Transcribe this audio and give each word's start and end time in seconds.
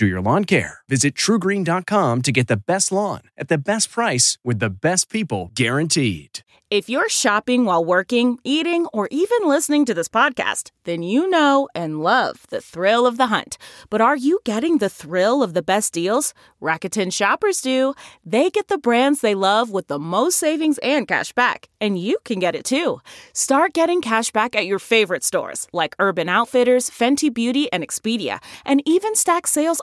do 0.00 0.06
your 0.06 0.22
lawn 0.22 0.44
care. 0.46 0.80
Visit 0.88 1.14
trugreen.com 1.14 2.22
to 2.22 2.32
get 2.32 2.48
the 2.48 2.56
best 2.56 2.90
lawn 2.90 3.20
at 3.36 3.48
the 3.48 3.58
best 3.58 3.92
price 3.92 4.38
with 4.42 4.58
the 4.58 4.70
best 4.70 5.10
people 5.10 5.52
guaranteed. 5.54 6.40
If 6.70 6.88
you're 6.88 7.08
shopping 7.08 7.64
while 7.64 7.84
working, 7.84 8.38
eating, 8.44 8.86
or 8.92 9.08
even 9.10 9.38
listening 9.42 9.84
to 9.86 9.92
this 9.92 10.06
podcast, 10.06 10.70
then 10.84 11.02
you 11.02 11.28
know 11.28 11.68
and 11.74 12.00
love 12.00 12.46
the 12.48 12.60
thrill 12.60 13.08
of 13.08 13.16
the 13.16 13.26
hunt. 13.26 13.58
But 13.90 14.00
are 14.00 14.14
you 14.14 14.38
getting 14.44 14.78
the 14.78 14.88
thrill 14.88 15.42
of 15.42 15.52
the 15.52 15.62
best 15.62 15.92
deals? 15.92 16.32
Rakuten 16.62 17.12
shoppers 17.12 17.60
do. 17.60 17.94
They 18.24 18.50
get 18.50 18.68
the 18.68 18.78
brands 18.78 19.20
they 19.20 19.34
love 19.34 19.70
with 19.70 19.88
the 19.88 19.98
most 19.98 20.38
savings 20.38 20.78
and 20.78 21.08
cash 21.08 21.32
back. 21.32 21.68
And 21.80 21.98
you 21.98 22.18
can 22.24 22.38
get 22.38 22.54
it 22.54 22.64
too. 22.64 23.00
Start 23.32 23.72
getting 23.72 24.00
cash 24.00 24.30
back 24.30 24.54
at 24.54 24.66
your 24.66 24.78
favorite 24.78 25.24
stores 25.24 25.66
like 25.72 25.96
Urban 25.98 26.28
Outfitters, 26.28 26.88
Fenty 26.88 27.34
Beauty, 27.34 27.66
and 27.72 27.82
Expedia, 27.82 28.38
and 28.64 28.80
even 28.86 29.16
stack 29.16 29.48
sales 29.48 29.82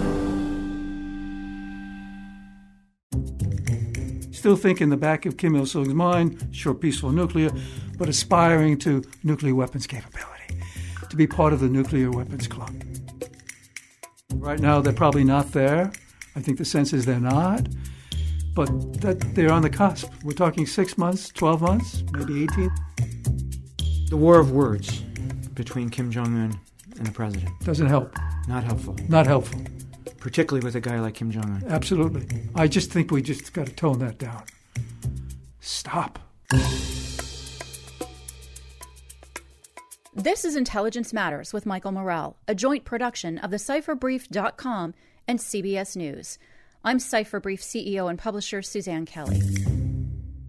Still 4.41 4.55
think 4.55 4.81
in 4.81 4.89
the 4.89 4.97
back 4.97 5.27
of 5.27 5.37
Kim 5.37 5.55
Il 5.55 5.67
sung's 5.67 5.93
mind, 5.93 6.47
sure, 6.49 6.73
peaceful 6.73 7.11
nuclear, 7.11 7.51
but 7.99 8.09
aspiring 8.09 8.75
to 8.79 9.03
nuclear 9.23 9.53
weapons 9.53 9.85
capability, 9.85 10.59
to 11.07 11.15
be 11.15 11.27
part 11.27 11.53
of 11.53 11.59
the 11.59 11.69
nuclear 11.69 12.09
weapons 12.09 12.47
club. 12.47 12.73
Right 14.33 14.59
now, 14.59 14.81
they're 14.81 14.93
probably 14.93 15.23
not 15.23 15.51
there. 15.51 15.91
I 16.35 16.39
think 16.39 16.57
the 16.57 16.65
sense 16.65 16.91
is 16.91 17.05
they're 17.05 17.19
not, 17.19 17.67
but 18.55 18.65
that 19.01 19.19
they're 19.35 19.53
on 19.53 19.61
the 19.61 19.69
cusp. 19.69 20.11
We're 20.23 20.31
talking 20.31 20.65
six 20.65 20.97
months, 20.97 21.29
12 21.29 21.61
months, 21.61 22.03
maybe 22.11 22.41
18. 22.41 22.71
The 24.09 24.17
war 24.17 24.39
of 24.39 24.53
words 24.53 25.01
between 25.53 25.91
Kim 25.91 26.09
Jong 26.09 26.35
un 26.35 26.59
and 26.97 27.05
the 27.05 27.11
president. 27.11 27.51
Doesn't 27.59 27.85
help. 27.85 28.15
Not 28.47 28.63
helpful. 28.63 28.95
Not 29.07 29.27
helpful. 29.27 29.61
Particularly 30.21 30.63
with 30.63 30.75
a 30.75 30.79
guy 30.79 30.99
like 30.99 31.15
Kim 31.15 31.31
Jong 31.31 31.43
un. 31.43 31.63
Absolutely. 31.67 32.27
I 32.53 32.67
just 32.67 32.91
think 32.91 33.09
we 33.09 33.23
just 33.23 33.53
got 33.53 33.65
to 33.65 33.73
tone 33.73 33.99
that 33.99 34.19
down. 34.19 34.43
Stop. 35.59 36.19
This 40.13 40.45
is 40.45 40.55
Intelligence 40.55 41.11
Matters 41.11 41.53
with 41.53 41.65
Michael 41.65 41.91
Morell, 41.91 42.37
a 42.47 42.53
joint 42.53 42.85
production 42.85 43.39
of 43.39 43.49
thecipherbrief.com 43.49 44.93
and 45.27 45.39
CBS 45.39 45.95
News. 45.95 46.37
I'm 46.83 46.99
Cipher 46.99 47.39
Brief 47.39 47.61
CEO 47.61 48.07
and 48.07 48.19
publisher 48.19 48.61
Suzanne 48.61 49.07
Kelly. 49.07 49.41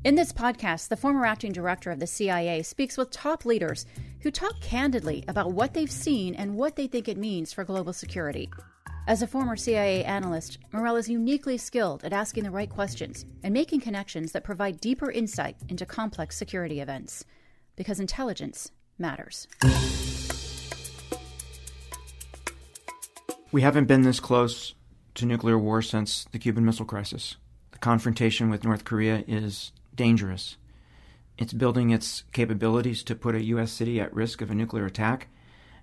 In 0.05 0.16
this 0.16 0.32
podcast, 0.32 0.88
the 0.88 0.97
former 0.97 1.25
acting 1.25 1.53
director 1.53 1.91
of 1.91 1.99
the 1.99 2.06
CIA 2.06 2.62
speaks 2.62 2.99
with 2.99 3.11
top 3.11 3.47
leaders 3.47 3.87
who 4.21 4.31
talk 4.31 4.61
candidly 4.61 5.25
about 5.28 5.53
what 5.53 5.72
they've 5.72 5.91
seen 5.91 6.34
and 6.34 6.56
what 6.56 6.77
they 6.77 6.87
think 6.87 7.09
it 7.09 7.16
means 7.16 7.55
for 7.55 7.65
global 7.65 7.94
security. 7.94 8.50
As 9.05 9.21
a 9.21 9.27
former 9.27 9.57
CIA 9.57 10.05
analyst, 10.05 10.59
Morell 10.73 10.95
is 10.95 11.09
uniquely 11.09 11.59
skilled 11.59 12.05
at 12.05 12.13
asking 12.13 12.45
the 12.45 12.53
right 12.53 12.71
questions 12.71 13.25
and 13.43 13.53
making 13.53 13.81
connections 13.81 14.31
that 14.31 14.45
provide 14.45 14.81
deeper 14.81 15.11
insight 15.11 15.57
into 15.69 15.85
complex 15.85 16.37
security 16.37 16.81
events. 16.81 17.25
Because 17.75 17.99
intelligence 17.99 18.71
matters. 18.99 19.49
We 23.51 23.62
haven't 23.62 23.87
been 23.87 24.03
this 24.03 24.21
close 24.21 24.75
to 25.17 25.27
nuclear 25.27 25.59
war 25.59 25.83
since 25.83 26.27
the 26.31 26.39
Cuban 26.39 26.65
Missile 26.65 26.87
Crisis. 26.87 27.37
The 27.73 27.79
confrontation 27.79 28.51
with 28.51 28.62
North 28.62 28.85
Korea 28.85 29.25
is 29.27 29.73
dangerous. 29.97 30.57
It's 31.37 31.53
building 31.53 31.91
its 31.91 32.23
capabilities 32.33 33.03
to 33.03 33.17
put 33.17 33.35
a 33.35 33.43
U.S. 33.43 33.73
city 33.73 34.01
at 34.01 34.15
risk 34.15 34.41
of 34.41 34.51
a 34.53 34.55
nuclear 34.55 34.87
attack, 34.87 35.27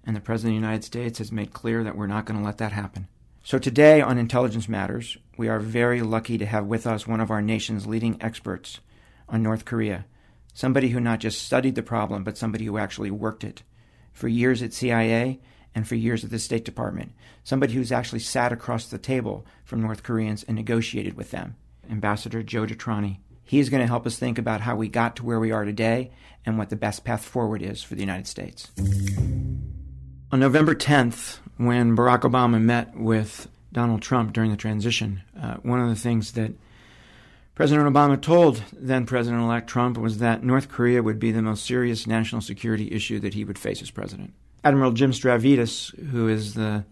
and 0.05 0.15
the 0.15 0.21
President 0.21 0.55
of 0.55 0.61
the 0.61 0.67
United 0.67 0.83
States 0.83 1.19
has 1.19 1.31
made 1.31 1.53
clear 1.53 1.83
that 1.83 1.95
we're 1.95 2.07
not 2.07 2.25
going 2.25 2.39
to 2.39 2.45
let 2.45 2.57
that 2.57 2.71
happen. 2.71 3.07
So, 3.43 3.57
today 3.57 4.01
on 4.01 4.17
Intelligence 4.17 4.69
Matters, 4.69 5.17
we 5.37 5.47
are 5.47 5.59
very 5.59 6.01
lucky 6.01 6.37
to 6.37 6.45
have 6.45 6.65
with 6.65 6.85
us 6.85 7.07
one 7.07 7.21
of 7.21 7.31
our 7.31 7.41
nation's 7.41 7.87
leading 7.87 8.21
experts 8.21 8.79
on 9.27 9.41
North 9.41 9.65
Korea, 9.65 10.05
somebody 10.53 10.89
who 10.89 10.99
not 10.99 11.19
just 11.19 11.41
studied 11.41 11.75
the 11.75 11.83
problem, 11.83 12.23
but 12.23 12.37
somebody 12.37 12.65
who 12.65 12.77
actually 12.77 13.11
worked 13.11 13.43
it 13.43 13.63
for 14.11 14.27
years 14.27 14.61
at 14.61 14.73
CIA 14.73 15.39
and 15.73 15.87
for 15.87 15.95
years 15.95 16.23
at 16.23 16.31
the 16.31 16.39
State 16.39 16.66
Department, 16.66 17.13
somebody 17.43 17.73
who's 17.73 17.91
actually 17.91 18.19
sat 18.19 18.51
across 18.51 18.87
the 18.87 18.97
table 18.97 19.45
from 19.63 19.81
North 19.81 20.03
Koreans 20.03 20.43
and 20.43 20.55
negotiated 20.55 21.16
with 21.16 21.31
them, 21.31 21.55
Ambassador 21.89 22.43
Joe 22.43 22.66
DeTrani. 22.66 23.19
He's 23.43 23.69
going 23.69 23.81
to 23.81 23.87
help 23.87 24.05
us 24.05 24.19
think 24.19 24.37
about 24.37 24.61
how 24.61 24.75
we 24.75 24.89
got 24.89 25.16
to 25.16 25.25
where 25.25 25.39
we 25.39 25.51
are 25.51 25.66
today 25.66 26.11
and 26.45 26.57
what 26.57 26.69
the 26.69 26.75
best 26.75 27.03
path 27.03 27.23
forward 27.23 27.61
is 27.61 27.81
for 27.81 27.95
the 27.95 28.01
United 28.01 28.27
States. 28.27 28.69
On 30.31 30.40
November 30.40 30.75
10th, 30.75 31.40
when 31.57 31.97
Barack 31.97 32.22
Obama 32.22 32.62
met 32.62 32.95
with 32.95 33.50
Donald 33.73 34.03
Trump 34.03 34.31
during 34.31 34.51
the 34.51 34.57
transition, 34.57 35.23
uh, 35.35 35.56
one 35.63 35.79
of 35.79 35.90
the 35.90 35.95
things 35.95 36.34
that 36.34 36.51
President 37.56 37.91
Obama 37.91 38.22
told 38.22 38.62
then 38.72 39.07
President 39.07 39.41
elect 39.41 39.67
Trump 39.67 39.97
was 39.97 40.19
that 40.19 40.44
North 40.44 40.69
Korea 40.69 41.01
would 41.01 41.17
be 41.17 41.31
the 41.31 41.41
most 41.41 41.66
serious 41.66 42.06
national 42.06 42.41
security 42.41 42.91
issue 42.91 43.19
that 43.22 43.34
he 43.34 43.44
would 43.44 43.57
face 43.57 43.81
as 43.81 43.90
president. 43.90 44.34
Admiral 44.63 44.91
Jim 44.91 45.12
Stavridis, 45.12 45.97
who 46.12 46.28
is 46.28 46.53
the 46.53 46.85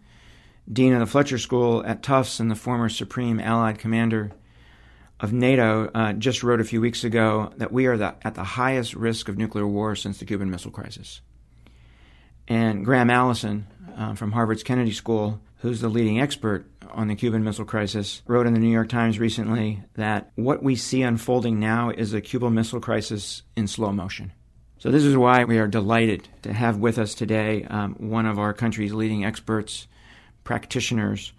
dean 0.73 0.93
of 0.93 0.99
the 0.99 1.05
Fletcher 1.05 1.37
School 1.37 1.85
at 1.85 2.01
Tufts 2.01 2.39
and 2.39 2.49
the 2.49 2.55
former 2.55 2.89
Supreme 2.89 3.39
Allied 3.39 3.77
Commander 3.77 4.31
of 5.19 5.31
NATO, 5.31 5.91
uh, 5.93 6.13
just 6.13 6.41
wrote 6.41 6.59
a 6.59 6.65
few 6.65 6.81
weeks 6.81 7.03
ago 7.03 7.53
that 7.57 7.71
we 7.71 7.85
are 7.85 7.97
the, 7.97 8.15
at 8.23 8.33
the 8.33 8.43
highest 8.43 8.95
risk 8.95 9.29
of 9.29 9.37
nuclear 9.37 9.67
war 9.67 9.95
since 9.95 10.17
the 10.17 10.25
Cuban 10.25 10.49
Missile 10.49 10.71
Crisis. 10.71 11.21
And 12.47 12.85
Graham 12.85 13.09
Allison 13.09 13.67
uh, 13.97 14.13
from 14.15 14.31
Harvard's 14.31 14.63
Kennedy 14.63 14.91
School, 14.91 15.41
who's 15.57 15.81
the 15.81 15.89
leading 15.89 16.19
expert 16.19 16.65
on 16.91 17.07
the 17.07 17.15
Cuban 17.15 17.43
Missile 17.43 17.65
Crisis, 17.65 18.21
wrote 18.27 18.47
in 18.47 18.53
the 18.53 18.59
New 18.59 18.71
York 18.71 18.89
Times 18.89 19.19
recently 19.19 19.83
that 19.95 20.31
what 20.35 20.63
we 20.63 20.75
see 20.75 21.01
unfolding 21.01 21.59
now 21.59 21.89
is 21.89 22.13
a 22.13 22.21
Cuban 22.21 22.53
Missile 22.53 22.79
Crisis 22.79 23.43
in 23.55 23.67
slow 23.67 23.91
motion. 23.91 24.31
So, 24.79 24.91
this 24.91 25.03
is 25.03 25.17
why 25.17 25.43
we 25.43 25.57
are 25.57 25.67
delighted 25.67 26.27
to 26.43 26.53
have 26.53 26.77
with 26.77 26.99
us 26.99 27.15
today 27.15 27.63
um, 27.63 27.95
one 27.95 28.27
of 28.27 28.37
our 28.37 28.53
country's 28.53 28.93
leading 28.93 29.25
experts, 29.25 29.87
practitioners 30.43 31.33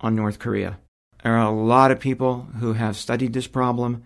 on 0.00 0.14
North 0.14 0.38
Korea. 0.38 0.78
There 1.22 1.34
are 1.34 1.46
a 1.46 1.50
lot 1.50 1.90
of 1.90 2.00
people 2.00 2.42
who 2.58 2.74
have 2.74 2.96
studied 2.96 3.32
this 3.32 3.46
problem, 3.46 4.04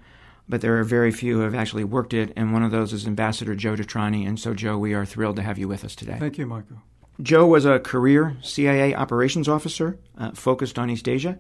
but 0.49 0.61
there 0.61 0.79
are 0.79 0.85
very 0.85 1.11
few 1.11 1.37
who 1.37 1.41
have 1.43 1.55
actually 1.55 1.85
worked 1.85 2.15
it, 2.15 2.33
and 2.37 2.53
one 2.53 2.63
of 2.63 2.71
those 2.71 2.93
is 2.93 3.07
Ambassador 3.07 3.55
Joe 3.55 3.75
DeTrani. 3.75 4.27
And 4.27 4.39
so, 4.39 4.55
Joe, 4.55 4.79
we 4.79 4.95
are 4.95 5.05
thrilled 5.05 5.37
to 5.37 5.43
have 5.43 5.59
you 5.59 5.69
with 5.69 5.85
us 5.85 5.95
today. 5.95 6.17
Thank 6.19 6.39
you, 6.39 6.47
Michael. 6.47 6.83
Joe 7.21 7.47
was 7.47 7.65
a 7.65 7.79
career 7.79 8.37
CIA 8.43 8.95
operations 8.95 9.49
officer 9.49 9.99
uh, 10.19 10.33
focused 10.33 10.79
on 10.79 10.91
East 10.91 11.09
Asia. 11.09 11.39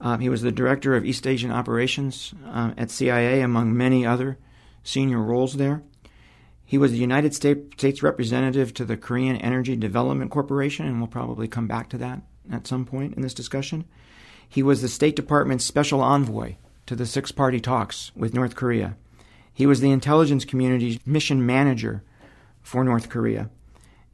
Uh, 0.00 0.18
he 0.18 0.28
was 0.28 0.42
the 0.42 0.52
director 0.52 0.94
of 0.94 1.04
East 1.04 1.26
Asian 1.26 1.50
operations 1.50 2.34
uh, 2.46 2.72
at 2.76 2.90
CIA, 2.90 3.40
among 3.40 3.76
many 3.76 4.06
other 4.06 4.38
senior 4.82 5.20
roles 5.20 5.54
there. 5.54 5.82
He 6.64 6.78
was 6.78 6.92
the 6.92 6.98
United 6.98 7.34
States 7.34 8.02
representative 8.02 8.72
to 8.74 8.84
the 8.84 8.96
Korean 8.96 9.36
Energy 9.36 9.76
Development 9.76 10.30
Corporation, 10.30 10.86
and 10.86 10.98
we'll 10.98 11.08
probably 11.08 11.46
come 11.46 11.66
back 11.66 11.90
to 11.90 11.98
that 11.98 12.22
at 12.50 12.66
some 12.66 12.84
point 12.84 13.14
in 13.14 13.22
this 13.22 13.34
discussion. 13.34 13.84
He 14.48 14.62
was 14.62 14.80
the 14.80 14.88
State 14.88 15.16
Department's 15.16 15.64
special 15.64 16.00
envoy 16.00 16.56
to 16.86 16.96
the 16.96 17.06
six 17.06 17.32
party 17.32 17.60
talks 17.60 18.12
with 18.14 18.34
North 18.34 18.54
Korea. 18.54 18.96
He 19.52 19.66
was 19.66 19.80
the 19.80 19.90
intelligence 19.90 20.44
community's 20.44 20.98
mission 21.06 21.44
manager 21.46 22.02
for 22.62 22.82
North 22.82 23.08
Korea. 23.08 23.50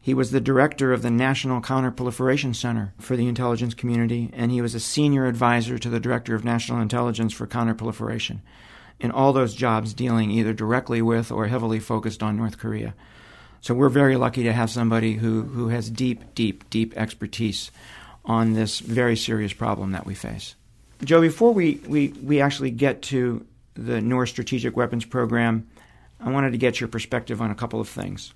He 0.03 0.15
was 0.15 0.31
the 0.31 0.41
director 0.41 0.93
of 0.93 1.03
the 1.03 1.11
National 1.11 1.61
Counterproliferation 1.61 2.55
Center 2.55 2.95
for 2.99 3.17
the 3.17 3.29
intelligence 3.29 3.75
community, 3.75 4.31
and 4.33 4.51
he 4.51 4.63
was 4.63 4.75
a 4.75 4.81
senior 4.81 5.27
advisor 5.27 5.79
to 5.79 5.91
the 5.91 6.01
director 6.01 6.35
of 6.35 6.45
national 6.45 6.81
intelligence 6.81 7.35
for 7.35 7.47
counterproliferation. 7.47 8.41
In 8.99 9.11
all 9.11 9.33
those 9.33 9.55
jobs, 9.55 9.93
dealing 9.93 10.31
either 10.31 10.53
directly 10.53 11.03
with 11.03 11.31
or 11.31 11.47
heavily 11.47 11.81
focused 11.81 12.23
on 12.23 12.37
North 12.37 12.59
Korea. 12.59 12.95
So 13.61 13.75
we're 13.75 13.91
very 13.91 14.17
lucky 14.17 14.43
to 14.45 14.55
have 14.55 14.71
somebody 14.71 15.15
who, 15.15 15.43
who 15.43 15.69
has 15.69 15.91
deep, 15.91 16.35
deep, 16.35 16.69
deep 16.71 16.97
expertise 16.97 17.71
on 18.25 18.55
this 18.55 18.81
very 18.81 19.17
serious 19.17 19.53
problem 19.53 19.93
that 19.93 20.07
we 20.07 20.15
face. 20.15 20.55
Joe, 21.03 21.21
before 21.21 21.53
we, 21.53 21.81
we, 21.87 22.09
we 22.23 22.41
actually 22.41 22.71
get 22.71 23.03
to 23.03 23.47
the 23.75 24.01
North 24.01 24.29
Strategic 24.29 24.77
Weapons 24.77 25.05
Program, 25.05 25.67
I 26.21 26.31
wanted 26.31 26.53
to 26.53 26.59
get 26.59 26.81
your 26.81 26.89
perspective 26.89 27.41
on 27.41 27.51
a 27.51 27.55
couple 27.55 27.81
of 27.81 27.89
things. 27.89 28.35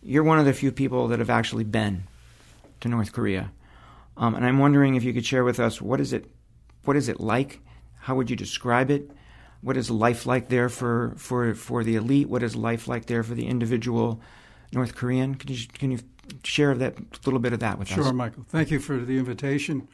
You're 0.00 0.22
one 0.22 0.38
of 0.38 0.44
the 0.44 0.52
few 0.52 0.70
people 0.70 1.08
that 1.08 1.18
have 1.18 1.30
actually 1.30 1.64
been 1.64 2.04
to 2.80 2.88
North 2.88 3.12
Korea. 3.12 3.50
Um, 4.16 4.36
and 4.36 4.46
I'm 4.46 4.58
wondering 4.58 4.94
if 4.94 5.02
you 5.02 5.12
could 5.12 5.26
share 5.26 5.42
with 5.42 5.58
us 5.58 5.82
what 5.82 6.00
is 6.00 6.12
it, 6.12 6.30
what 6.84 6.96
is 6.96 7.08
it 7.08 7.18
like? 7.18 7.60
How 7.98 8.14
would 8.14 8.30
you 8.30 8.36
describe 8.36 8.90
it? 8.90 9.10
What 9.60 9.76
is 9.76 9.90
life 9.90 10.26
like 10.26 10.48
there 10.48 10.68
for, 10.68 11.14
for, 11.16 11.54
for 11.54 11.82
the 11.82 11.96
elite? 11.96 12.28
What 12.28 12.42
is 12.44 12.54
life 12.54 12.86
like 12.86 13.06
there 13.06 13.24
for 13.24 13.34
the 13.34 13.46
individual 13.46 14.20
North 14.72 14.94
Korean? 14.94 15.34
Can 15.34 15.50
you, 15.50 15.66
can 15.72 15.90
you 15.90 15.98
share 16.44 16.74
that 16.74 17.26
little 17.26 17.40
bit 17.40 17.52
of 17.52 17.60
that 17.60 17.78
with 17.78 17.88
sure, 17.88 18.00
us? 18.00 18.06
Sure, 18.06 18.14
Michael. 18.14 18.44
Thank 18.48 18.70
you 18.70 18.78
for 18.78 18.98
the 18.98 19.18
invitation. 19.18 19.88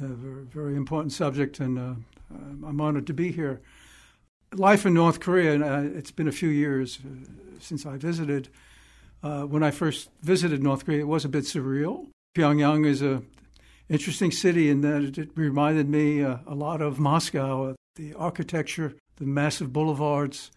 A 0.00 0.06
very, 0.06 0.44
very 0.44 0.76
important 0.76 1.12
subject, 1.12 1.58
and 1.58 1.76
uh, 1.76 1.94
I'm 2.64 2.80
honored 2.80 3.08
to 3.08 3.12
be 3.12 3.32
here. 3.32 3.60
Life 4.54 4.86
in 4.86 4.94
North 4.94 5.18
Korea, 5.18 5.54
and 5.54 5.64
uh, 5.64 5.98
it's 5.98 6.12
been 6.12 6.28
a 6.28 6.32
few 6.32 6.50
years 6.50 7.00
uh, 7.04 7.26
since 7.58 7.84
I 7.84 7.96
visited. 7.96 8.48
Uh, 9.24 9.42
when 9.42 9.64
I 9.64 9.72
first 9.72 10.10
visited 10.22 10.62
North 10.62 10.86
Korea, 10.86 11.00
it 11.00 11.08
was 11.08 11.24
a 11.24 11.28
bit 11.28 11.44
surreal. 11.44 12.06
Pyongyang 12.36 12.86
is 12.86 13.02
a 13.02 13.22
interesting 13.88 14.30
city 14.30 14.70
in 14.70 14.82
that 14.82 15.18
it 15.18 15.30
reminded 15.34 15.88
me 15.88 16.22
uh, 16.22 16.38
a 16.46 16.54
lot 16.54 16.80
of 16.80 17.00
Moscow, 17.00 17.74
the 17.96 18.14
architecture, 18.14 18.94
the 19.16 19.26
massive 19.26 19.72
boulevards. 19.72 20.52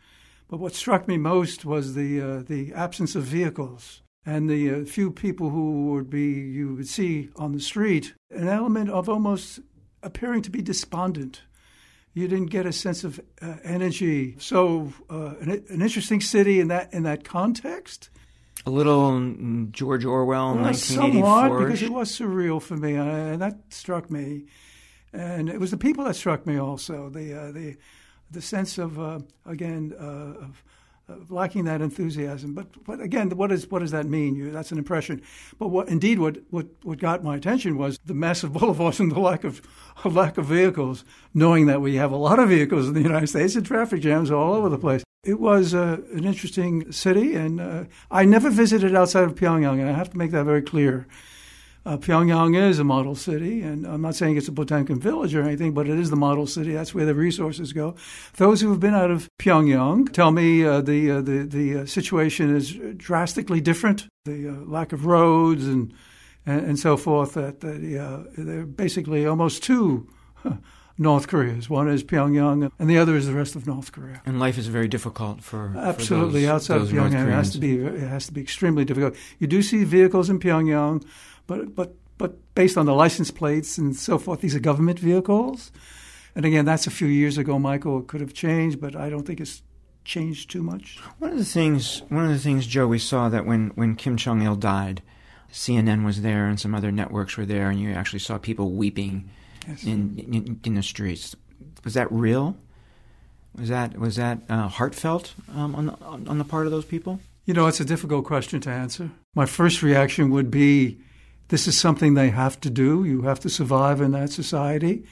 But 0.49 0.59
what 0.59 0.75
struck 0.75 1.07
me 1.07 1.17
most 1.17 1.65
was 1.65 1.95
the 1.95 2.43
the 2.47 2.73
absence 2.73 3.15
of 3.15 3.23
vehicles 3.23 4.03
and 4.25 4.50
the 4.50 4.71
uh, 4.71 4.85
few 4.85 5.12
people 5.12 5.50
who 5.50 5.91
would 5.91 6.09
be 6.09 6.31
you 6.31 6.75
would 6.75 6.88
see 6.88 7.29
on 7.35 7.53
the 7.53 7.59
street. 7.59 8.13
An 8.29 8.47
element 8.47 8.89
of 8.89 9.09
almost 9.09 9.59
appearing 10.03 10.41
to 10.44 10.50
be 10.50 10.62
despondent. 10.62 11.41
You 12.13 12.27
didn't 12.27 12.47
get 12.47 12.65
a 12.65 12.73
sense 12.73 13.03
of 13.03 13.21
uh, 13.41 13.56
energy. 13.63 14.35
So, 14.38 14.91
an, 15.09 15.50
an 15.69 15.81
interesting 15.81 16.19
city 16.21 16.59
in 16.59 16.68
that 16.68 16.94
in 16.94 17.03
that 17.03 17.23
context 17.23 18.09
a 18.65 18.69
little 18.69 19.68
George 19.71 20.06
Orwell, 20.06 20.53
well, 20.53 20.63
1984. 20.63 21.29
Somewhat, 21.29 21.59
because 21.63 21.81
it 21.81 21.91
was 21.91 22.12
surreal 22.12 22.62
for 22.62 22.77
me, 22.77 22.95
and 22.95 23.41
that 23.41 23.59
struck 23.69 24.12
me. 24.12 24.45
And 25.13 25.50
it 25.50 25.59
was 25.59 25.71
the 25.71 25.77
people 25.77 26.06
that 26.06 26.15
struck 26.15 26.45
me 26.45 26.57
also. 26.57 27.09
The 27.09 27.33
uh, 27.33 27.51
the 27.51 27.77
the 28.29 28.41
sense 28.41 28.77
of 28.77 29.00
uh, 29.00 29.19
again 29.45 29.94
uh, 30.00 30.45
of, 30.45 30.63
lacking 31.30 31.66
that 31.66 31.81
enthusiasm. 31.81 32.54
But 32.54 32.84
but 32.86 33.02
again, 33.02 33.30
what 33.31 33.52
is 33.52 33.69
what 33.69 33.80
does 33.80 33.92
that 33.92 34.06
mean? 34.06 34.36
You, 34.36 34.52
that's 34.52 34.72
an 34.72 34.78
impression. 34.78 35.22
But 35.60 35.68
what 35.68 35.88
indeed 35.88 36.19
what, 36.19 36.38
what 36.50 36.68
what 36.84 37.00
got 37.00 37.24
my 37.24 37.36
attention 37.36 37.78
was 37.78 38.00
the 38.06 38.13
massive 38.13 38.54
boulevards 38.58 39.00
and 39.00 39.12
the 39.12 39.19
lack 39.19 39.44
of 39.44 39.62
lack 40.06 40.38
of 40.38 40.46
vehicles. 40.46 41.04
Knowing 41.34 41.66
that 41.68 41.81
we 41.81 41.96
have 41.96 42.12
a 42.12 42.18
lot 42.18 42.40
of 42.40 42.50
vehicles 42.50 42.88
in 42.88 42.94
the 42.94 43.02
United 43.02 43.28
States 43.28 43.56
and 43.56 43.66
traffic 43.66 44.02
jams 44.02 44.31
all 44.31 44.54
over 44.54 44.69
the 44.69 44.78
place. 44.78 45.04
It 45.24 45.40
was 45.40 45.75
uh, 45.75 46.00
an 46.13 46.25
interesting 46.25 46.92
city, 46.92 47.36
and 47.36 47.62
uh, 47.62 47.84
I 48.10 48.25
never 48.25 48.50
visited 48.50 48.96
outside 48.96 49.25
of 49.25 49.36
Pyongyang, 49.36 49.80
and 49.80 49.88
I 49.88 49.94
have 49.94 50.10
to 50.10 50.18
make 50.18 50.31
that 50.31 50.46
very 50.46 50.63
clear. 50.63 51.06
Uh, 51.83 51.98
Pyongyang 51.98 52.56
is 52.56 52.78
a 52.78 52.83
model 52.83 53.16
city, 53.16 53.62
and 53.62 53.88
I'm 53.88 54.01
not 54.01 54.13
saying 54.13 54.38
it's 54.38 54.48
a 54.48 54.51
Potemkin 54.51 55.00
village 55.00 55.33
or 55.33 55.42
anything, 55.42 55.74
but 55.74 55.88
it 55.88 55.98
is 55.98 56.12
the 56.12 56.16
model 56.16 56.45
city. 56.45 56.74
That's 56.74 56.94
where 56.94 57.06
the 57.06 57.16
resources 57.16 57.74
go. 57.74 57.95
Those 58.38 58.62
who 58.62 58.69
have 58.69 58.80
been 58.80 58.94
out 58.94 59.10
of 59.10 59.28
Pyongyang 59.39 60.13
tell 60.13 60.31
me 60.31 60.63
uh, 60.63 60.81
the 60.81 61.10
uh, 61.10 61.22
the 61.22 61.39
the 61.39 61.80
uh, 61.80 61.86
situation 61.86 62.56
is 62.56 62.78
drastically 62.98 63.62
different. 63.62 64.07
The 64.25 64.51
lack 64.68 64.94
of 64.94 65.07
roads 65.07 65.66
and 65.66 65.92
and, 66.45 66.66
and 66.66 66.80
so 66.80 66.98
forth. 66.98 67.33
That, 67.33 67.62
that 67.62 68.27
they're 68.38 68.66
basically 68.66 69.25
almost 69.25 69.63
two. 69.63 70.07
North 70.98 71.27
Koreas. 71.27 71.68
One 71.68 71.88
is 71.88 72.04
Pyongyang, 72.04 72.69
and 72.77 72.89
the 72.89 73.00
other 73.00 73.16
is 73.16 73.25
the 73.25 73.34
rest 73.34 73.56
of 73.56 73.66
North 73.66 73.92
Korea. 73.92 74.22
And 74.24 74.39
life 74.39 74.60
is 74.60 74.68
very 74.68 74.88
difficult 74.88 75.42
for 75.42 75.74
absolutely 75.75 76.42
for 76.42 76.48
those, 76.48 76.50
outside 76.50 76.77
those 76.80 76.92
of 76.92 76.98
Pyongyang. 76.98 77.27
It 77.27 77.31
has 77.31 77.51
to 77.51 77.60
be 77.60 77.80
it 77.80 78.07
has 78.07 78.27
to 78.27 78.34
be 78.34 78.42
extremely 78.42 78.86
difficult. 78.86 79.16
You 79.39 79.48
do 79.48 79.63
see 79.63 79.84
vehicles 79.84 80.30
in 80.30 80.39
Pyongyang, 80.39 81.04
but 81.47 81.75
but 81.75 81.95
but 82.17 82.38
based 82.55 82.77
on 82.77 82.85
the 82.85 82.93
license 82.93 83.31
plates 83.31 83.77
and 83.77 83.95
so 83.95 84.17
forth, 84.17 84.41
these 84.41 84.55
are 84.55 84.59
government 84.59 84.99
vehicles. 84.99 85.71
And 86.35 86.45
again, 86.45 86.65
that's 86.65 86.88
a 86.88 86.91
few 86.91 87.07
years 87.07 87.38
ago. 87.38 87.59
Michael 87.59 87.99
it 87.99 88.07
could 88.07 88.21
have 88.21 88.33
changed, 88.33 88.79
but 88.79 88.95
I 88.95 89.09
don't 89.09 89.25
think 89.25 89.41
it's 89.41 89.63
changed 90.05 90.49
too 90.49 90.63
much. 90.63 90.97
One 91.19 91.31
of 91.31 91.38
the 91.38 91.45
things, 91.45 92.03
one 92.09 92.25
of 92.25 92.31
the 92.31 92.39
things, 92.39 92.65
Joe, 92.67 92.88
we 92.88 92.99
saw 92.99 93.29
that 93.29 93.45
when 93.45 93.71
when 93.75 93.95
Kim 93.95 94.17
Jong 94.17 94.41
Il 94.41 94.55
died, 94.55 95.01
CNN 95.51 96.05
was 96.05 96.21
there 96.21 96.47
and 96.47 96.59
some 96.59 96.73
other 96.73 96.91
networks 96.91 97.38
were 97.38 97.45
there, 97.45 97.69
and 97.69 97.79
you 97.79 97.91
actually 97.91 98.19
saw 98.19 98.38
people 98.38 98.71
weeping 98.71 99.29
yes. 99.67 99.83
in, 99.83 100.17
in, 100.17 100.59
in 100.63 100.75
the 100.75 100.83
streets. 100.83 101.35
Was 101.83 101.93
that 101.95 102.11
real? 102.11 102.57
Was 103.57 103.69
that 103.69 103.97
was 103.97 104.15
that 104.15 104.39
uh, 104.47 104.69
heartfelt 104.69 105.33
um, 105.53 105.75
on 105.75 105.85
the 105.88 106.29
on 106.29 106.38
the 106.38 106.45
part 106.45 106.65
of 106.65 106.71
those 106.71 106.85
people? 106.85 107.19
You 107.45 107.53
know, 107.53 107.67
it's 107.67 107.79
a 107.79 107.85
difficult 107.85 108.25
question 108.25 108.61
to 108.61 108.69
answer. 108.69 109.11
My 109.35 109.45
first 109.45 109.81
reaction 109.81 110.29
would 110.29 110.51
be, 110.51 110.99
this 111.51 111.68
is 111.68 111.80
something 111.80 112.15
they 112.15 112.31
have 112.31 112.59
to 112.62 112.69
do. 112.69 113.06
You 113.06 113.21
have 113.21 113.39
to 113.42 113.50
survive 113.50 114.01
in 114.01 114.12
that 114.12 114.31
society. 114.31 115.03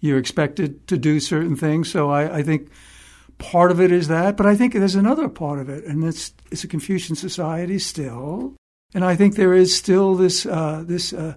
You're 0.00 0.18
expected 0.18 0.86
to 0.88 0.98
do 0.98 1.20
certain 1.20 1.54
things. 1.56 1.90
So 1.90 2.10
I, 2.10 2.38
I 2.38 2.42
think 2.42 2.68
part 3.38 3.70
of 3.70 3.80
it 3.80 3.92
is 3.92 4.08
that, 4.08 4.36
but 4.36 4.46
I 4.46 4.56
think 4.56 4.72
there's 4.72 4.94
another 4.94 5.28
part 5.28 5.60
of 5.60 5.68
it, 5.68 5.84
and 5.84 6.02
it's 6.02 6.34
it's 6.50 6.64
a 6.64 6.68
Confucian 6.68 7.16
society 7.16 7.78
still, 7.78 8.56
and 8.94 9.04
I 9.04 9.14
think 9.16 9.36
there 9.36 9.54
is 9.54 9.76
still 9.76 10.16
this 10.16 10.44
uh, 10.44 10.82
this. 10.84 11.12
Uh, 11.12 11.36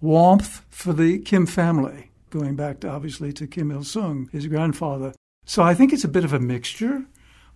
warmth 0.00 0.64
for 0.70 0.92
the 0.92 1.18
Kim 1.18 1.46
family, 1.46 2.10
going 2.30 2.56
back 2.56 2.80
to 2.80 2.88
obviously 2.88 3.32
to 3.32 3.46
Kim 3.46 3.70
Il 3.70 3.84
sung, 3.84 4.28
his 4.32 4.46
grandfather. 4.46 5.12
So 5.44 5.62
I 5.62 5.74
think 5.74 5.92
it's 5.92 6.04
a 6.04 6.08
bit 6.08 6.24
of 6.24 6.32
a 6.32 6.38
mixture. 6.38 7.04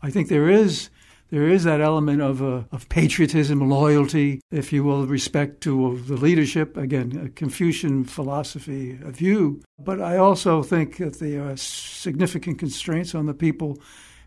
I 0.02 0.10
think 0.10 0.28
there 0.28 0.48
is 0.48 0.90
there 1.32 1.48
is 1.48 1.64
that 1.64 1.80
element 1.80 2.20
of 2.20 2.42
uh, 2.42 2.64
of 2.72 2.90
patriotism, 2.90 3.66
loyalty, 3.66 4.42
if 4.50 4.70
you 4.70 4.84
will, 4.84 5.06
respect 5.06 5.62
to 5.62 5.98
the 6.06 6.14
leadership. 6.14 6.76
Again, 6.76 7.22
a 7.24 7.30
Confucian 7.30 8.04
philosophy, 8.04 8.98
view. 9.02 9.62
But 9.78 10.02
I 10.02 10.18
also 10.18 10.62
think 10.62 10.98
that 10.98 11.20
there 11.20 11.48
are 11.48 11.56
significant 11.56 12.58
constraints 12.58 13.14
on 13.14 13.24
the 13.24 13.32
people 13.32 13.80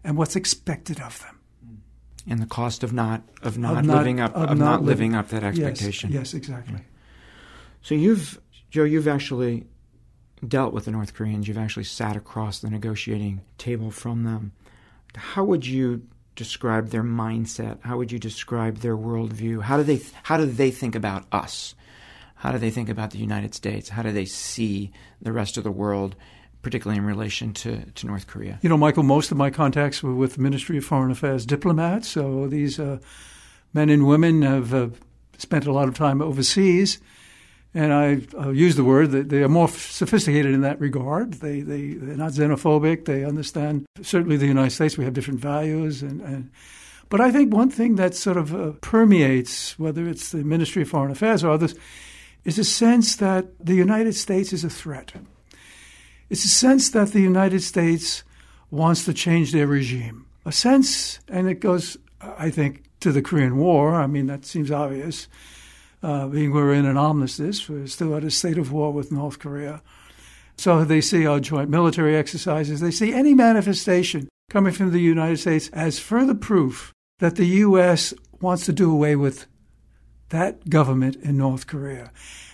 and 0.03 0.17
what's 0.17 0.35
expected 0.35 0.99
of 0.99 1.19
them. 1.19 1.39
And 2.27 2.41
the 2.41 2.47
cost 2.47 2.83
of 2.83 2.91
not 2.91 3.21
of 3.43 3.59
not, 3.59 3.77
of 3.77 3.85
not 3.85 3.97
living 3.97 4.19
up 4.19 4.35
of, 4.35 4.49
of 4.49 4.57
not, 4.57 4.65
not 4.65 4.81
living, 4.81 5.11
living 5.11 5.15
up 5.15 5.27
that 5.29 5.43
expectation. 5.43 6.11
Yes, 6.11 6.33
yes 6.33 6.33
exactly. 6.33 6.81
So 7.83 7.93
you've, 7.93 8.41
Joe, 8.71 8.83
you've 8.83 9.07
actually 9.07 9.67
dealt 10.47 10.73
with 10.73 10.85
the 10.85 10.91
North 10.91 11.13
Koreans. 11.13 11.47
You've 11.47 11.59
actually 11.59 11.83
sat 11.83 12.15
across 12.15 12.61
the 12.61 12.69
negotiating 12.71 13.41
table 13.59 13.91
from 13.91 14.23
them. 14.23 14.53
How 15.15 15.43
would 15.43 15.67
you 15.67 16.01
describe 16.35 16.89
their 16.89 17.03
mindset? 17.03 17.79
How 17.81 17.97
would 17.97 18.11
you 18.11 18.19
describe 18.19 18.77
their 18.77 18.97
worldview? 18.97 19.61
How 19.61 19.77
do 19.77 19.83
they 19.83 20.01
how 20.23 20.37
do 20.37 20.45
they 20.45 20.71
think 20.71 20.95
about 20.95 21.25
us? 21.31 21.75
How 22.35 22.51
do 22.51 22.57
they 22.57 22.69
think 22.69 22.89
about 22.89 23.11
the 23.11 23.17
United 23.17 23.55
States? 23.55 23.89
How 23.89 24.03
do 24.03 24.11
they 24.11 24.25
see 24.25 24.91
the 25.21 25.31
rest 25.31 25.57
of 25.57 25.63
the 25.63 25.71
world, 25.71 26.15
particularly 26.61 26.99
in 26.99 27.05
relation 27.05 27.53
to, 27.53 27.85
to 27.85 28.05
North 28.05 28.27
Korea? 28.27 28.59
You 28.61 28.69
know, 28.69 28.77
Michael, 28.77 29.03
most 29.03 29.31
of 29.31 29.37
my 29.37 29.49
contacts 29.49 30.03
were 30.03 30.13
with 30.13 30.35
the 30.35 30.41
Ministry 30.41 30.77
of 30.77 30.85
Foreign 30.85 31.11
Affairs 31.11 31.45
diplomats. 31.45 32.07
So 32.07 32.47
these 32.47 32.79
uh, 32.79 32.99
men 33.73 33.89
and 33.89 34.05
women 34.05 34.41
have 34.41 34.73
uh, 34.73 34.89
spent 35.37 35.65
a 35.65 35.71
lot 35.71 35.87
of 35.87 35.95
time 35.95 36.21
overseas 36.21 36.99
and 37.75 37.93
I 37.93 38.51
use 38.51 38.77
the 38.77 38.85
word 38.85 39.11
that 39.11 39.27
they 39.27 39.43
are 39.43 39.49
more 39.49 39.67
sophisticated 39.67 40.53
in 40.53 40.61
that 40.61 40.79
regard. 40.79 41.33
They 41.33 41.59
they 41.59 41.93
they're 41.93 42.15
not 42.15 42.31
xenophobic. 42.31 43.03
They 43.03 43.25
understand 43.25 43.85
certainly 44.01 44.37
the 44.37 44.47
United 44.47 44.71
States. 44.71 44.97
We 44.97 45.03
have 45.03 45.13
different 45.13 45.41
values, 45.41 46.01
and, 46.01 46.21
and 46.21 46.51
but 47.09 47.19
I 47.19 47.31
think 47.31 47.53
one 47.53 47.69
thing 47.69 47.97
that 47.97 48.15
sort 48.15 48.37
of 48.37 48.55
uh, 48.55 48.71
permeates, 48.79 49.77
whether 49.77 50.07
it's 50.07 50.31
the 50.31 50.45
Ministry 50.45 50.83
of 50.83 50.89
Foreign 50.89 51.11
Affairs 51.11 51.43
or 51.43 51.51
others, 51.51 51.75
is 52.45 52.57
a 52.57 52.63
sense 52.63 53.17
that 53.17 53.45
the 53.59 53.75
United 53.75 54.13
States 54.13 54.53
is 54.53 54.63
a 54.63 54.69
threat. 54.69 55.11
It's 56.29 56.45
a 56.45 56.49
sense 56.49 56.89
that 56.91 57.09
the 57.09 57.21
United 57.21 57.61
States 57.61 58.23
wants 58.71 59.03
to 59.05 59.13
change 59.13 59.51
their 59.51 59.67
regime. 59.67 60.25
A 60.45 60.51
sense, 60.51 61.19
and 61.27 61.49
it 61.49 61.59
goes, 61.59 61.97
I 62.21 62.51
think, 62.51 62.83
to 63.01 63.11
the 63.11 63.21
Korean 63.21 63.57
War. 63.57 63.95
I 63.95 64.07
mean, 64.07 64.27
that 64.27 64.45
seems 64.45 64.71
obvious 64.71 65.27
uh, 66.05 66.27
being 66.27 66.51
we're 66.51 66.71
in 66.73 66.85
an 66.85 66.97
armistice, 66.97 67.67
we're 67.67 67.87
still 67.87 68.15
at 68.15 68.23
a 68.23 68.29
state 68.29 68.59
of 68.59 68.71
war 68.71 68.93
with 68.93 69.11
North 69.11 69.39
Korea. 69.39 69.81
So 70.55 70.85
they 70.85 71.01
see 71.01 71.25
our 71.25 71.39
joint 71.39 71.69
military 71.69 72.15
exercises, 72.15 72.79
they 72.79 72.91
see 72.91 73.11
any 73.11 73.33
manifestation 73.33 74.29
coming 74.51 74.71
from 74.71 74.91
the 74.91 74.99
United 74.99 75.37
States 75.37 75.69
as 75.69 75.97
further 75.97 76.35
proof 76.35 76.93
that 77.17 77.37
the 77.37 77.45
U.S. 77.45 78.13
wants 78.39 78.65
to 78.65 78.73
do 78.73 78.91
away 78.91 79.15
with 79.15 79.47
that 80.29 80.69
government 80.69 81.15
in 81.17 81.37
North 81.37 81.65
Korea. 81.65 82.11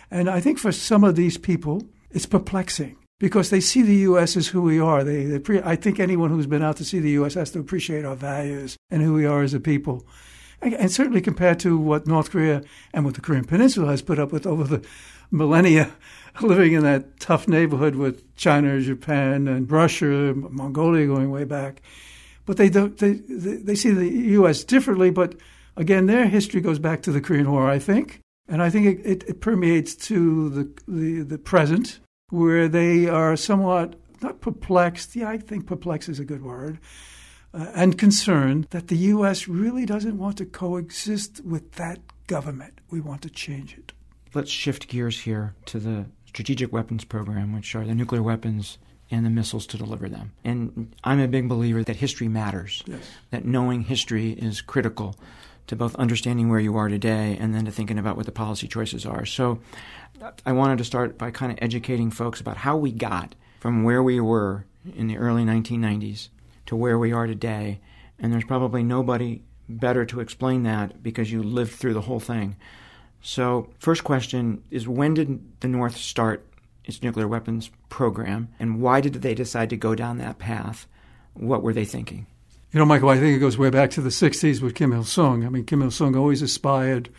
And 0.10 0.30
I 0.30 0.40
think 0.40 0.58
for 0.58 0.72
some 0.72 1.04
of 1.04 1.18
these 1.18 1.38
people, 1.38 1.84
it's 2.10 2.26
perplexing 2.26 2.96
because 3.20 3.50
they 3.50 3.60
see 3.60 3.82
the 3.82 3.96
U.S. 4.08 4.38
as 4.38 4.48
who 4.48 4.62
we 4.62 4.80
are. 4.80 5.04
They, 5.04 5.26
they 5.26 5.40
pre- 5.40 5.62
I 5.62 5.76
think 5.76 6.00
anyone 6.00 6.30
who's 6.30 6.48
been 6.48 6.64
out 6.64 6.78
to 6.78 6.86
see 6.86 7.00
the 7.00 7.12
U.S. 7.12 7.34
has 7.34 7.52
to 7.52 7.60
appreciate 7.60 8.06
our 8.06 8.16
values 8.16 8.78
and 8.90 9.02
who 9.02 9.14
we 9.14 9.26
are 9.26 9.44
as 9.44 9.54
a 9.54 9.60
people. 9.60 10.06
And, 10.62 10.92
certainly 10.92 11.22
compared 11.22 11.60
to 11.62 11.78
what 11.78 12.06
North 12.06 12.32
Korea 12.32 12.64
and 12.94 13.04
what 13.04 13.16
the 13.16 13.22
Korean 13.22 13.46
Peninsula 13.46 13.88
has 13.88 14.02
put 14.02 14.20
up 14.20 14.32
with 14.32 14.46
over 14.46 14.64
the 14.64 14.86
millennia, 15.32 15.92
living 16.42 16.74
in 16.74 16.84
that 16.84 17.20
tough 17.20 17.48
neighborhood 17.48 17.96
with 17.96 18.36
China, 18.36 18.80
Japan, 18.80 19.48
and 19.48 19.72
Russia, 19.72 20.34
Mongolia 20.36 21.08
going 21.08 21.32
way 21.32 21.46
back. 21.46 21.82
But 22.46 22.58
they 22.58 22.70
don't. 22.70 22.98
They 22.98 23.14
they 23.14 23.76
see 23.76 23.92
the 23.92 24.08
U.S. 24.08 24.64
differently. 24.64 25.10
But 25.10 25.36
again, 25.78 26.08
their 26.08 26.28
history 26.28 26.62
goes 26.62 26.80
back 26.80 27.02
to 27.04 27.12
the 27.12 27.22
Korean 27.22 27.52
War, 27.52 27.70
I 27.70 27.80
think, 27.80 28.20
and 28.48 28.62
I 28.62 28.70
think 28.70 29.00
it, 29.00 29.06
it, 29.06 29.24
it 29.30 29.42
permeates 29.42 29.96
to 30.08 30.50
the, 30.50 30.72
the 30.88 31.22
the 31.22 31.38
present, 31.38 32.00
where 32.30 32.68
they 32.68 33.08
are 33.08 33.36
somewhat 33.36 33.96
not 34.22 34.42
perplexed. 34.42 35.16
Yeah, 35.16 35.30
I 35.30 35.38
think 35.38 35.68
perplexed 35.68 36.10
is 36.10 36.20
a 36.20 36.26
good 36.26 36.44
word. 36.44 36.80
Uh, 37.54 37.70
and 37.76 37.98
concerned 37.98 38.66
that 38.70 38.88
the 38.88 38.98
U.S. 38.98 39.48
really 39.48 39.86
doesn't 39.86 40.18
want 40.18 40.38
to 40.38 40.46
coexist 40.46 41.44
with 41.44 41.74
that 41.74 42.00
government. 42.28 42.80
We 42.90 43.02
want 43.02 43.22
to 43.24 43.30
change 43.30 43.78
it. 43.78 43.92
Let's 44.34 44.50
shift 44.50 44.88
gears 44.88 45.20
here 45.20 45.54
to 45.66 45.80
the 45.80 46.06
strategic 46.26 46.72
weapons 46.72 47.04
program, 47.04 47.54
which 47.54 47.76
are 47.76 47.86
the 47.86 47.94
nuclear 47.94 48.24
weapons 48.24 48.78
and 49.12 49.26
the 49.26 49.30
missiles 49.30 49.68
to 49.68 49.78
deliver 49.78 50.08
them. 50.08 50.32
And 50.46 50.96
I'm 51.04 51.20
a 51.20 51.28
big 51.28 51.50
believer 51.50 51.84
that 51.84 51.98
history 51.98 52.30
matters, 52.30 52.82
yes. 52.86 53.02
that 53.32 53.44
knowing 53.44 53.82
history 53.82 54.32
is 54.32 54.62
critical 54.62 55.18
to 55.68 55.76
both 55.76 55.96
understanding 55.96 56.50
where 56.50 56.60
you 56.60 56.78
are 56.78 56.88
today 56.88 57.38
and 57.40 57.54
then 57.54 57.66
to 57.66 57.72
thinking 57.72 58.00
about 58.00 58.16
what 58.16 58.26
the 58.26 58.32
policy 58.32 58.68
choices 58.68 59.06
are. 59.06 59.26
So 59.26 59.60
I 60.46 60.54
wanted 60.54 60.78
to 60.78 60.86
start 60.86 61.18
by 61.18 61.32
kind 61.32 61.52
of 61.52 61.58
educating 61.62 62.12
folks 62.12 62.40
about 62.40 62.58
how 62.58 62.78
we 62.78 62.92
got 62.92 63.36
from 63.60 63.84
where 63.84 64.02
we 64.02 64.20
were 64.20 64.66
in 64.96 65.08
the 65.08 65.18
early 65.18 65.44
1990s 65.44 66.30
to 66.68 66.76
where 66.76 66.98
we 66.98 67.12
are 67.12 67.28
today. 67.28 67.80
And 68.20 68.32
there's 68.32 68.46
probably 68.46 68.84
nobody 68.84 69.42
better 69.68 70.06
to 70.06 70.20
explain 70.20 70.64
that 70.64 71.02
because 71.02 71.32
you 71.32 71.42
lived 71.42 71.74
through 71.74 71.94
the 71.94 72.02
whole 72.02 72.20
thing. 72.20 72.56
So, 73.22 73.70
first 73.80 74.04
question 74.04 74.64
is 74.72 74.88
when 74.88 75.14
did 75.14 75.62
the 75.62 75.68
North 75.68 75.96
start 75.96 76.46
its 76.86 77.04
nuclear 77.04 77.28
weapons 77.28 77.70
program, 77.90 78.50
and 78.60 78.82
why 78.82 79.02
did 79.02 79.14
they 79.14 79.36
decide 79.36 79.70
to 79.70 79.78
go 79.78 79.96
down 79.96 80.18
that 80.18 80.40
path? 80.40 80.88
What 81.34 81.62
were 81.62 81.74
they 81.74 81.86
thinking? 81.86 82.26
You 82.72 82.80
know, 82.80 82.86
Michael, 82.86 83.10
I 83.10 83.20
think 83.20 83.36
it 83.36 83.40
goes 83.40 83.58
way 83.58 83.70
back 83.70 83.92
to 83.92 84.02
the 84.02 84.10
60s 84.10 84.62
with 84.62 84.76
Kim 84.76 84.94
Il 84.94 85.04
sung. 85.04 85.46
I 85.46 85.50
mean, 85.50 85.66
Kim 85.66 85.82
Il 85.82 85.92
sung 85.92 86.16
always 86.16 86.42
aspired, 86.42 87.10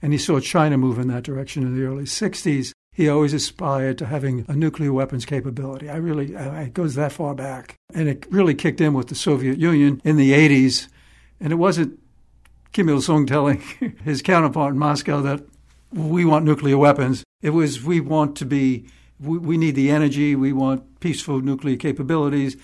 and 0.00 0.12
he 0.12 0.18
saw 0.18 0.40
China 0.40 0.76
move 0.76 0.98
in 0.98 1.08
that 1.08 1.22
direction 1.22 1.62
in 1.62 1.76
the 1.76 1.84
early 1.84 2.04
60s. 2.04 2.72
He 2.92 3.08
always 3.08 3.32
aspired 3.32 3.96
to 3.98 4.06
having 4.06 4.44
a 4.48 4.54
nuclear 4.54 4.92
weapons 4.92 5.24
capability. 5.24 5.88
I 5.88 5.96
really, 5.96 6.34
it 6.34 6.74
goes 6.74 6.94
that 6.94 7.12
far 7.12 7.34
back. 7.34 7.76
And 7.94 8.08
it 8.08 8.26
really 8.30 8.54
kicked 8.54 8.82
in 8.82 8.92
with 8.92 9.08
the 9.08 9.14
Soviet 9.14 9.58
Union 9.58 10.02
in 10.04 10.16
the 10.16 10.32
80s. 10.32 10.88
And 11.40 11.52
it 11.52 11.56
wasn't 11.56 11.98
Kim 12.72 12.88
Il 12.88 13.00
sung 13.00 13.26
telling 13.26 13.60
his 14.04 14.22
counterpart 14.22 14.72
in 14.72 14.78
Moscow 14.78 15.20
that 15.22 15.42
we 15.92 16.24
want 16.24 16.44
nuclear 16.44 16.78
weapons. 16.78 17.24
It 17.42 17.50
was 17.50 17.82
we 17.82 18.00
want 18.00 18.36
to 18.36 18.46
be 18.46 18.86
we, 19.20 19.38
we 19.38 19.56
need 19.56 19.74
the 19.74 19.90
energy, 19.90 20.34
we 20.34 20.52
want 20.52 21.00
peaceful 21.00 21.40
nuclear 21.40 21.76
capabilities, 21.76 22.56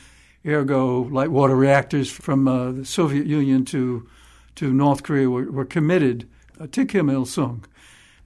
ergo 0.47 1.03
light 1.03 1.31
water 1.31 1.57
reactors 1.57 2.11
from 2.11 2.49
uh, 2.49 2.73
the 2.73 2.85
Soviet 2.85 3.27
Union 3.27 3.65
to 3.67 4.09
to 4.57 4.73
North 4.73 5.03
Korea 5.03 5.31
were, 5.31 5.51
were 5.51 5.65
committed 5.65 6.29
uh, 6.59 6.67
to 6.73 6.85
Kim 6.85 7.11
Il 7.11 7.27
Sung, 7.27 7.65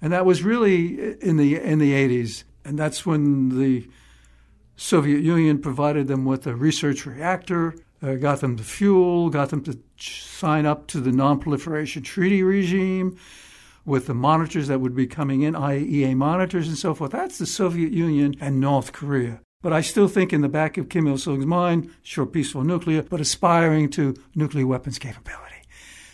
and 0.02 0.12
that 0.12 0.26
was 0.26 0.42
really 0.42 1.14
in 1.22 1.38
the 1.38 1.56
in 1.56 1.78
the 1.78 1.92
80s, 1.92 2.44
and 2.64 2.78
that's 2.78 3.06
when 3.06 3.58
the 3.58 3.88
Soviet 4.76 5.20
Union 5.20 5.58
provided 5.58 6.08
them 6.08 6.24
with 6.24 6.46
a 6.46 6.56
research 6.56 7.06
reactor, 7.06 7.74
uh, 8.02 8.14
got 8.14 8.40
them 8.40 8.56
the 8.56 8.64
fuel, 8.64 9.30
got 9.30 9.50
them 9.50 9.62
to 9.62 9.78
sign 9.96 10.66
up 10.66 10.88
to 10.88 11.00
the 11.00 11.12
Non-Proliferation 11.12 12.02
Treaty 12.02 12.42
regime 12.42 13.16
with 13.84 14.06
the 14.06 14.14
monitors 14.14 14.68
that 14.68 14.80
would 14.80 14.94
be 14.94 15.06
coming 15.06 15.42
in, 15.42 15.54
IAEA 15.54 16.16
monitors 16.16 16.68
and 16.68 16.76
so 16.76 16.94
forth. 16.94 17.12
That's 17.12 17.38
the 17.38 17.46
Soviet 17.46 17.92
Union 17.92 18.34
and 18.40 18.60
North 18.60 18.92
Korea. 18.92 19.40
But 19.60 19.72
I 19.72 19.80
still 19.80 20.08
think 20.08 20.32
in 20.32 20.40
the 20.40 20.48
back 20.48 20.76
of 20.76 20.88
Kim 20.88 21.06
Il 21.06 21.18
sung's 21.18 21.46
mind, 21.46 21.90
sure, 22.02 22.26
peaceful 22.26 22.64
nuclear, 22.64 23.02
but 23.02 23.20
aspiring 23.20 23.88
to 23.90 24.16
nuclear 24.34 24.66
weapons 24.66 24.98
capability, 24.98 25.62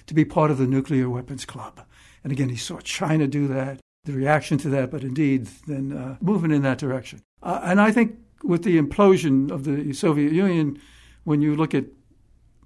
to 0.07 0.15
be 0.15 0.25
part 0.25 0.51
of 0.51 0.59
the 0.59 0.67
nuclear 0.67 1.09
weapons 1.09 1.47
club. 1.47 1.81
And 2.29 2.33
again, 2.35 2.51
he 2.51 2.57
saw 2.57 2.79
China 2.81 3.27
do 3.27 3.49
that, 3.49 3.81
the 4.05 4.13
reaction 4.13 4.59
to 4.59 4.69
that, 4.69 4.91
but 4.91 5.03
indeed, 5.03 5.47
then 5.67 5.97
uh, 5.97 6.19
moving 6.21 6.51
in 6.51 6.61
that 6.61 6.77
direction. 6.77 7.23
Uh, 7.43 7.61
and 7.63 7.81
I 7.81 7.91
think 7.91 8.19
with 8.43 8.65
the 8.65 8.79
implosion 8.79 9.51
of 9.51 9.65
the 9.65 9.95
Soviet 9.95 10.33
Union, 10.33 10.79
when 11.25 11.41
you 11.41 11.57
look 11.57 11.75
at 11.75 11.87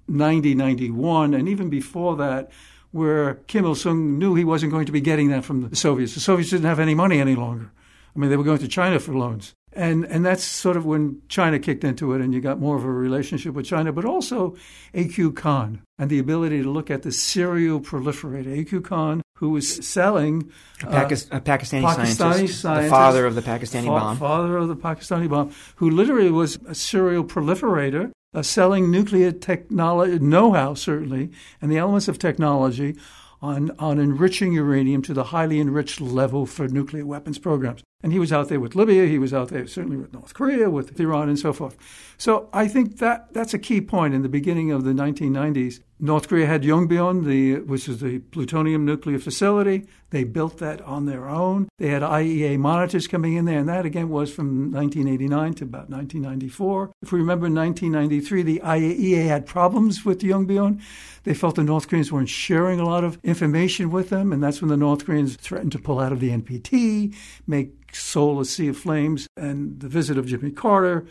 90, 0.09 0.53
91, 0.53 1.33
and 1.33 1.47
even 1.47 1.69
before 1.69 2.17
that, 2.17 2.51
where 2.91 3.35
Kim 3.47 3.63
Il 3.63 3.75
sung 3.75 4.19
knew 4.19 4.35
he 4.35 4.43
wasn't 4.43 4.73
going 4.73 4.85
to 4.85 4.91
be 4.91 4.99
getting 4.99 5.29
that 5.29 5.45
from 5.45 5.69
the 5.69 5.73
Soviets. 5.77 6.13
The 6.13 6.19
Soviets 6.19 6.49
didn't 6.49 6.65
have 6.65 6.81
any 6.81 6.93
money 6.93 7.21
any 7.21 7.35
longer. 7.35 7.71
I 8.13 8.19
mean, 8.19 8.29
they 8.29 8.35
were 8.35 8.43
going 8.43 8.59
to 8.59 8.67
China 8.67 8.99
for 8.99 9.13
loans. 9.13 9.53
And, 9.75 10.05
and 10.05 10.25
that's 10.25 10.43
sort 10.43 10.77
of 10.77 10.85
when 10.85 11.21
China 11.29 11.59
kicked 11.59 11.83
into 11.83 12.13
it, 12.13 12.21
and 12.21 12.33
you 12.33 12.41
got 12.41 12.59
more 12.59 12.75
of 12.75 12.83
a 12.83 12.91
relationship 12.91 13.53
with 13.53 13.65
China, 13.65 13.91
but 13.91 14.05
also 14.05 14.55
A.Q. 14.93 15.33
Khan 15.33 15.81
and 15.97 16.09
the 16.09 16.19
ability 16.19 16.61
to 16.61 16.69
look 16.69 16.91
at 16.91 17.01
the 17.01 17.11
serial 17.11 17.79
proliferator. 17.79 18.59
A.Q. 18.59 18.81
Khan, 18.81 19.21
who 19.37 19.49
was 19.49 19.85
selling 19.87 20.51
a, 20.81 20.85
Pakis- 20.85 21.31
uh, 21.33 21.37
a 21.37 21.41
Pakistani, 21.41 21.83
Pakistani 21.83 22.15
scientist, 22.15 22.61
scientist, 22.61 22.63
the 22.63 22.89
father 22.89 23.25
of 23.25 23.35
the 23.35 23.41
Pakistani 23.41 23.85
fa- 23.85 23.89
bomb, 23.89 24.17
father 24.17 24.57
of 24.57 24.67
the 24.67 24.75
Pakistani 24.75 25.29
bomb, 25.29 25.51
who 25.77 25.89
literally 25.89 26.31
was 26.31 26.59
a 26.67 26.75
serial 26.75 27.23
proliferator 27.23 28.11
uh, 28.33 28.41
selling 28.41 28.89
nuclear 28.91 29.31
technology, 29.31 30.19
know-how 30.19 30.73
certainly, 30.73 31.31
and 31.61 31.71
the 31.71 31.77
elements 31.77 32.07
of 32.07 32.19
technology 32.19 32.95
on, 33.41 33.71
on 33.77 33.99
enriching 33.99 34.53
uranium 34.53 35.01
to 35.01 35.13
the 35.13 35.25
highly 35.25 35.59
enriched 35.59 35.99
level 35.99 36.45
for 36.45 36.67
nuclear 36.67 37.05
weapons 37.05 37.37
programs. 37.37 37.83
And 38.03 38.11
he 38.11 38.19
was 38.19 38.33
out 38.33 38.49
there 38.49 38.59
with 38.59 38.75
Libya, 38.75 39.05
he 39.05 39.17
was 39.17 39.33
out 39.33 39.47
there 39.47 39.65
certainly 39.65 39.97
with 39.97 40.13
North 40.13 40.33
Korea, 40.33 40.69
with 40.69 40.99
Iran, 40.99 41.29
and 41.29 41.39
so 41.39 41.53
forth. 41.53 41.77
So 42.17 42.49
I 42.53 42.67
think 42.67 42.99
that 42.99 43.33
that's 43.33 43.53
a 43.53 43.59
key 43.59 43.81
point 43.81 44.13
in 44.13 44.21
the 44.21 44.29
beginning 44.29 44.71
of 44.71 44.83
the 44.83 44.91
1990s. 44.91 45.79
North 45.99 46.27
Korea 46.27 46.47
had 46.47 46.63
Yongbyon, 46.63 47.23
the, 47.23 47.61
which 47.61 47.87
is 47.87 48.01
the 48.01 48.19
plutonium 48.19 48.83
nuclear 48.83 49.19
facility. 49.19 49.87
They 50.09 50.25
built 50.25 50.57
that 50.57 50.81
on 50.81 51.05
their 51.05 51.29
own. 51.29 51.69
They 51.77 51.87
had 51.87 52.01
IAEA 52.01 52.59
monitors 52.59 53.07
coming 53.07 53.35
in 53.35 53.45
there, 53.45 53.59
and 53.59 53.69
that 53.69 53.85
again 53.85 54.09
was 54.09 54.33
from 54.33 54.69
1989 54.71 55.53
to 55.55 55.63
about 55.63 55.89
1994. 55.89 56.91
If 57.01 57.13
we 57.13 57.19
remember, 57.19 57.47
in 57.47 57.55
1993, 57.55 58.43
the 58.43 58.61
IAEA 58.65 59.27
had 59.27 59.45
problems 59.45 60.03
with 60.03 60.19
Yongbyon. 60.19 60.81
They 61.23 61.33
felt 61.33 61.55
the 61.55 61.63
North 61.63 61.87
Koreans 61.87 62.11
weren't 62.11 62.27
sharing 62.27 62.81
a 62.81 62.85
lot 62.85 63.05
of 63.05 63.17
information 63.23 63.89
with 63.89 64.09
them, 64.09 64.33
and 64.33 64.43
that's 64.43 64.61
when 64.61 64.69
the 64.69 64.77
North 64.77 65.05
Koreans 65.05 65.37
threatened 65.37 65.71
to 65.71 65.79
pull 65.79 65.99
out 65.99 66.11
of 66.11 66.19
the 66.19 66.31
NPT, 66.31 67.15
make 67.47 67.92
Seoul 67.95 68.39
a 68.39 68.45
sea 68.45 68.67
of 68.67 68.77
flames, 68.77 69.27
and 69.37 69.79
the 69.79 69.87
visit 69.87 70.17
of 70.17 70.25
Jimmy 70.25 70.51
Carter, 70.51 71.05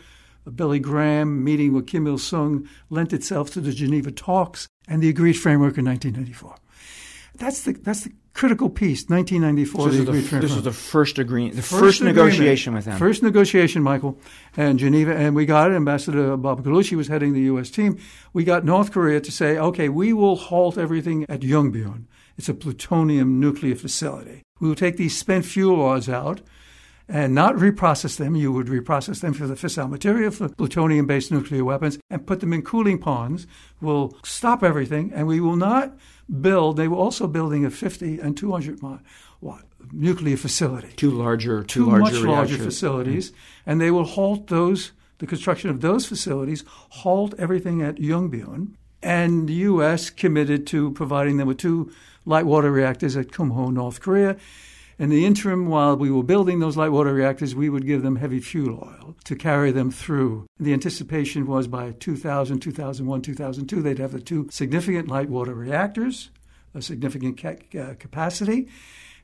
Billy 0.55 0.79
Graham 0.79 1.43
meeting 1.43 1.73
with 1.73 1.87
Kim 1.87 2.07
Il 2.07 2.17
sung 2.17 2.67
lent 2.89 3.13
itself 3.13 3.51
to 3.51 3.61
the 3.61 3.71
Geneva 3.71 4.11
talks 4.11 4.67
and 4.87 5.01
the 5.01 5.09
agreed 5.09 5.33
framework 5.33 5.77
in 5.77 5.85
1994. 5.85 6.55
That's 7.35 7.61
the 7.63 7.73
that's 7.73 8.01
the 8.01 8.11
critical 8.33 8.69
piece. 8.69 9.05
1994. 9.09 9.89
This, 9.89 9.99
is 9.99 10.05
the, 10.05 10.39
this 10.39 10.53
was 10.53 10.63
the 10.63 10.71
first 10.71 11.17
agreement, 11.19 11.55
the 11.55 11.61
first, 11.61 11.79
First 11.79 12.01
negotiation 12.01 12.73
with 12.73 12.85
them. 12.85 12.97
First 12.97 13.23
negotiation, 13.23 13.81
Michael, 13.81 14.19
and 14.57 14.77
Geneva, 14.77 15.15
and 15.15 15.35
we 15.35 15.45
got 15.45 15.71
it. 15.71 15.75
Ambassador 15.75 16.35
Bob 16.37 16.63
Gallucci 16.63 16.95
was 16.95 17.07
heading 17.07 17.33
the 17.33 17.41
U.S. 17.41 17.69
team. 17.69 17.97
We 18.33 18.43
got 18.43 18.65
North 18.65 18.91
Korea 18.91 19.21
to 19.21 19.31
say, 19.31 19.57
okay, 19.57 19.89
we 19.89 20.13
will 20.13 20.35
halt 20.35 20.77
everything 20.77 21.25
at 21.29 21.41
Yongbyon. 21.41 22.05
It's 22.37 22.49
a 22.49 22.53
plutonium 22.53 23.39
nuclear 23.39 23.75
facility. 23.75 24.41
We 24.59 24.67
will 24.67 24.75
take 24.75 24.97
these 24.97 25.17
spent 25.17 25.45
fuel 25.45 25.77
rods 25.77 26.09
out 26.09 26.41
and 27.09 27.35
not 27.35 27.55
reprocess 27.55 28.17
them. 28.17 28.35
You 28.35 28.51
would 28.51 28.67
reprocess 28.67 29.21
them 29.21 29.33
for 29.33 29.47
the 29.47 29.55
fissile 29.55 29.89
material 29.89 30.31
for 30.31 30.49
plutonium 30.49 31.05
based 31.05 31.31
nuclear 31.31 31.63
weapons 31.63 31.99
and 32.09 32.25
put 32.25 32.39
them 32.39 32.53
in 32.53 32.61
cooling 32.61 32.99
ponds. 32.99 33.47
We'll 33.81 34.17
stop 34.23 34.63
everything 34.63 35.11
and 35.13 35.27
we 35.27 35.39
will 35.39 35.55
not 35.55 35.97
build, 36.41 36.77
they 36.77 36.87
were 36.87 36.97
also 36.97 37.27
building 37.27 37.65
a 37.65 37.69
50 37.69 38.19
and 38.19 38.35
200 38.37 38.79
watt 39.41 39.63
nuclear 39.91 40.37
facility. 40.37 40.89
Two 40.95 41.11
larger, 41.11 41.63
two, 41.63 41.85
Two 41.85 41.91
larger 41.91 42.03
much 42.03 42.13
larger 42.13 42.53
reactors. 42.53 42.65
facilities. 42.65 43.31
Mm-hmm. 43.31 43.69
And 43.69 43.81
they 43.81 43.91
will 43.91 44.05
halt 44.05 44.47
those, 44.47 44.91
the 45.17 45.27
construction 45.27 45.69
of 45.69 45.81
those 45.81 46.05
facilities, 46.05 46.63
halt 46.67 47.33
everything 47.37 47.81
at 47.81 47.95
Yongbyon. 47.95 48.73
And 49.01 49.49
the 49.49 49.53
U.S. 49.53 50.09
committed 50.09 50.65
to 50.67 50.91
providing 50.91 51.35
them 51.35 51.47
with 51.47 51.57
two 51.57 51.91
light 52.25 52.45
water 52.45 52.71
reactors 52.71 53.17
at 53.17 53.27
Kumho, 53.27 53.71
North 53.73 53.99
Korea. 53.99 54.37
In 54.99 55.09
the 55.09 55.25
interim, 55.25 55.67
while 55.67 55.95
we 55.95 56.11
were 56.11 56.23
building 56.23 56.59
those 56.59 56.77
light 56.77 56.91
water 56.91 57.13
reactors, 57.13 57.55
we 57.55 57.69
would 57.69 57.85
give 57.85 58.03
them 58.03 58.17
heavy 58.17 58.39
fuel 58.39 58.79
oil 58.83 59.15
to 59.23 59.35
carry 59.35 59.71
them 59.71 59.89
through. 59.91 60.45
The 60.59 60.73
anticipation 60.73 61.47
was 61.47 61.67
by 61.67 61.93
2000, 61.93 62.59
2001, 62.59 63.21
2002, 63.21 63.81
they'd 63.81 63.99
have 63.99 64.11
the 64.11 64.19
two 64.19 64.47
significant 64.51 65.07
light 65.07 65.29
water 65.29 65.53
reactors, 65.55 66.29
a 66.75 66.81
significant 66.81 67.41
ca- 67.41 67.79
uh, 67.79 67.93
capacity, 67.97 68.67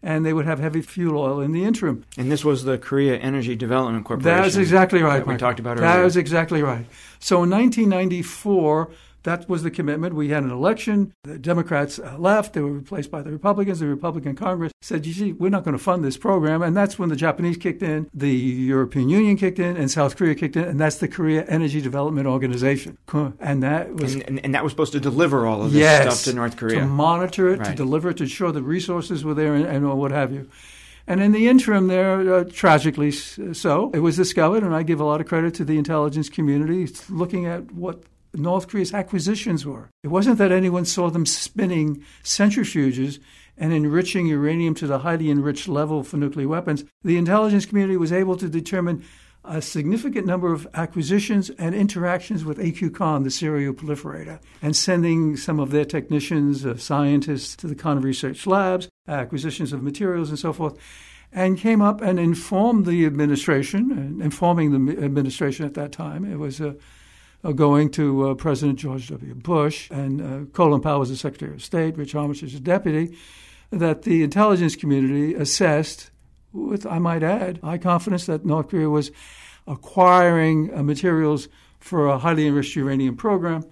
and 0.02 0.26
they 0.26 0.34
would 0.34 0.46
have 0.46 0.60
heavy 0.60 0.82
fuel 0.82 1.22
oil 1.22 1.42
in 1.42 1.52
the 1.52 1.64
interim. 1.66 2.04
And 2.18 2.32
this 2.32 2.44
was 2.44 2.64
the 2.64 2.78
Korea 2.78 3.18
Energy 3.18 3.56
Development 3.56 4.06
Corporation. 4.06 4.42
That's 4.42 4.56
exactly 4.56 5.04
right. 5.04 5.20
That 5.20 5.28
we 5.28 5.34
Michael. 5.34 5.48
talked 5.48 5.60
about 5.60 5.78
earlier. 5.78 5.88
That 5.88 6.04
was 6.04 6.18
exactly 6.18 6.64
right. 6.64 6.86
So 7.20 7.44
in 7.44 7.50
1994, 7.50 8.90
that 9.24 9.50
was 9.50 9.64
the 9.64 9.72
commitment. 9.72 10.16
We 10.16 10.30
had 10.30 10.44
an 10.44 10.52
election. 10.52 11.14
The 11.24 11.38
Democrats 11.38 12.00
uh, 12.00 12.16
left. 12.18 12.54
They 12.54 12.62
were 12.62 12.72
replaced 12.72 13.12
by 13.12 13.22
the 13.22 13.32
Republicans. 13.32 13.80
The 13.80 13.88
Republican 13.88 14.36
Congress 14.36 14.72
said, 14.82 15.06
you 15.06 15.14
see, 15.14 15.34
we're 15.34 15.50
not 15.50 15.64
going 15.64 15.78
to 15.78 15.84
fund 15.84 16.04
this 16.06 16.18
program. 16.18 16.62
And 16.62 16.76
that's 16.76 16.98
when 16.98 17.10
the 17.10 17.16
Japanese 17.16 17.58
kicked 17.58 17.84
in, 17.84 18.10
the 18.14 18.32
European 18.32 19.10
Union 19.10 19.36
kicked 19.38 19.60
in, 19.60 19.76
and 19.76 19.92
South 19.92 20.16
Korea 20.16 20.36
kicked 20.36 20.56
in. 20.56 20.64
And 20.64 20.80
that's 20.80 20.98
the 20.98 21.08
Korea 21.08 21.44
Energy 21.46 21.82
Development 21.82 22.28
Organization. 22.28 22.98
And 23.40 23.62
that 23.64 23.94
was. 23.96 24.14
And, 24.14 24.28
and, 24.28 24.46
and 24.46 24.56
that 24.56 24.64
was 24.64 24.72
supposed 24.72 24.94
to 24.94 25.00
deliver 25.00 25.46
all 25.46 25.64
of 25.64 25.72
this 25.72 25.82
yes, 25.82 26.02
stuff 26.04 26.32
to 26.32 26.36
North 26.36 26.56
Korea. 26.56 26.80
To 26.80 26.86
monitor 26.86 27.50
it, 27.50 27.60
Right. 27.60 27.68
to 27.70 27.76
deliver 27.76 28.10
it, 28.12 28.18
to 28.18 28.24
ensure 28.24 28.52
the 28.52 28.62
resources 28.62 29.26
were 29.26 29.34
there, 29.34 29.54
and, 29.54 29.66
and 29.66 30.00
what 30.00 30.12
have 30.12 30.32
you. 30.32 30.50
And 31.08 31.22
in 31.22 31.32
the 31.32 31.48
interim, 31.48 31.88
there, 31.88 32.34
uh, 32.36 32.44
tragically 32.44 33.12
so, 33.12 33.92
it 33.94 34.00
was 34.00 34.16
discovered, 34.16 34.64
and 34.64 34.76
I 34.76 34.84
give 34.84 35.00
a 35.00 35.04
lot 35.04 35.20
of 35.20 35.28
credit 35.28 35.56
to 35.56 35.66
the 35.66 35.78
intelligence 35.78 36.30
community 36.30 36.88
looking 37.10 37.48
at 37.48 37.72
what 37.72 38.04
North 38.34 38.68
Korea's 38.68 38.94
acquisitions 38.94 39.66
were. 39.66 39.90
It 40.04 40.10
wasn't 40.10 40.38
that 40.38 40.52
anyone 40.52 40.86
saw 40.86 41.10
them 41.10 41.26
spinning 41.26 42.04
centrifuges 42.24 43.20
and 43.58 43.74
enriching 43.74 44.28
uranium 44.28 44.74
to 44.76 44.88
the 44.88 45.00
highly 45.00 45.30
enriched 45.30 45.68
level 45.68 46.04
for 46.04 46.18
nuclear 46.18 46.48
weapons. 46.48 46.86
The 47.04 47.18
intelligence 47.18 47.66
community 47.66 47.98
was 47.98 48.14
able 48.14 48.38
to 48.38 48.48
determine 48.48 49.04
a 49.44 49.62
significant 49.62 50.28
number 50.28 50.54
of 50.54 50.68
acquisitions 50.74 51.50
and 51.52 51.74
interactions 51.74 52.44
with 52.46 52.60
A.Q. 52.60 52.92
Khan, 52.92 53.24
the 53.24 53.32
serial 53.32 53.74
proliferator, 53.74 54.40
and 54.62 54.76
sending 54.76 55.38
some 55.38 55.60
of 55.60 55.72
their 55.72 55.86
technicians, 55.86 56.66
uh, 56.66 56.78
scientists 56.78 57.56
to 57.58 57.68
the 57.68 57.76
Khan 57.76 58.02
Research 58.02 58.46
Labs, 58.46 58.90
acquisitions 59.08 59.74
of 59.74 59.82
materials 59.82 60.30
and 60.30 60.38
so 60.38 60.54
forth, 60.54 60.78
and 61.32 61.58
came 61.58 61.82
up 61.82 62.02
and 62.02 62.20
informed 62.20 62.86
the 62.86 63.06
administration, 63.06 64.20
informing 64.22 64.86
the 64.86 65.04
administration 65.04 65.66
at 65.66 65.74
that 65.76 65.92
time. 65.92 66.26
It 66.26 66.38
was 66.38 66.60
a 66.60 66.70
uh, 66.70 66.74
going 67.44 67.90
to 67.92 68.30
uh, 68.30 68.34
President 68.36 68.80
George 68.80 69.08
W. 69.10 69.34
Bush, 69.34 69.90
and 69.92 70.22
uh, 70.22 70.46
Colin 70.52 70.82
Powell 70.82 71.00
was 71.00 71.10
the 71.10 71.16
Secretary 71.16 71.54
of 71.54 71.64
State, 71.64 71.98
Rich 71.98 72.16
Armitage 72.16 72.54
was 72.54 72.60
deputy, 72.60 73.18
that 73.72 74.02
the 74.02 74.24
intelligence 74.24 74.76
community 74.76 75.36
assessed, 75.36 76.12
with, 76.52 76.86
I 76.86 77.00
might 77.00 77.24
add, 77.24 77.60
high 77.64 77.78
confidence 77.78 78.26
that 78.26 78.46
North 78.46 78.70
Korea 78.70 78.90
was 78.90 79.12
acquiring 79.68 80.74
uh, 80.74 80.84
materials 80.84 81.48
for 81.80 82.08
a 82.08 82.18
highly 82.18 82.46
enriched 82.46 82.76
uranium 82.76 83.16
program, 83.16 83.64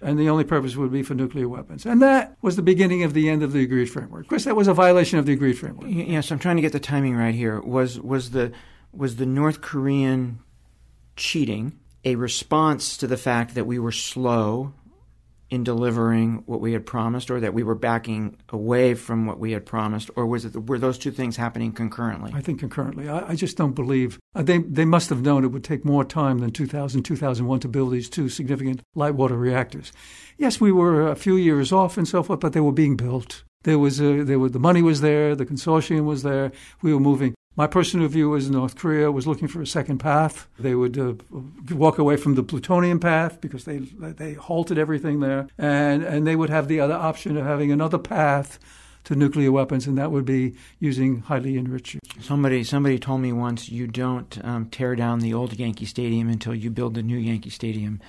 and 0.00 0.16
the 0.16 0.28
only 0.28 0.44
purpose 0.44 0.76
would 0.76 0.92
be 0.92 1.02
for 1.02 1.14
nuclear 1.14 1.48
weapons. 1.48 1.84
And 1.84 2.00
that 2.02 2.36
was 2.40 2.54
the 2.54 2.62
beginning 2.62 3.02
of 3.02 3.14
the 3.14 3.28
end 3.28 3.42
of 3.42 3.52
the 3.52 3.62
agreed 3.62 3.86
framework. 3.86 4.22
Of 4.22 4.28
course, 4.28 4.44
that 4.44 4.54
was 4.54 4.68
a 4.68 4.74
violation 4.74 5.18
of 5.18 5.26
the 5.26 5.32
agreed 5.32 5.58
framework. 5.58 5.86
Yes, 5.88 6.30
I'm 6.30 6.38
trying 6.38 6.56
to 6.56 6.62
get 6.62 6.72
the 6.72 6.78
timing 6.78 7.16
right 7.16 7.34
here. 7.34 7.60
Was 7.60 7.98
was 7.98 8.30
the 8.30 8.52
was 8.92 9.16
the 9.16 9.26
North 9.26 9.60
Korean 9.60 10.38
cheating 11.16 11.80
a 12.04 12.14
response 12.14 12.96
to 12.98 13.06
the 13.06 13.16
fact 13.16 13.54
that 13.54 13.66
we 13.66 13.78
were 13.78 13.92
slow 13.92 14.72
in 15.50 15.64
delivering 15.64 16.42
what 16.44 16.60
we 16.60 16.72
had 16.74 16.84
promised, 16.84 17.30
or 17.30 17.40
that 17.40 17.54
we 17.54 17.62
were 17.62 17.74
backing 17.74 18.36
away 18.50 18.92
from 18.94 19.24
what 19.24 19.38
we 19.38 19.52
had 19.52 19.64
promised, 19.64 20.10
or 20.14 20.26
was 20.26 20.44
it 20.44 20.54
were 20.66 20.78
those 20.78 20.98
two 20.98 21.10
things 21.10 21.36
happening 21.36 21.72
concurrently? 21.72 22.32
I 22.34 22.42
think 22.42 22.60
concurrently. 22.60 23.08
I, 23.08 23.30
I 23.30 23.34
just 23.34 23.56
don't 23.56 23.74
believe 23.74 24.18
uh, 24.34 24.42
they 24.42 24.58
they 24.58 24.84
must 24.84 25.08
have 25.08 25.22
known 25.22 25.44
it 25.44 25.48
would 25.48 25.64
take 25.64 25.84
more 25.84 26.04
time 26.04 26.38
than 26.38 26.50
2000 26.50 27.02
2001 27.02 27.60
to 27.60 27.68
build 27.68 27.92
these 27.92 28.10
two 28.10 28.28
significant 28.28 28.82
light 28.94 29.14
water 29.14 29.36
reactors. 29.36 29.90
Yes, 30.36 30.60
we 30.60 30.70
were 30.70 31.08
a 31.08 31.16
few 31.16 31.36
years 31.36 31.72
off 31.72 31.96
and 31.96 32.06
so 32.06 32.22
forth, 32.22 32.40
but 32.40 32.52
they 32.52 32.60
were 32.60 32.72
being 32.72 32.96
built. 32.96 33.42
There 33.62 33.78
was 33.78 34.00
a, 34.00 34.22
there 34.22 34.38
were 34.38 34.50
the 34.50 34.58
money 34.58 34.82
was 34.82 35.00
there, 35.00 35.34
the 35.34 35.46
consortium 35.46 36.04
was 36.04 36.22
there. 36.22 36.52
We 36.82 36.92
were 36.92 37.00
moving. 37.00 37.34
My 37.58 37.66
personal 37.66 38.06
view 38.06 38.34
is 38.36 38.48
North 38.48 38.76
Korea 38.76 39.10
was 39.10 39.26
looking 39.26 39.48
for 39.48 39.60
a 39.60 39.66
second 39.66 39.98
path. 39.98 40.46
They 40.60 40.76
would 40.76 40.96
uh, 40.96 41.14
walk 41.74 41.98
away 41.98 42.16
from 42.16 42.36
the 42.36 42.44
plutonium 42.44 43.00
path 43.00 43.40
because 43.40 43.64
they 43.64 43.78
they 43.78 44.34
halted 44.34 44.78
everything 44.78 45.18
there, 45.18 45.48
and 45.58 46.04
and 46.04 46.24
they 46.24 46.36
would 46.36 46.50
have 46.50 46.68
the 46.68 46.78
other 46.78 46.94
option 46.94 47.36
of 47.36 47.44
having 47.44 47.72
another 47.72 47.98
path 47.98 48.60
to 49.04 49.16
nuclear 49.16 49.50
weapons, 49.50 49.88
and 49.88 49.98
that 49.98 50.12
would 50.12 50.24
be 50.24 50.54
using 50.78 51.18
highly 51.22 51.58
enriched. 51.58 51.98
Somebody 52.20 52.62
somebody 52.62 52.96
told 52.96 53.22
me 53.22 53.32
once 53.32 53.68
you 53.68 53.88
don't 53.88 54.38
um, 54.44 54.66
tear 54.66 54.94
down 54.94 55.18
the 55.18 55.34
old 55.34 55.58
Yankee 55.58 55.86
Stadium 55.86 56.28
until 56.28 56.54
you 56.54 56.70
build 56.70 56.94
the 56.94 57.02
new 57.02 57.18
Yankee 57.18 57.50
Stadium. 57.50 58.00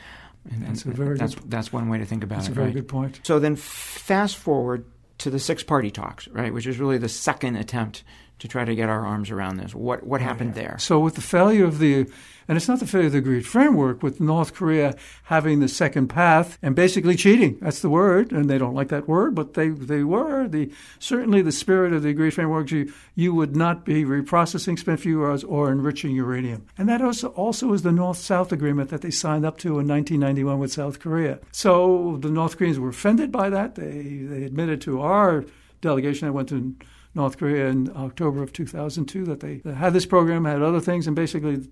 And, 0.52 0.64
That's 0.68 0.86
and 0.86 0.94
a 0.94 0.98
very 0.98 1.18
that's 1.18 1.34
good- 1.34 1.50
that's 1.50 1.74
one 1.74 1.90
way 1.90 1.98
to 1.98 2.06
think 2.06 2.24
about 2.24 2.36
That's 2.38 2.50
it. 2.50 2.52
That's 2.52 2.56
a 2.56 2.62
very 2.62 2.68
right? 2.68 2.76
good 2.76 2.88
point. 2.88 3.20
So 3.24 3.40
then, 3.40 3.56
fast 3.56 4.38
forward 4.38 4.86
to 5.18 5.32
the 5.32 5.40
six 5.40 5.64
party 5.64 5.90
talks, 5.90 6.28
right, 6.28 6.54
which 6.54 6.68
is 6.68 6.78
really 6.80 7.00
the 7.00 7.10
second 7.10 7.56
attempt 7.56 8.04
to 8.39 8.47
try 8.47 8.65
to 8.65 8.73
get 8.73 8.89
our 8.89 9.06
arms 9.06 9.30
around 9.30 9.58
this. 9.58 9.75
What 9.75 10.06
what 10.06 10.21
oh, 10.21 10.23
happened 10.23 10.56
there? 10.56 10.78
So 10.80 10.99
with 10.99 11.15
the 11.15 11.21
failure 11.21 11.65
of 11.65 11.80
the, 11.80 12.08
and 12.47 12.58
it's 12.58 12.67
not 12.67 12.80
the 12.80 12.88
failure 12.88 13.08
of 13.08 13.12
the 13.12 13.19
agreed 13.19 13.45
framework, 13.45 14.02
with 14.02 14.19
North 14.19 14.54
Korea 14.54 14.95
having 15.23 15.60
the 15.60 15.67
second 15.67 16.08
path 16.08 16.58
and 16.62 16.75
basically 16.75 17.15
cheating. 17.15 17.58
That's 17.62 17.82
the 17.82 17.89
word, 17.89 18.32
and 18.32 18.49
they 18.49 18.58
don't 18.58 18.73
like 18.73 18.88
that 18.89 19.08
word, 19.08 19.36
but 19.36 19.54
they, 19.54 19.69
they 19.69 20.04
were. 20.04 20.47
The 20.47 20.71
certainly 20.99 21.41
the 21.41 21.52
spirit 21.52 21.93
of 21.93 22.02
the 22.02 22.10
agreed 22.10 22.34
framework. 22.34 22.71
You 22.71 22.91
you 23.13 23.34
would 23.34 23.56
not 23.56 23.86
be 23.86 24.06
reprocessing 24.06 24.80
spent 24.80 25.02
fuel 25.02 25.25
rods 25.25 25.43
or 25.43 25.71
enriching 25.71 26.15
uranium, 26.15 26.65
and 26.78 26.88
that 26.88 27.02
also 27.02 27.30
also 27.30 27.73
is 27.73 27.82
the 27.82 27.91
North 27.91 28.17
South 28.17 28.52
agreement 28.52 28.89
that 28.89 29.02
they 29.02 29.12
signed 29.12 29.45
up 29.45 29.58
to 29.60 29.80
in 29.80 29.88
1991 29.88 30.60
with 30.60 30.71
South 30.71 30.99
Korea. 30.99 31.39
So 31.52 32.17
the 32.21 32.32
North 32.32 32.58
Koreans 32.58 32.80
were 32.80 32.89
offended 32.89 33.32
by 33.32 33.49
that. 33.49 33.75
They 33.75 34.19
they 34.30 34.43
admitted 34.43 34.82
to 34.82 35.02
our 35.02 35.43
delegation 35.82 36.28
that 36.28 36.34
went 36.34 36.49
to 36.49 36.75
North 37.15 37.38
Korea 37.38 37.67
in 37.67 37.91
October 37.95 38.43
of 38.43 38.54
2002 38.54 39.26
that 39.26 39.39
they 39.39 39.62
had 39.74 39.93
this 39.93 40.06
program, 40.06 40.45
had 40.45 40.62
other 40.62 40.80
things, 40.80 41.08
and 41.08 41.15
basically 41.15 41.67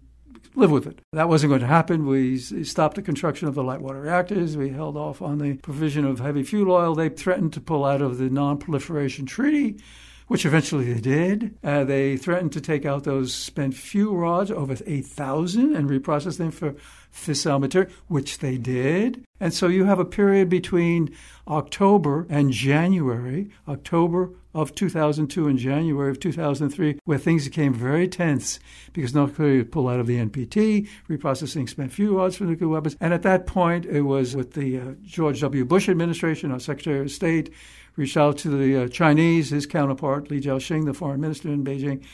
live 0.55 0.71
with 0.71 0.87
it. 0.87 1.01
That 1.13 1.29
wasn't 1.29 1.51
going 1.51 1.61
to 1.61 1.67
happen. 1.67 2.07
We 2.07 2.37
stopped 2.37 2.95
the 2.95 3.01
construction 3.01 3.47
of 3.47 3.53
the 3.53 3.63
light 3.63 3.81
water 3.81 4.01
reactors. 4.01 4.57
We 4.57 4.69
held 4.69 4.97
off 4.97 5.21
on 5.21 5.37
the 5.37 5.53
provision 5.57 6.05
of 6.05 6.19
heavy 6.19 6.43
fuel 6.43 6.71
oil. 6.71 6.95
They 6.95 7.09
threatened 7.09 7.53
to 7.53 7.61
pull 7.61 7.85
out 7.85 8.01
of 8.01 8.17
the 8.17 8.29
Non 8.29 8.57
Proliferation 8.57 9.25
Treaty. 9.25 9.79
Which 10.27 10.45
eventually 10.45 10.91
they 10.91 10.99
did. 10.99 11.57
Uh, 11.63 11.83
they 11.85 12.17
threatened 12.17 12.51
to 12.53 12.61
take 12.61 12.85
out 12.85 13.05
those 13.05 13.33
spent 13.33 13.73
fuel 13.73 14.17
rods, 14.17 14.51
over 14.51 14.75
8,000, 14.85 15.75
and 15.75 15.89
reprocess 15.89 16.37
them 16.37 16.51
for 16.51 16.75
fissile 17.13 17.59
material, 17.59 17.91
which 18.07 18.39
they 18.39 18.57
did. 18.57 19.23
And 19.39 19.53
so 19.53 19.67
you 19.67 19.85
have 19.85 19.99
a 19.99 20.05
period 20.05 20.49
between 20.49 21.15
October 21.47 22.25
and 22.29 22.51
January, 22.51 23.49
October 23.67 24.31
of 24.53 24.73
2002 24.73 25.47
and 25.47 25.59
January 25.59 26.09
of 26.09 26.19
2003, 26.19 26.99
where 27.05 27.17
things 27.17 27.45
became 27.45 27.73
very 27.73 28.07
tense 28.07 28.59
because 28.91 29.13
North 29.13 29.35
Korea 29.35 29.59
would 29.59 29.71
pull 29.71 29.87
out 29.87 29.99
of 29.99 30.07
the 30.07 30.17
NPT, 30.17 30.87
reprocessing 31.07 31.69
spent 31.69 31.91
fuel 31.91 32.17
rods 32.17 32.37
for 32.37 32.45
nuclear 32.45 32.69
weapons. 32.69 32.97
And 32.99 33.13
at 33.13 33.21
that 33.21 33.45
point, 33.45 33.85
it 33.85 34.01
was 34.01 34.35
with 34.35 34.53
the 34.53 34.79
uh, 34.79 34.83
George 35.03 35.41
W. 35.41 35.63
Bush 35.63 35.87
administration, 35.87 36.51
our 36.51 36.59
Secretary 36.59 37.01
of 37.01 37.11
State, 37.11 37.53
reached 37.97 38.15
out 38.15 38.37
to 38.37 38.49
the 38.49 38.83
uh, 38.83 38.87
Chinese, 38.87 39.49
his 39.49 39.65
counterpart, 39.65 40.31
Li 40.31 40.39
Zhaoxing, 40.39 40.85
the 40.85 40.93
foreign 40.93 41.19
minister 41.19 41.49
in 41.49 41.65
Beijing, 41.65 42.05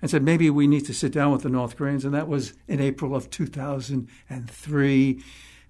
and 0.00 0.10
said 0.10 0.22
maybe 0.22 0.48
we 0.50 0.66
need 0.68 0.86
to 0.86 0.94
sit 0.94 1.12
down 1.12 1.32
with 1.32 1.42
the 1.42 1.48
North 1.48 1.76
Koreans. 1.76 2.04
And 2.04 2.14
that 2.14 2.28
was 2.28 2.52
in 2.68 2.80
April 2.80 3.16
of 3.16 3.28
2003. 3.30 5.22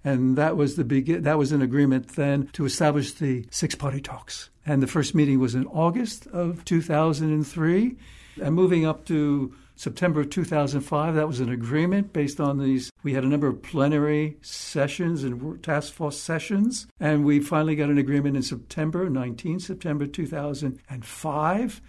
And 0.03 0.35
that 0.35 0.57
was 0.57 0.75
the 0.75 0.83
big, 0.83 1.23
that 1.23 1.37
was 1.37 1.51
an 1.51 1.61
agreement 1.61 2.15
then 2.15 2.47
to 2.53 2.65
establish 2.65 3.13
the 3.13 3.45
six 3.49 3.75
party 3.75 4.01
talks. 4.01 4.49
And 4.65 4.81
the 4.83 4.87
first 4.87 5.15
meeting 5.15 5.39
was 5.39 5.55
in 5.55 5.65
August 5.67 6.27
of 6.27 6.65
2003. 6.65 7.95
And 8.41 8.55
moving 8.55 8.85
up 8.85 9.05
to 9.05 9.53
September 9.81 10.21
of 10.21 10.29
2005, 10.29 11.15
that 11.15 11.27
was 11.27 11.39
an 11.39 11.49
agreement 11.49 12.13
based 12.13 12.39
on 12.39 12.59
these. 12.59 12.91
We 13.01 13.15
had 13.15 13.23
a 13.23 13.27
number 13.27 13.47
of 13.47 13.63
plenary 13.63 14.37
sessions 14.43 15.23
and 15.23 15.63
task 15.63 15.91
force 15.91 16.19
sessions. 16.19 16.85
And 16.99 17.25
we 17.25 17.39
finally 17.39 17.75
got 17.75 17.89
an 17.89 17.97
agreement 17.97 18.35
in 18.35 18.43
September, 18.43 19.09
19 19.09 19.59
September 19.59 20.05
2005 20.05 21.81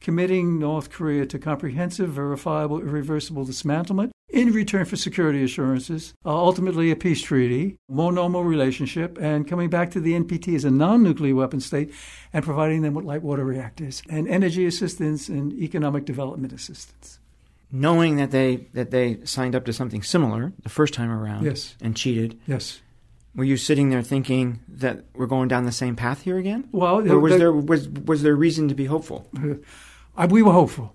committing 0.00 0.58
North 0.58 0.90
Korea 0.90 1.24
to 1.24 1.38
comprehensive, 1.38 2.10
verifiable, 2.10 2.80
irreversible 2.80 3.46
dismantlement 3.46 4.10
in 4.28 4.52
return 4.52 4.84
for 4.84 4.96
security 4.96 5.42
assurances, 5.42 6.12
uh, 6.26 6.28
ultimately 6.28 6.90
a 6.90 6.96
peace 6.96 7.22
treaty, 7.22 7.78
more 7.88 8.12
normal 8.12 8.44
relationship, 8.44 9.16
and 9.20 9.48
coming 9.48 9.70
back 9.70 9.90
to 9.90 10.00
the 10.00 10.12
NPT 10.12 10.54
as 10.54 10.66
a 10.66 10.70
non 10.70 11.02
nuclear 11.02 11.34
weapon 11.34 11.60
state 11.60 11.92
and 12.32 12.44
providing 12.44 12.82
them 12.82 12.92
with 12.92 13.06
light 13.06 13.22
water 13.22 13.44
reactors 13.44 14.02
and 14.10 14.28
energy 14.28 14.66
assistance 14.66 15.30
and 15.30 15.54
economic 15.54 16.04
development 16.04 16.52
assistance. 16.52 17.17
Knowing 17.70 18.16
that 18.16 18.30
they 18.30 18.66
that 18.72 18.90
they 18.90 19.18
signed 19.24 19.54
up 19.54 19.64
to 19.66 19.72
something 19.72 20.02
similar 20.02 20.52
the 20.62 20.68
first 20.70 20.94
time 20.94 21.10
around 21.10 21.44
Yes. 21.44 21.74
and 21.82 21.94
cheated, 21.94 22.38
Yes. 22.46 22.80
were 23.34 23.44
you 23.44 23.58
sitting 23.58 23.90
there 23.90 24.02
thinking 24.02 24.60
that 24.68 25.04
we're 25.14 25.26
going 25.26 25.48
down 25.48 25.64
the 25.66 25.72
same 25.72 25.94
path 25.94 26.22
here 26.22 26.38
again? 26.38 26.66
Well, 26.72 27.06
or 27.10 27.20
was 27.20 27.32
the- 27.32 27.38
there 27.38 27.52
was 27.52 27.88
was 27.88 28.22
there 28.22 28.34
reason 28.34 28.68
to 28.68 28.74
be 28.74 28.86
hopeful? 28.86 29.28
I, 30.16 30.24
we 30.26 30.42
were 30.42 30.52
hopeful. 30.52 30.94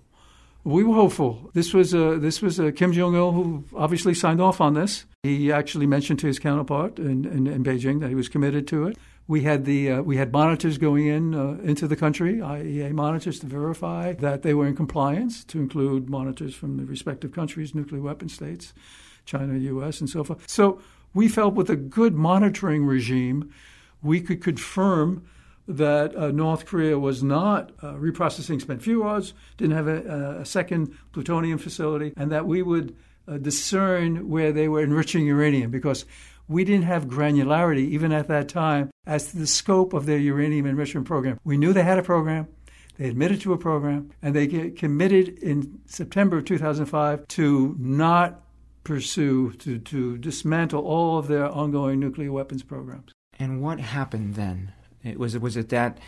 We 0.64 0.82
were 0.82 0.94
hopeful. 0.94 1.50
This 1.54 1.72
was 1.72 1.94
uh, 1.94 2.16
this 2.18 2.42
was 2.42 2.58
uh, 2.58 2.72
Kim 2.74 2.92
Jong 2.92 3.14
Il 3.14 3.30
who 3.32 3.64
obviously 3.76 4.14
signed 4.14 4.40
off 4.40 4.60
on 4.60 4.74
this. 4.74 5.04
He 5.22 5.52
actually 5.52 5.86
mentioned 5.86 6.18
to 6.20 6.26
his 6.26 6.38
counterpart 6.38 6.98
in, 6.98 7.24
in, 7.24 7.46
in 7.46 7.62
Beijing 7.62 8.00
that 8.00 8.08
he 8.08 8.14
was 8.14 8.28
committed 8.28 8.66
to 8.68 8.86
it. 8.88 8.98
We 9.26 9.42
had 9.42 9.64
the 9.64 9.92
uh, 9.92 10.02
we 10.02 10.16
had 10.18 10.32
monitors 10.32 10.76
going 10.76 11.06
in 11.06 11.34
uh, 11.34 11.58
into 11.62 11.88
the 11.88 11.96
country, 11.96 12.34
IAEA 12.34 12.92
monitors 12.92 13.38
to 13.40 13.46
verify 13.46 14.12
that 14.14 14.42
they 14.42 14.52
were 14.52 14.66
in 14.66 14.76
compliance, 14.76 15.44
to 15.44 15.58
include 15.58 16.10
monitors 16.10 16.54
from 16.54 16.76
the 16.76 16.84
respective 16.84 17.32
countries, 17.32 17.74
nuclear 17.74 18.02
weapon 18.02 18.28
states, 18.28 18.74
China, 19.24 19.56
U.S., 19.56 20.00
and 20.00 20.10
so 20.10 20.24
forth. 20.24 20.48
So 20.48 20.80
we 21.14 21.28
felt 21.28 21.54
with 21.54 21.70
a 21.70 21.76
good 21.76 22.14
monitoring 22.14 22.84
regime, 22.84 23.50
we 24.02 24.20
could 24.20 24.42
confirm 24.42 25.24
that 25.66 26.14
uh, 26.14 26.30
North 26.30 26.66
Korea 26.66 26.98
was 26.98 27.22
not 27.22 27.72
uh, 27.82 27.94
reprocessing 27.94 28.60
spent 28.60 28.82
fuel 28.82 29.04
rods, 29.04 29.32
didn't 29.56 29.76
have 29.76 29.88
a, 29.88 30.40
a, 30.40 30.44
second 30.44 30.94
plutonium 31.12 31.58
facility, 31.58 32.12
and 32.16 32.30
that 32.30 32.46
we 32.46 32.60
would 32.60 32.94
uh, 33.26 33.38
discern 33.38 34.28
where 34.28 34.52
they 34.52 34.68
were 34.68 34.82
enriching 34.82 35.24
uranium 35.24 35.70
because 35.70 36.04
we 36.48 36.64
didn't 36.64 36.84
have 36.84 37.06
granularity, 37.06 37.88
even 37.88 38.12
at 38.12 38.28
that 38.28 38.48
time, 38.48 38.90
as 39.06 39.30
to 39.30 39.38
the 39.38 39.46
scope 39.46 39.92
of 39.92 40.06
their 40.06 40.18
uranium 40.18 40.66
enrichment 40.66 41.06
program. 41.06 41.38
We 41.44 41.56
knew 41.56 41.72
they 41.72 41.82
had 41.82 41.98
a 41.98 42.02
program. 42.02 42.48
They 42.98 43.08
admitted 43.08 43.40
to 43.42 43.52
a 43.52 43.58
program, 43.58 44.10
and 44.22 44.34
they 44.34 44.70
committed 44.70 45.38
in 45.38 45.80
September 45.86 46.38
of 46.38 46.44
2005 46.44 47.26
to 47.28 47.76
not 47.78 48.42
pursue, 48.84 49.52
to, 49.54 49.78
to 49.78 50.18
dismantle 50.18 50.84
all 50.84 51.18
of 51.18 51.26
their 51.26 51.48
ongoing 51.48 51.98
nuclear 51.98 52.30
weapons 52.30 52.62
programs. 52.62 53.12
And 53.38 53.60
what 53.60 53.80
happened 53.80 54.34
then? 54.34 54.72
It 55.02 55.18
was, 55.18 55.36
was 55.38 55.56
it 55.56 55.70
that 55.70 55.98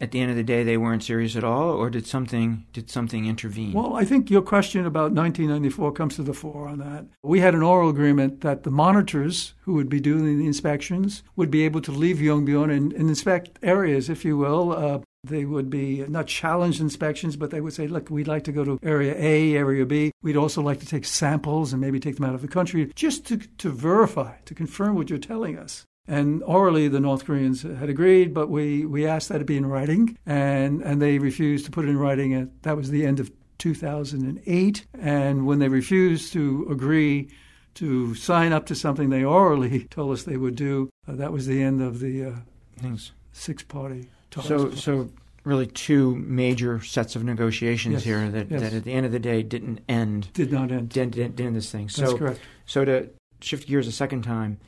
at 0.00 0.10
the 0.10 0.20
end 0.20 0.30
of 0.30 0.36
the 0.36 0.42
day 0.42 0.62
they 0.62 0.76
weren't 0.76 1.02
serious 1.02 1.36
at 1.36 1.44
all, 1.44 1.70
or 1.70 1.90
did 1.90 2.06
something 2.06 2.66
did 2.72 2.90
something 2.90 3.26
intervene? 3.26 3.72
Well, 3.72 3.94
I 3.94 4.04
think 4.04 4.30
your 4.30 4.42
question 4.42 4.86
about 4.86 5.12
1994 5.12 5.92
comes 5.92 6.16
to 6.16 6.22
the 6.22 6.34
fore 6.34 6.68
on 6.68 6.78
that. 6.78 7.06
We 7.22 7.40
had 7.40 7.54
an 7.54 7.62
oral 7.62 7.90
agreement 7.90 8.40
that 8.42 8.62
the 8.62 8.70
monitors 8.70 9.54
who 9.62 9.74
would 9.74 9.88
be 9.88 10.00
doing 10.00 10.38
the 10.38 10.46
inspections 10.46 11.22
would 11.36 11.50
be 11.50 11.64
able 11.64 11.80
to 11.82 11.92
leave 11.92 12.18
Yongbyon 12.18 12.74
and, 12.74 12.92
and 12.92 13.08
inspect 13.08 13.58
areas, 13.62 14.08
if 14.08 14.24
you 14.24 14.36
will. 14.36 14.72
Uh, 14.72 14.98
they 15.24 15.44
would 15.44 15.70
be 15.70 16.04
not 16.06 16.26
challenged 16.26 16.80
inspections, 16.80 17.36
but 17.36 17.50
they 17.50 17.60
would 17.60 17.72
say, 17.72 17.86
look, 17.86 18.10
we'd 18.10 18.28
like 18.28 18.44
to 18.44 18.52
go 18.52 18.62
to 18.64 18.78
area 18.82 19.14
A, 19.16 19.56
area 19.56 19.86
B. 19.86 20.12
We'd 20.22 20.36
also 20.36 20.60
like 20.60 20.80
to 20.80 20.86
take 20.86 21.06
samples 21.06 21.72
and 21.72 21.80
maybe 21.80 21.98
take 21.98 22.16
them 22.16 22.26
out 22.26 22.34
of 22.34 22.42
the 22.42 22.48
country 22.48 22.92
just 22.94 23.24
to, 23.26 23.38
to 23.38 23.70
verify, 23.70 24.36
to 24.44 24.54
confirm 24.54 24.96
what 24.96 25.08
you're 25.08 25.18
telling 25.18 25.58
us. 25.58 25.86
And 26.06 26.42
orally, 26.42 26.88
the 26.88 27.00
North 27.00 27.24
Koreans 27.24 27.62
had 27.62 27.88
agreed, 27.88 28.34
but 28.34 28.50
we, 28.50 28.84
we 28.84 29.06
asked 29.06 29.30
that 29.30 29.40
it 29.40 29.46
be 29.46 29.56
in 29.56 29.64
writing, 29.66 30.18
and, 30.26 30.82
and 30.82 31.00
they 31.00 31.18
refused 31.18 31.64
to 31.64 31.70
put 31.70 31.86
it 31.86 31.88
in 31.88 31.98
writing. 31.98 32.34
At, 32.34 32.62
that 32.62 32.76
was 32.76 32.90
the 32.90 33.06
end 33.06 33.20
of 33.20 33.30
2008. 33.58 34.86
And 35.00 35.46
when 35.46 35.58
they 35.58 35.68
refused 35.68 36.32
to 36.34 36.66
agree 36.70 37.28
to 37.74 38.14
sign 38.14 38.52
up 38.52 38.66
to 38.66 38.74
something 38.74 39.08
they 39.10 39.24
orally 39.24 39.84
told 39.90 40.12
us 40.12 40.24
they 40.24 40.36
would 40.36 40.56
do, 40.56 40.90
uh, 41.08 41.14
that 41.14 41.32
was 41.32 41.46
the 41.46 41.62
end 41.62 41.80
of 41.82 42.00
the 42.00 42.24
uh, 42.26 42.96
six 43.32 43.62
party 43.62 44.08
talks. 44.30 44.46
So, 44.46 44.70
so 44.72 45.08
really 45.44 45.66
two 45.66 46.16
major 46.16 46.80
sets 46.82 47.16
of 47.16 47.24
negotiations 47.24 47.94
Yes, 47.94 48.04
here 48.04 48.30
that, 48.30 48.50
yes. 48.50 48.60
that 48.60 48.72
at 48.74 48.84
the 48.84 48.92
end 48.92 49.06
of 49.06 49.12
the 49.12 49.18
day 49.18 49.42
didn't 49.42 49.80
end 49.88 50.32
Did 50.34 50.52
not 50.52 50.70
end. 50.70 50.90
didn't, 50.90 51.12
didn't 51.14 51.40
end 51.40 51.56
this 51.56 51.70
thing. 51.70 51.86
That's 51.86 51.96
So 51.96 52.18
correct. 52.18 52.40
So 52.66 52.84
to 52.84 53.10
shift 53.40 53.66
gears 53.68 53.86
a 53.86 53.92
second 53.92 54.22
time, 54.22 54.58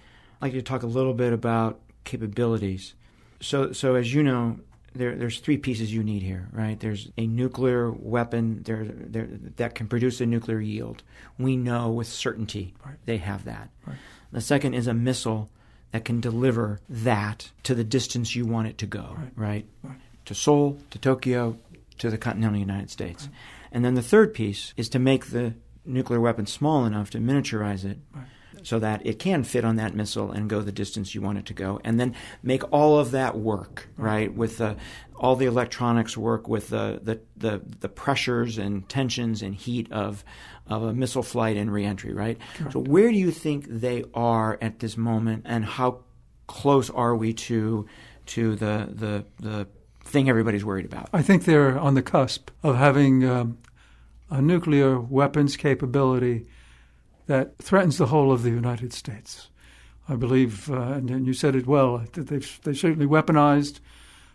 I'd 0.41 0.47
like 0.47 0.53
to 0.53 0.63
talk 0.63 0.83
a 0.83 0.87
little 0.87 1.15
bit 1.15 1.33
about 1.33 1.81
capabilities. 2.05 2.95
So, 3.41 3.73
so 3.73 3.95
as 3.95 4.13
you 4.13 4.23
know, 4.23 4.59
there, 4.95 5.15
there's 5.15 5.41
three 5.41 5.59
pieces 5.59 5.93
you 5.93 6.03
need 6.03 6.23
here, 6.23 6.49
right? 6.53 6.79
There's 6.81 7.11
a 7.19 7.27
nuclear 7.27 7.91
weapon 7.91 8.63
there, 8.63 8.85
there 8.85 9.29
that 9.57 9.75
can 9.75 9.89
produce 9.89 10.21
a 10.21 10.27
nuclear 10.27 10.61
yield. 10.61 11.03
We 11.39 11.57
know 11.57 11.91
with 11.91 12.07
certainty 12.07 12.75
Right. 12.85 12.97
they 13.05 13.19
have 13.19 13.45
that. 13.45 13.71
Right. 13.87 13.97
The 14.33 14.41
second 14.41 14.75
is 14.75 14.87
a 14.87 14.95
missile 14.95 15.51
that 15.93 16.05
can 16.05 16.21
deliver 16.21 16.81
that 16.89 17.51
to 17.65 17.75
the 17.75 17.85
distance 17.85 18.35
you 18.35 18.47
want 18.47 18.69
it 18.69 18.79
to 18.79 18.87
go, 18.87 19.17
Right. 19.37 19.67
right? 19.85 19.97
To 20.27 20.35
Seoul, 20.35 20.79
to 20.91 20.99
Tokyo, 20.99 21.59
to 21.99 22.11
the 22.11 22.19
continental 22.19 22.59
United 22.59 22.91
States. 22.91 23.29
And 23.73 23.85
then 23.85 23.95
the 23.95 24.03
third 24.03 24.35
piece 24.35 24.73
is 24.77 24.89
to 24.91 24.99
make 24.99 25.27
the 25.27 25.55
nuclear 25.85 26.21
weapon 26.21 26.47
small 26.47 26.85
enough 26.85 27.11
to 27.11 27.19
miniaturize 27.19 27.85
it. 27.85 27.99
So 28.67 28.81
that 28.81 29.01
it 29.07 29.21
can 29.21 29.45
fit 29.45 29.65
on 29.65 29.77
that 29.77 29.95
missile 29.95 30.33
and 30.33 30.51
go 30.51 30.61
the 30.61 30.73
distance 30.73 31.15
you 31.15 31.23
want 31.23 31.39
it 31.39 31.47
to 31.47 31.55
go. 31.55 31.81
And 31.85 32.01
then 32.01 32.17
make 32.43 32.65
all 32.73 32.99
of 32.99 33.13
that 33.13 33.39
work, 33.39 33.87
right? 33.97 34.35
With 34.35 34.59
the, 34.59 34.75
all 35.15 35.37
the 35.37 35.47
electronics 35.47 36.17
work 36.17 36.49
with 36.49 36.71
the, 36.71 36.99
the, 37.01 37.21
the, 37.37 37.63
the 37.79 37.89
pressures 37.89 38.59
and 38.59 38.89
tensions 38.89 39.41
and 39.41 39.55
heat 39.55 39.93
of, 39.93 40.25
of 40.67 40.83
a 40.83 40.93
missile 40.93 41.23
flight 41.23 41.57
and 41.57 41.73
reentry, 41.73 42.13
right? 42.13 42.39
So 42.73 42.81
where 42.81 43.09
do 43.09 43.17
you 43.17 43.31
think 43.31 43.69
they 43.69 44.03
are 44.15 44.59
at 44.61 44.81
this 44.81 44.97
moment 44.97 45.45
and 45.47 45.65
how 45.65 46.01
close 46.49 46.91
are 46.91 47.15
we 47.15 47.35
to, 47.35 47.87
to 48.27 48.57
the, 48.57 48.89
the, 48.91 49.25
the 49.39 49.69
thing 50.03 50.29
everybody's 50.29 50.65
worried 50.65 50.87
about? 50.87 51.09
I 51.13 51.23
think 51.23 51.45
they're 51.45 51.79
on 51.79 51.95
the 51.95 52.03
cusp 52.03 52.51
of 52.65 52.75
having 52.75 53.25
um, 53.25 53.59
a 54.29 54.43
nuclear 54.43 54.99
weapons 54.99 55.57
capability 55.57 56.49
that 57.27 57.59
threatens 57.59 57.99
the 57.99 58.07
whole 58.07 58.33
of 58.33 58.43
the 58.43 58.51
United 58.51 58.93
States. 58.93 59.49
I 60.09 60.15
believe, 60.15 60.71
uh, 60.71 60.81
and, 60.81 61.11
and 61.11 61.27
you 61.27 61.33
said 61.33 61.57
it 61.57 61.67
well, 61.67 61.99
that 62.13 62.29
they've 62.29 62.61
they 62.63 62.75
certainly 62.75 63.07
weaponized. 63.07 63.81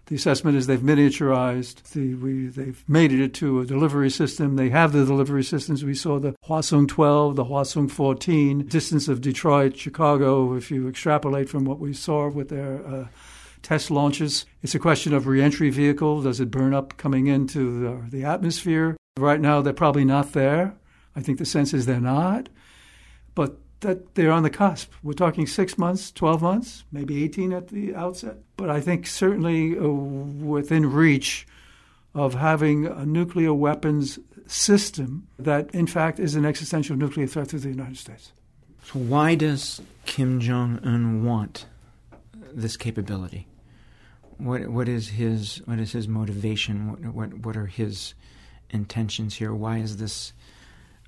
The 0.07 0.15
assessment 0.15 0.57
is 0.57 0.67
they've 0.67 0.79
miniaturized. 0.79 1.83
The, 1.93 2.15
we, 2.15 2.47
they've 2.47 2.83
made 2.87 3.13
it 3.13 3.33
to 3.35 3.61
a 3.61 3.65
delivery 3.65 4.09
system. 4.09 4.57
They 4.57 4.69
have 4.69 4.91
the 4.91 5.05
delivery 5.05 5.43
systems. 5.43 5.85
We 5.85 5.93
saw 5.93 6.19
the 6.19 6.35
Hwasong 6.45 6.89
12, 6.89 7.37
the 7.37 7.45
Hwasong 7.45 7.89
14, 7.89 8.67
distance 8.67 9.07
of 9.07 9.21
Detroit, 9.21 9.77
Chicago. 9.77 10.53
If 10.55 10.69
you 10.69 10.89
extrapolate 10.89 11.47
from 11.47 11.63
what 11.63 11.79
we 11.79 11.93
saw 11.93 12.27
with 12.27 12.49
their 12.49 12.85
uh, 12.85 13.07
test 13.61 13.89
launches, 13.89 14.45
it's 14.61 14.75
a 14.75 14.79
question 14.79 15.13
of 15.13 15.27
reentry 15.27 15.69
vehicle. 15.69 16.21
Does 16.21 16.41
it 16.41 16.51
burn 16.51 16.73
up 16.73 16.97
coming 16.97 17.27
into 17.27 17.79
the, 17.79 18.09
the 18.09 18.25
atmosphere? 18.25 18.97
Right 19.17 19.39
now, 19.39 19.61
they're 19.61 19.71
probably 19.71 20.03
not 20.03 20.33
there. 20.33 20.75
I 21.15 21.21
think 21.21 21.37
the 21.37 21.45
sense 21.45 21.73
is 21.73 21.85
they're 21.85 22.01
not, 22.01 22.49
but 23.35 23.57
that 23.81 24.15
they're 24.15 24.31
on 24.31 24.43
the 24.43 24.49
cusp. 24.49 24.91
We're 25.03 25.13
talking 25.13 25.45
six 25.45 25.77
months, 25.77 26.11
12 26.11 26.41
months, 26.41 26.83
maybe 26.91 27.23
18 27.23 27.51
at 27.51 27.67
the 27.67 27.93
outset. 27.95 28.37
But 28.55 28.69
I 28.69 28.79
think 28.79 29.07
certainly 29.07 29.77
uh, 29.77 29.87
within 29.87 30.91
reach 30.91 31.47
of 32.13 32.35
having 32.35 32.85
a 32.85 33.05
nuclear 33.05 33.53
weapons 33.53 34.19
system 34.45 35.27
that, 35.39 35.73
in 35.73 35.87
fact, 35.87 36.19
is 36.19 36.35
an 36.35 36.45
existential 36.45 36.95
nuclear 36.95 37.27
threat 37.27 37.49
to 37.49 37.59
the 37.59 37.69
United 37.69 37.97
States. 37.97 38.33
So 38.83 38.99
why 38.99 39.35
does 39.35 39.81
Kim 40.05 40.39
Jong 40.39 40.79
Un 40.83 41.23
want 41.23 41.65
this 42.53 42.75
capability? 42.77 43.47
What 44.37 44.67
what 44.69 44.89
is 44.89 45.09
his 45.09 45.61
what 45.65 45.79
is 45.79 45.91
his 45.91 46.07
motivation? 46.07 46.89
What 46.89 47.13
what 47.13 47.33
what 47.45 47.57
are 47.57 47.67
his 47.67 48.15
intentions 48.71 49.35
here? 49.35 49.53
Why 49.53 49.77
is 49.77 49.97
this 49.97 50.33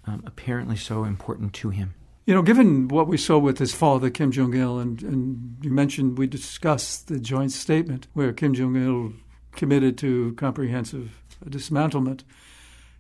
um, 0.05 0.23
apparently 0.25 0.77
so 0.77 1.03
important 1.03 1.53
to 1.55 1.71
him? 1.71 1.95
You 2.25 2.33
know, 2.33 2.41
given 2.41 2.88
what 2.88 3.07
we 3.07 3.17
saw 3.17 3.38
with 3.38 3.57
his 3.57 3.73
father, 3.73 4.09
Kim 4.09 4.31
Jong 4.31 4.53
il, 4.53 4.79
and, 4.79 5.03
and 5.03 5.57
you 5.62 5.69
mentioned 5.69 6.17
we 6.17 6.25
discussed 6.25 7.09
the 7.09 7.19
joint 7.19 7.51
statement 7.51 8.07
where 8.13 8.31
Kim 8.31 8.53
Jong 8.53 8.77
il 8.77 9.13
committed 9.51 9.97
to 9.97 10.33
comprehensive 10.36 11.21
dismantlement. 11.45 12.23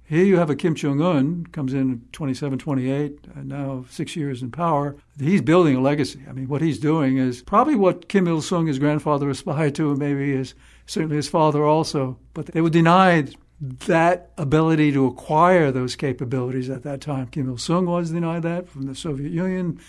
Here 0.03 0.25
you 0.25 0.35
have 0.35 0.49
a 0.49 0.55
Kim 0.57 0.75
Jong 0.75 1.01
un, 1.01 1.45
comes 1.53 1.73
in 1.73 2.01
27, 2.11 2.59
28, 2.59 3.19
and 3.33 3.47
now 3.47 3.85
six 3.89 4.17
years 4.17 4.41
in 4.41 4.51
power. 4.51 4.97
He's 5.17 5.41
building 5.41 5.77
a 5.77 5.81
legacy. 5.81 6.19
I 6.27 6.33
mean, 6.33 6.49
what 6.49 6.61
he's 6.61 6.77
doing 6.77 7.17
is 7.17 7.41
probably 7.41 7.75
what 7.75 8.09
Kim 8.09 8.27
Il 8.27 8.41
sung, 8.41 8.67
his 8.67 8.77
grandfather, 8.77 9.29
aspired 9.29 9.75
to, 9.75 9.91
and 9.91 9.99
maybe 9.99 10.35
his, 10.35 10.53
certainly 10.85 11.15
his 11.15 11.29
father 11.29 11.63
also. 11.63 12.19
But 12.33 12.47
they 12.47 12.59
were 12.59 12.69
denied 12.69 13.35
that 13.63 14.29
ability 14.37 14.91
to 14.91 15.05
acquire 15.05 15.71
those 15.71 15.95
capabilities 15.95 16.69
at 16.69 16.83
that 16.83 16.99
time. 16.99 17.27
Kim 17.27 17.47
Il 17.47 17.57
sung 17.57 17.85
was 17.85 18.11
denied 18.11 18.43
that 18.43 18.67
from 18.67 18.83
the 18.83 18.95
Soviet 18.95 19.31
Union 19.31 19.79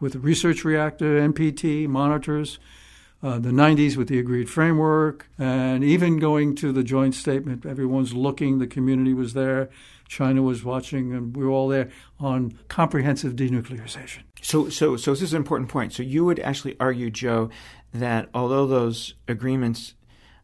with 0.00 0.14
the 0.14 0.18
research 0.18 0.64
reactor, 0.64 1.20
NPT, 1.20 1.86
monitors. 1.86 2.58
Uh, 3.22 3.38
the 3.38 3.50
90s 3.50 3.98
with 3.98 4.08
the 4.08 4.18
agreed 4.18 4.48
framework, 4.48 5.28
and 5.38 5.84
even 5.84 6.18
going 6.18 6.54
to 6.54 6.72
the 6.72 6.82
joint 6.82 7.14
statement. 7.14 7.66
Everyone's 7.66 8.14
looking, 8.14 8.60
the 8.60 8.66
community 8.66 9.12
was 9.12 9.34
there, 9.34 9.68
China 10.08 10.40
was 10.40 10.64
watching, 10.64 11.12
and 11.12 11.36
we 11.36 11.44
were 11.44 11.50
all 11.50 11.68
there 11.68 11.90
on 12.18 12.58
comprehensive 12.68 13.34
denuclearization. 13.34 14.22
So 14.40 14.70
so 14.70 14.96
so 14.96 15.10
this 15.10 15.20
is 15.20 15.34
an 15.34 15.36
important 15.36 15.68
point. 15.68 15.92
So 15.92 16.02
you 16.02 16.24
would 16.24 16.40
actually 16.40 16.76
argue, 16.80 17.10
Joe, 17.10 17.50
that 17.92 18.30
although 18.32 18.66
those 18.66 19.12
agreements 19.28 19.92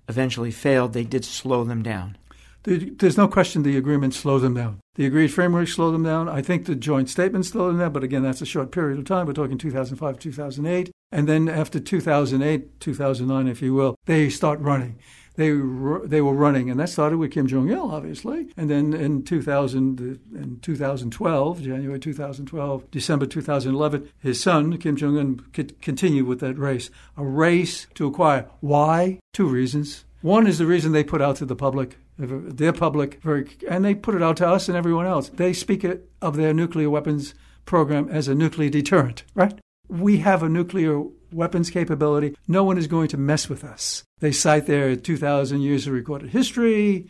eventually 0.06 0.50
failed, 0.50 0.92
they 0.92 1.04
did 1.04 1.24
slow 1.24 1.64
them 1.64 1.82
down. 1.82 2.18
There's 2.66 3.16
no 3.16 3.28
question 3.28 3.62
the 3.62 3.76
agreement 3.76 4.12
slowed 4.12 4.42
them 4.42 4.54
down. 4.54 4.80
The 4.96 5.06
agreed 5.06 5.28
framework 5.28 5.68
slowed 5.68 5.94
them 5.94 6.02
down. 6.02 6.28
I 6.28 6.42
think 6.42 6.66
the 6.66 6.74
joint 6.74 7.08
statement 7.08 7.46
slowed 7.46 7.70
them 7.70 7.78
down, 7.78 7.92
but 7.92 8.02
again, 8.02 8.24
that's 8.24 8.42
a 8.42 8.46
short 8.46 8.72
period 8.72 8.98
of 8.98 9.04
time. 9.04 9.26
We're 9.26 9.34
talking 9.34 9.56
2005, 9.56 10.18
2008. 10.18 10.90
And 11.12 11.28
then 11.28 11.48
after 11.48 11.78
2008, 11.78 12.80
2009, 12.80 13.46
if 13.46 13.62
you 13.62 13.72
will, 13.72 13.94
they 14.06 14.28
start 14.28 14.58
running. 14.58 14.98
they 15.36 15.50
they 15.50 16.20
were 16.20 16.34
running, 16.34 16.68
and 16.68 16.80
that 16.80 16.88
started 16.88 17.18
with 17.18 17.30
Kim 17.30 17.46
Jong 17.46 17.70
Il, 17.70 17.90
obviously, 17.90 18.48
and 18.56 18.68
then 18.68 18.92
in 18.92 19.22
2000, 19.22 20.00
in 20.34 20.58
2012, 20.60 21.62
January 21.62 22.00
2012, 22.00 22.90
December 22.90 23.26
2011, 23.26 24.08
his 24.18 24.42
son 24.42 24.76
Kim 24.78 24.96
Jong 24.96 25.16
Un 25.16 25.40
continued 25.80 26.26
with 26.26 26.40
that 26.40 26.58
race, 26.58 26.90
a 27.16 27.24
race 27.24 27.86
to 27.94 28.06
acquire. 28.06 28.48
Why? 28.60 29.20
Two 29.32 29.46
reasons. 29.46 30.04
One 30.22 30.46
is 30.46 30.58
the 30.58 30.66
reason 30.66 30.90
they 30.90 31.04
put 31.04 31.22
out 31.22 31.36
to 31.36 31.44
the 31.44 31.54
public 31.54 31.98
their 32.18 32.72
public, 32.72 33.22
very, 33.22 33.48
and 33.68 33.84
they 33.84 33.94
put 33.94 34.14
it 34.14 34.22
out 34.22 34.36
to 34.38 34.48
us 34.48 34.68
and 34.68 34.76
everyone 34.76 35.06
else. 35.06 35.28
They 35.28 35.52
speak 35.52 35.84
it, 35.84 36.10
of 36.22 36.36
their 36.36 36.54
nuclear 36.54 36.90
weapons 36.90 37.34
program 37.64 38.08
as 38.08 38.28
a 38.28 38.34
nuclear 38.34 38.70
deterrent, 38.70 39.24
right? 39.34 39.58
We 39.88 40.18
have 40.18 40.42
a 40.42 40.48
nuclear 40.48 41.02
weapons 41.32 41.70
capability. 41.70 42.36
No 42.48 42.64
one 42.64 42.78
is 42.78 42.86
going 42.86 43.08
to 43.08 43.16
mess 43.16 43.48
with 43.48 43.64
us. 43.64 44.04
They 44.20 44.32
cite 44.32 44.66
their 44.66 44.96
2,000 44.96 45.60
years 45.60 45.86
of 45.86 45.92
recorded 45.92 46.30
history, 46.30 47.08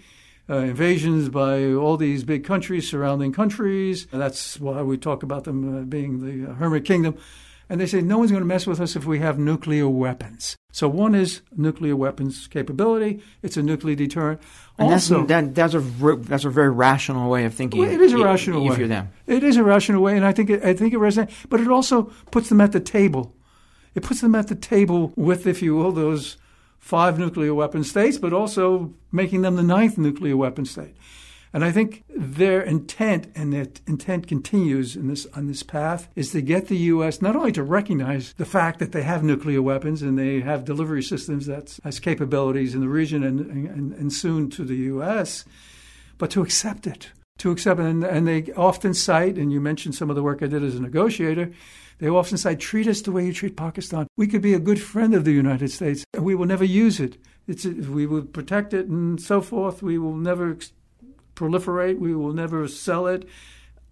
uh, 0.49 0.59
invasions 0.59 1.29
by 1.29 1.73
all 1.73 1.97
these 1.97 2.25
big 2.25 2.45
countries, 2.45 2.88
surrounding 2.88 3.33
countries. 3.33 4.07
And 4.12 4.21
that's 4.21 4.59
why 4.61 4.83
we 4.83 4.97
talk 4.97 5.23
about 5.23 5.45
them 5.45 5.77
uh, 5.77 5.83
being 5.83 6.21
the 6.21 6.51
uh, 6.51 6.55
Hermit 6.55 6.85
Kingdom. 6.85 7.16
And 7.68 7.81
they 7.81 7.87
say 7.87 8.00
no 8.00 8.18
one's 8.18 8.31
going 8.31 8.42
to 8.42 8.46
mess 8.46 8.66
with 8.66 8.81
us 8.81 8.94
if 8.94 9.07
we 9.07 9.18
have 9.18 9.38
nuclear 9.38 9.88
weapons. 9.88 10.57
So 10.70 10.88
one 10.88 11.14
is 11.14 11.40
nuclear 11.57 11.96
weapons 11.96 12.46
capability. 12.46 13.22
It's 13.42 13.57
a 13.57 13.62
nuclear 13.62 13.96
deterrent. 13.96 14.40
And 14.79 14.92
also, 14.92 15.24
that's, 15.26 15.55
that, 15.55 15.55
that's 15.55 15.74
a 15.74 16.16
that's 16.16 16.44
a 16.44 16.50
very 16.50 16.70
rational 16.70 17.31
way 17.31 17.44
of 17.44 17.55
thinking. 17.55 17.81
Well, 17.81 17.90
it 17.90 18.00
is 18.00 18.12
a 18.12 18.18
rational 18.18 18.64
if 18.66 18.72
way. 18.72 18.79
you're 18.79 18.88
them. 18.88 19.11
It 19.26 19.42
is 19.42 19.57
a 19.57 19.64
rational 19.64 20.02
way, 20.02 20.16
and 20.16 20.24
I 20.24 20.33
think 20.33 20.50
it, 20.50 20.62
I 20.62 20.74
think 20.74 20.92
it 20.92 20.98
resonates. 20.98 21.33
But 21.48 21.61
it 21.61 21.68
also 21.68 22.12
puts 22.31 22.50
them 22.50 22.61
at 22.61 22.72
the 22.72 22.81
table. 22.81 23.35
It 23.94 24.02
puts 24.02 24.20
them 24.20 24.35
at 24.35 24.48
the 24.48 24.55
table 24.55 25.12
with, 25.16 25.46
if 25.46 25.62
you 25.62 25.74
will, 25.74 25.92
those 25.92 26.37
five 26.79 27.18
nuclear 27.18 27.55
weapon 27.55 27.83
states, 27.83 28.18
but 28.18 28.33
also 28.33 28.94
making 29.11 29.42
them 29.42 29.57
the 29.57 29.62
ninth 29.62 29.98
nuclear 29.98 30.37
weapon 30.37 30.66
state. 30.66 30.94
And 31.57 31.64
I 31.64 31.73
think 31.73 32.05
their 32.14 32.61
intent, 32.61 33.33
and 33.35 33.51
their 33.51 33.69
intent 33.87 34.27
continues 34.27 34.95
in 34.95 35.09
this 35.09 35.27
on 35.33 35.47
this 35.47 35.62
path, 35.62 36.07
is 36.14 36.33
to 36.33 36.42
get 36.42 36.69
the 36.69 36.77
U.S. 36.92 37.23
not 37.23 37.35
only 37.35 37.51
to 37.53 37.62
recognize 37.62 38.35
the 38.35 38.45
fact 38.45 38.79
that 38.79 38.92
they 38.92 39.01
have 39.01 39.25
nuclear 39.25 39.62
weapons 39.62 40.03
and 40.03 40.19
they 40.19 40.40
have 40.40 40.66
delivery 40.66 41.03
systems 41.03 41.47
that 41.47 41.79
has 41.83 41.99
capabilities 41.99 42.75
in 42.75 42.83
the 42.83 42.90
region 42.90 43.25
and, 43.25 43.40
and, 43.40 43.95
and 43.95 44.12
soon 44.12 44.51
to 44.51 44.64
the 44.64 44.77
U.S., 44.92 45.47
but 46.19 46.31
to 46.33 46.42
accept 46.42 46.87
it. 46.87 47.12
To 47.38 47.53
accept 47.53 47.81
it. 47.81 47.87
And, 47.87 48.05
and 48.05 48.29
they 48.29 48.53
often 48.53 48.92
cite, 48.92 49.38
and 49.38 49.51
you 49.51 49.59
mentioned 49.59 49.95
some 49.95 50.11
of 50.11 50.16
the 50.16 50.23
work 50.23 50.42
I 50.42 50.49
did 50.49 50.62
as 50.62 50.75
a 50.75 50.83
negotiator, 50.83 51.53
they 52.01 52.09
often 52.09 52.37
say, 52.37 52.55
treat 52.55 52.87
us 52.87 53.01
the 53.01 53.12
way 53.12 53.25
you 53.25 53.33
treat 53.33 53.57
Pakistan. 53.57 54.07
We 54.19 54.27
could 54.27 54.42
be 54.42 54.53
a 54.53 54.59
good 54.59 54.83
friend 54.83 55.14
of 55.14 55.25
the 55.25 55.33
United 55.33 55.71
States, 55.71 56.05
and 56.12 56.23
we 56.23 56.35
will 56.35 56.45
never 56.45 56.64
use 56.64 57.01
it. 57.01 57.16
We 57.47 58.07
will 58.07 58.25
protect 58.25 58.75
it 58.75 58.88
and 58.88 59.19
so 59.19 59.40
forth. 59.40 59.83
We 59.83 59.97
will 59.97 60.16
never 60.16 60.59
proliferate. 61.37 61.99
We 61.99 62.14
will 62.14 62.33
never 62.33 62.66
sell 62.66 63.07
it. 63.07 63.29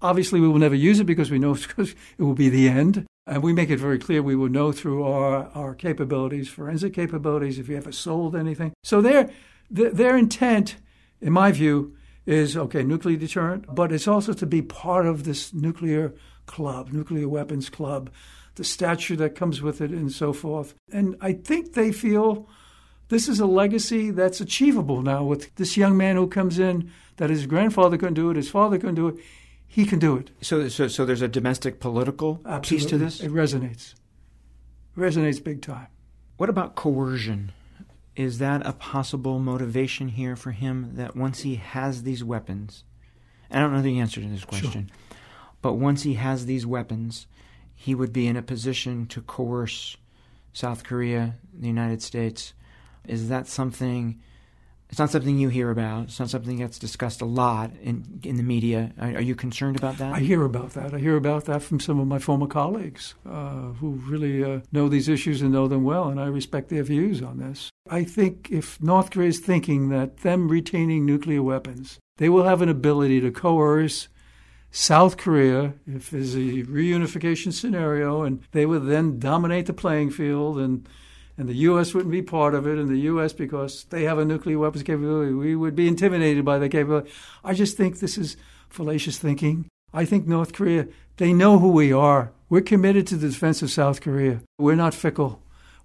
Obviously, 0.02 0.40
we 0.40 0.48
will 0.48 0.58
never 0.58 0.74
use 0.74 0.98
it 0.98 1.04
because 1.04 1.30
we 1.30 1.38
know 1.38 1.56
it 1.78 1.94
will 2.18 2.34
be 2.34 2.48
the 2.48 2.68
end. 2.68 3.06
And 3.26 3.42
we 3.42 3.52
make 3.52 3.70
it 3.70 3.78
very 3.78 3.98
clear 3.98 4.22
we 4.22 4.36
will 4.36 4.50
know 4.50 4.72
through 4.72 5.04
our, 5.04 5.48
our 5.54 5.74
capabilities, 5.74 6.48
forensic 6.48 6.92
capabilities, 6.92 7.58
if 7.58 7.68
you 7.68 7.76
ever 7.76 7.92
sold 7.92 8.36
anything. 8.36 8.72
So 8.82 9.00
their, 9.00 9.30
their 9.70 10.16
intent, 10.16 10.76
in 11.22 11.32
my 11.32 11.50
view, 11.52 11.96
is 12.26 12.56
okay, 12.56 12.82
nuclear 12.82 13.16
deterrent, 13.16 13.74
but 13.74 13.92
it's 13.92 14.08
also 14.08 14.32
to 14.32 14.46
be 14.46 14.62
part 14.62 15.06
of 15.06 15.24
this 15.24 15.52
nuclear 15.52 16.14
club, 16.46 16.92
nuclear 16.92 17.28
weapons 17.28 17.68
club, 17.68 18.10
the 18.56 18.64
statute 18.64 19.16
that 19.16 19.34
comes 19.34 19.60
with 19.60 19.80
it, 19.80 19.90
and 19.90 20.12
so 20.12 20.32
forth. 20.32 20.74
And 20.92 21.16
I 21.20 21.32
think 21.32 21.72
they 21.72 21.92
feel 21.92 22.48
this 23.14 23.28
is 23.28 23.38
a 23.38 23.46
legacy 23.46 24.10
that's 24.10 24.40
achievable 24.40 25.00
now 25.00 25.22
with 25.22 25.54
this 25.54 25.76
young 25.76 25.96
man 25.96 26.16
who 26.16 26.26
comes 26.26 26.58
in 26.58 26.90
that 27.16 27.30
his 27.30 27.46
grandfather 27.46 27.96
couldn't 27.96 28.14
do 28.14 28.28
it, 28.28 28.36
his 28.36 28.50
father 28.50 28.76
couldn't 28.76 28.96
do 28.96 29.06
it. 29.06 29.16
He 29.68 29.86
can 29.86 30.00
do 30.00 30.16
it. 30.16 30.30
So, 30.40 30.68
so, 30.68 30.88
so 30.88 31.04
there's 31.04 31.22
a 31.22 31.28
domestic 31.28 31.78
political 31.78 32.40
Absolutely. 32.44 32.76
piece 32.76 32.90
to 32.90 32.98
this. 32.98 33.20
It 33.20 33.32
resonates. 33.32 33.94
It 34.96 35.00
resonates 35.00 35.42
big 35.42 35.62
time. 35.62 35.86
What 36.38 36.50
about 36.50 36.74
coercion? 36.74 37.52
Is 38.16 38.38
that 38.38 38.66
a 38.66 38.72
possible 38.72 39.38
motivation 39.38 40.08
here 40.08 40.34
for 40.34 40.50
him 40.50 40.94
that 40.94 41.14
once 41.14 41.42
he 41.42 41.54
has 41.54 42.02
these 42.02 42.24
weapons, 42.24 42.82
I 43.48 43.60
don't 43.60 43.72
know 43.72 43.82
the 43.82 44.00
answer 44.00 44.20
to 44.20 44.26
this 44.26 44.44
question, 44.44 44.90
sure. 44.90 45.18
but 45.62 45.74
once 45.74 46.02
he 46.02 46.14
has 46.14 46.46
these 46.46 46.66
weapons, 46.66 47.28
he 47.74 47.94
would 47.94 48.12
be 48.12 48.26
in 48.26 48.36
a 48.36 48.42
position 48.42 49.06
to 49.06 49.20
coerce 49.20 49.96
South 50.52 50.82
Korea, 50.82 51.36
the 51.52 51.68
United 51.68 52.02
States. 52.02 52.54
Is 53.06 53.28
that 53.28 53.46
something 53.46 54.20
it's 54.90 54.98
not 54.98 55.10
something 55.10 55.38
you 55.38 55.48
hear 55.48 55.70
about. 55.70 56.04
It's 56.04 56.20
not 56.20 56.30
something 56.30 56.58
that's 56.58 56.78
discussed 56.78 57.20
a 57.20 57.24
lot 57.24 57.72
in 57.82 58.20
in 58.22 58.36
the 58.36 58.42
media. 58.42 58.92
Are, 59.00 59.16
are 59.16 59.20
you 59.20 59.34
concerned 59.34 59.76
about 59.76 59.98
that? 59.98 60.14
I 60.14 60.20
hear 60.20 60.44
about 60.44 60.74
that. 60.74 60.94
I 60.94 60.98
hear 60.98 61.16
about 61.16 61.46
that 61.46 61.62
from 61.62 61.80
some 61.80 61.98
of 61.98 62.06
my 62.06 62.18
former 62.18 62.46
colleagues 62.46 63.14
uh, 63.28 63.72
who 63.80 63.92
really 64.06 64.44
uh, 64.44 64.60
know 64.72 64.88
these 64.88 65.08
issues 65.08 65.42
and 65.42 65.52
know 65.52 65.66
them 65.66 65.84
well, 65.84 66.08
and 66.08 66.20
I 66.20 66.26
respect 66.26 66.68
their 66.68 66.84
views 66.84 67.22
on 67.22 67.38
this. 67.38 67.70
I 67.90 68.04
think 68.04 68.48
if 68.50 68.80
North 68.80 69.10
Korea 69.10 69.30
is 69.30 69.40
thinking 69.40 69.88
that 69.88 70.18
them 70.18 70.48
retaining 70.48 71.04
nuclear 71.04 71.42
weapons, 71.42 71.98
they 72.18 72.28
will 72.28 72.44
have 72.44 72.62
an 72.62 72.68
ability 72.68 73.20
to 73.22 73.30
coerce 73.32 74.08
South 74.70 75.16
Korea, 75.16 75.74
if 75.86 76.10
there's 76.10 76.34
a 76.34 76.62
reunification 76.64 77.52
scenario, 77.52 78.22
and 78.22 78.42
they 78.52 78.66
would 78.66 78.86
then 78.86 79.18
dominate 79.18 79.66
the 79.66 79.72
playing 79.72 80.10
field 80.10 80.58
and 80.58 80.88
and 81.36 81.48
the 81.48 81.54
U.S. 81.54 81.94
wouldn't 81.94 82.12
be 82.12 82.22
part 82.22 82.54
of 82.54 82.66
it, 82.66 82.78
and 82.78 82.88
the 82.88 83.00
U.S. 83.00 83.32
because 83.32 83.84
they 83.84 84.04
have 84.04 84.18
a 84.18 84.24
nuclear 84.24 84.58
weapons 84.58 84.84
capability, 84.84 85.32
we 85.32 85.56
would 85.56 85.74
be 85.74 85.88
intimidated 85.88 86.44
by 86.44 86.58
the 86.58 86.68
capability. 86.68 87.10
I 87.44 87.54
just 87.54 87.76
think 87.76 87.98
this 87.98 88.16
is 88.16 88.36
fallacious 88.68 89.18
thinking. 89.18 89.66
I 89.92 90.04
think 90.04 90.26
North 90.26 90.52
Korea, 90.52 90.88
they 91.16 91.32
know 91.32 91.58
who 91.58 91.70
we 91.70 91.92
are. 91.92 92.32
We're 92.48 92.60
committed 92.60 93.06
to 93.08 93.16
the 93.16 93.28
defense 93.28 93.62
of 93.62 93.70
South 93.70 94.00
Korea. 94.00 94.42
We're 94.58 94.74
not 94.74 94.94
fickle. 94.94 95.40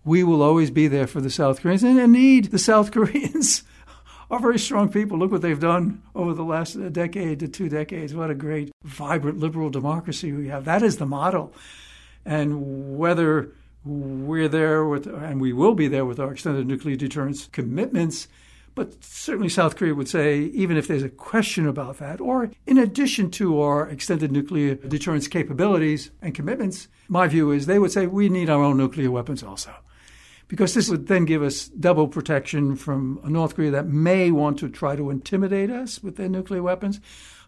We 0.06 0.24
will 0.24 0.42
always 0.42 0.72
be 0.72 0.88
there 0.88 1.08
for 1.08 1.22
the 1.22 1.30
South 1.30 1.62
Koreans, 1.62 1.84
and 1.84 2.00
indeed, 2.00 2.46
the 2.46 2.60
South 2.60 2.92
Koreans 2.94 3.64
are 4.32 4.40
very 4.40 4.60
strong 4.60 4.90
people. 4.90 5.18
Look 5.18 5.32
what 5.32 5.42
they've 5.42 5.60
done 5.60 6.02
over 6.16 6.34
the 6.34 6.44
last 6.44 6.74
decade 6.94 7.40
to 7.40 7.48
two 7.48 7.70
decades. 7.70 8.14
What 8.14 8.30
a 8.30 8.36
great, 8.36 8.72
vibrant 8.84 9.40
liberal 9.40 9.70
democracy 9.70 10.32
we 10.32 10.48
have. 10.48 10.66
That 10.66 10.84
is 10.84 10.98
the 10.98 11.06
model. 11.06 11.54
And 12.26 12.98
whether 12.98 13.52
we're 13.86 14.48
there 14.48 14.86
with, 14.86 15.08
and 15.08 15.40
we 15.40 15.54
will 15.54 15.76
be 15.76 15.88
there 15.88 16.06
with 16.06 16.20
our 16.20 16.32
extended 16.32 16.68
nuclear 16.68 16.96
deterrence 16.96 17.48
commitments. 17.48 18.28
But 18.76 19.04
certainly, 19.04 19.50
South 19.50 19.76
Korea 19.76 19.96
would 19.96 20.08
say, 20.08 20.40
even 20.40 20.78
if 20.78 20.88
there's 20.88 21.04
a 21.04 21.10
question 21.10 21.68
about 21.68 21.98
that, 21.98 22.22
or 22.22 22.52
in 22.66 22.78
addition 22.78 23.32
to 23.32 23.62
our 23.62 23.90
extended 23.90 24.32
nuclear 24.32 24.76
deterrence 24.76 25.28
capabilities 25.28 26.12
and 26.22 26.36
commitments, 26.36 26.88
my 27.08 27.28
view 27.28 27.52
is 27.52 27.66
they 27.66 27.80
would 27.80 27.92
say 27.92 28.08
we 28.08 28.30
need 28.30 28.50
our 28.50 28.64
own 28.64 28.78
nuclear 28.78 29.12
weapons 29.12 29.44
also. 29.44 29.74
Because 30.48 30.74
this 30.74 30.90
would 30.90 31.08
then 31.08 31.26
give 31.26 31.44
us 31.44 31.68
double 31.68 32.08
protection 32.08 32.76
from 32.76 33.20
North 33.24 33.56
Korea 33.56 33.72
that 33.72 33.88
may 33.88 34.32
want 34.32 34.58
to 34.60 34.70
try 34.70 34.96
to 34.96 35.10
intimidate 35.10 35.70
us 35.70 36.02
with 36.02 36.16
their 36.16 36.30
nuclear 36.30 36.64
weapons, 36.64 37.00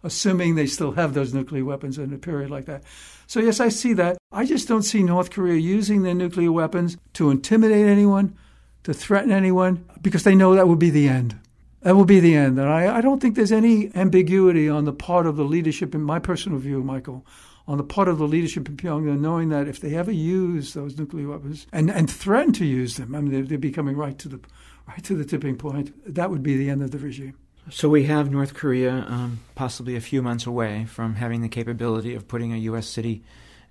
assuming 0.02 0.54
they 0.54 0.66
still 0.66 0.92
have 0.92 1.14
those 1.14 1.32
nuclear 1.32 1.64
weapons 1.64 1.98
in 1.98 2.12
a 2.12 2.18
period 2.18 2.50
like 2.50 2.66
that. 2.66 2.82
So, 3.26 3.40
yes, 3.40 3.60
I 3.60 3.68
see 3.68 3.92
that. 3.94 4.18
I 4.30 4.44
just 4.44 4.68
don't 4.68 4.82
see 4.82 5.02
North 5.02 5.30
Korea 5.30 5.54
using 5.54 6.02
their 6.02 6.14
nuclear 6.14 6.52
weapons 6.52 6.96
to 7.14 7.30
intimidate 7.30 7.86
anyone, 7.86 8.36
to 8.84 8.92
threaten 8.92 9.30
anyone, 9.30 9.84
because 10.00 10.24
they 10.24 10.34
know 10.34 10.54
that 10.54 10.68
would 10.68 10.78
be 10.78 10.90
the 10.90 11.08
end. 11.08 11.38
That 11.82 11.96
will 11.96 12.04
be 12.04 12.20
the 12.20 12.36
end. 12.36 12.58
And 12.58 12.68
I, 12.68 12.98
I 12.98 13.00
don't 13.00 13.20
think 13.20 13.34
there's 13.34 13.52
any 13.52 13.94
ambiguity 13.96 14.68
on 14.68 14.84
the 14.84 14.92
part 14.92 15.26
of 15.26 15.36
the 15.36 15.44
leadership, 15.44 15.94
in 15.94 16.02
my 16.02 16.18
personal 16.18 16.58
view, 16.58 16.82
Michael, 16.82 17.26
on 17.66 17.78
the 17.78 17.84
part 17.84 18.08
of 18.08 18.18
the 18.18 18.26
leadership 18.26 18.68
in 18.68 18.76
Pyongyang, 18.76 19.20
knowing 19.20 19.48
that 19.48 19.68
if 19.68 19.80
they 19.80 19.94
ever 19.94 20.12
use 20.12 20.74
those 20.74 20.98
nuclear 20.98 21.28
weapons 21.28 21.66
and, 21.72 21.90
and 21.90 22.10
threaten 22.10 22.52
to 22.54 22.64
use 22.64 22.96
them, 22.96 23.14
I 23.14 23.20
mean, 23.20 23.32
they're, 23.32 23.42
they're 23.42 23.58
becoming 23.58 23.96
right 23.96 24.18
to 24.18 24.28
the 24.28 24.40
right 24.88 25.02
to 25.04 25.14
the 25.14 25.24
tipping 25.24 25.56
point. 25.56 25.92
That 26.12 26.30
would 26.30 26.42
be 26.42 26.56
the 26.56 26.70
end 26.70 26.82
of 26.82 26.90
the 26.90 26.98
regime. 26.98 27.36
So 27.70 27.88
we 27.88 28.04
have 28.04 28.30
North 28.30 28.54
Korea 28.54 29.06
um, 29.08 29.40
possibly 29.54 29.96
a 29.96 30.00
few 30.00 30.20
months 30.22 30.46
away 30.46 30.84
from 30.84 31.14
having 31.14 31.42
the 31.42 31.48
capability 31.48 32.14
of 32.14 32.26
putting 32.26 32.52
a 32.52 32.56
U.S. 32.56 32.86
city 32.86 33.22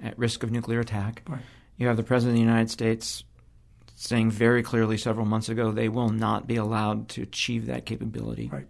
at 0.01 0.17
risk 0.17 0.43
of 0.43 0.51
nuclear 0.51 0.79
attack. 0.79 1.23
Right. 1.27 1.41
You 1.77 1.87
have 1.87 1.97
the 1.97 2.03
President 2.03 2.37
of 2.37 2.43
the 2.43 2.49
United 2.49 2.69
States 2.69 3.23
saying 3.95 4.31
very 4.31 4.63
clearly 4.63 4.97
several 4.97 5.25
months 5.25 5.47
ago 5.49 5.71
they 5.71 5.87
will 5.87 6.09
not 6.09 6.47
be 6.47 6.55
allowed 6.55 7.07
to 7.09 7.21
achieve 7.21 7.67
that 7.67 7.85
capability. 7.85 8.49
Right. 8.51 8.67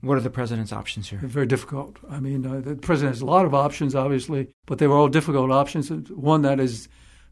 What 0.00 0.16
are 0.16 0.22
the 0.22 0.30
president's 0.30 0.72
options 0.72 1.10
here? 1.10 1.18
They're 1.18 1.28
very 1.28 1.46
difficult. 1.46 1.98
I 2.08 2.20
mean, 2.20 2.46
uh, 2.46 2.60
the 2.60 2.76
president 2.76 3.14
has 3.14 3.20
a 3.20 3.26
lot 3.26 3.44
of 3.44 3.52
options, 3.52 3.94
obviously, 3.94 4.48
but 4.64 4.78
they 4.78 4.86
were 4.86 4.96
all 4.96 5.08
difficult 5.08 5.50
options. 5.50 5.90
One 6.10 6.40
that 6.42 6.58
is 6.58 6.88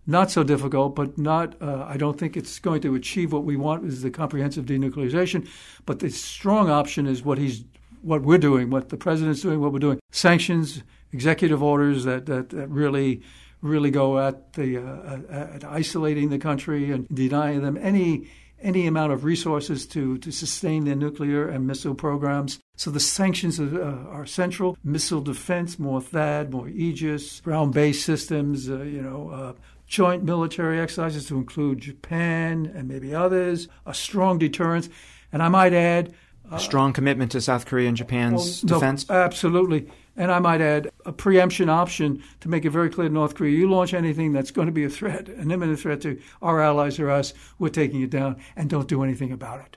not 0.08 0.30
so 0.30 0.42
difficult, 0.42 0.96
but 0.96 1.18
not, 1.18 1.54
uh, 1.60 1.84
I 1.86 1.98
don't 1.98 2.18
think 2.18 2.34
it's 2.34 2.58
going 2.58 2.80
to 2.80 2.94
achieve 2.94 3.30
what 3.30 3.44
we 3.44 3.56
want 3.56 3.84
is 3.84 4.00
the 4.00 4.10
comprehensive 4.10 4.64
denuclearization. 4.64 5.46
But 5.84 5.98
the 5.98 6.08
strong 6.08 6.70
option 6.70 7.06
is 7.06 7.22
what 7.22 7.36
he's, 7.36 7.62
what 8.00 8.22
we're 8.22 8.38
doing, 8.38 8.70
what 8.70 8.88
the 8.88 8.96
president's 8.96 9.42
doing, 9.42 9.60
what 9.60 9.70
we're 9.70 9.78
doing. 9.78 10.00
Sanctions, 10.10 10.82
executive 11.12 11.62
orders 11.62 12.04
that, 12.04 12.24
that, 12.24 12.48
that 12.48 12.68
really, 12.68 13.20
really 13.60 13.90
go 13.90 14.18
at 14.18 14.54
the, 14.54 14.78
uh, 14.78 15.20
at 15.30 15.64
isolating 15.64 16.30
the 16.30 16.38
country 16.38 16.90
and 16.90 17.06
denying 17.08 17.60
them 17.60 17.76
any, 17.76 18.30
any 18.62 18.86
amount 18.86 19.12
of 19.12 19.24
resources 19.24 19.86
to, 19.88 20.16
to 20.18 20.32
sustain 20.32 20.84
their 20.84 20.96
nuclear 20.96 21.48
and 21.48 21.66
missile 21.66 21.94
programs. 21.94 22.58
So 22.76 22.90
the 22.90 22.98
sanctions 23.00 23.60
are, 23.60 23.82
uh, 23.82 24.04
are 24.06 24.24
central. 24.24 24.78
Missile 24.82 25.20
defense, 25.20 25.78
more 25.78 26.00
THAAD, 26.00 26.50
more 26.50 26.68
Aegis, 26.68 27.40
ground-based 27.42 28.04
systems, 28.06 28.70
uh, 28.70 28.78
you 28.78 29.02
know, 29.02 29.28
uh, 29.28 29.52
joint 29.88 30.22
military 30.22 30.78
exercises 30.78 31.26
to 31.26 31.36
include 31.36 31.80
Japan 31.80 32.70
and 32.74 32.86
maybe 32.86 33.14
others, 33.14 33.68
a 33.86 33.94
strong 33.94 34.38
deterrence, 34.38 34.88
and 35.32 35.42
I 35.42 35.48
might 35.48 35.72
add, 35.72 36.14
uh, 36.50 36.56
a 36.56 36.60
strong 36.60 36.92
commitment 36.92 37.32
to 37.32 37.40
South 37.40 37.66
Korea 37.66 37.88
and 37.88 37.96
Japan's 37.96 38.62
oh, 38.62 38.66
well, 38.68 38.80
defense. 38.80 39.08
No, 39.08 39.16
absolutely. 39.16 39.90
And 40.16 40.30
I 40.30 40.38
might 40.40 40.60
add 40.60 40.90
a 41.06 41.12
preemption 41.12 41.68
option 41.68 42.22
to 42.40 42.48
make 42.48 42.64
it 42.64 42.70
very 42.70 42.90
clear 42.90 43.08
to 43.08 43.14
North 43.14 43.34
Korea 43.34 43.56
you 43.56 43.70
launch 43.70 43.94
anything 43.94 44.32
that's 44.32 44.50
going 44.50 44.66
to 44.66 44.72
be 44.72 44.84
a 44.84 44.90
threat, 44.90 45.28
an 45.28 45.50
imminent 45.50 45.78
threat 45.78 46.00
to 46.02 46.20
our 46.42 46.60
allies 46.60 46.98
or 46.98 47.10
us, 47.10 47.32
we're 47.58 47.68
taking 47.68 48.02
it 48.02 48.10
down 48.10 48.36
and 48.56 48.68
don't 48.68 48.88
do 48.88 49.02
anything 49.02 49.32
about 49.32 49.60
it. 49.60 49.76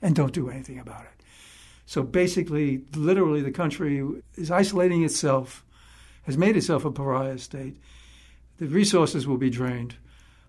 And 0.00 0.16
don't 0.16 0.32
do 0.32 0.50
anything 0.50 0.80
about 0.80 1.02
it. 1.02 1.24
So 1.86 2.02
basically, 2.02 2.82
literally, 2.94 3.42
the 3.42 3.52
country 3.52 4.04
is 4.34 4.50
isolating 4.50 5.04
itself, 5.04 5.64
has 6.24 6.36
made 6.36 6.56
itself 6.56 6.84
a 6.84 6.90
pariah 6.90 7.38
state. 7.38 7.76
The 8.62 8.68
resources 8.68 9.26
will 9.26 9.38
be 9.38 9.50
drained. 9.50 9.96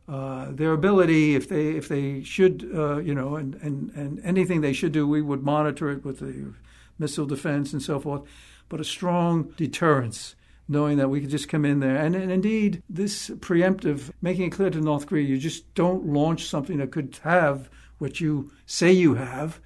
Uh, 0.08 0.52
their 0.52 0.74
ability, 0.74 1.36
if 1.36 1.48
they 1.48 1.70
if 1.70 1.88
they 1.88 2.24
should, 2.24 2.70
uh, 2.76 2.98
you 2.98 3.16
know, 3.16 3.36
and, 3.36 3.56
and, 3.56 3.92
and 3.96 4.20
anything 4.24 4.62
they 4.62 4.74
should 4.74 4.92
do, 4.92 5.08
we 5.08 5.22
would 5.22 5.44
monitor 5.44 5.90
it 5.90 6.04
with 6.04 6.20
the 6.20 6.54
missile 7.00 7.26
defense 7.26 7.74
and 7.74 7.82
so 7.82 8.00
forth 8.00 8.24
but 8.70 8.80
a 8.80 8.84
strong 8.84 9.54
deterrence, 9.56 10.36
knowing 10.68 10.98
that 10.98 11.10
we 11.10 11.22
could 11.22 11.30
just 11.30 11.50
come 11.50 11.66
in 11.66 11.80
there. 11.80 11.96
And, 11.96 12.16
and, 12.16 12.32
indeed, 12.32 12.82
this 12.90 13.30
preemptive, 13.30 14.10
making 14.22 14.46
it 14.46 14.52
clear 14.52 14.72
to 14.72 14.82
North 14.82 15.06
Korea, 15.06 15.28
you 15.28 15.38
just 15.38 15.72
don't 15.76 16.08
launch 16.08 16.46
something 16.46 16.78
that 16.78 16.92
could 16.92 17.20
have 17.24 17.70
what 18.00 18.20
you 18.20 18.52
say 18.66 18.92
you 18.92 19.14
have, 19.14 19.60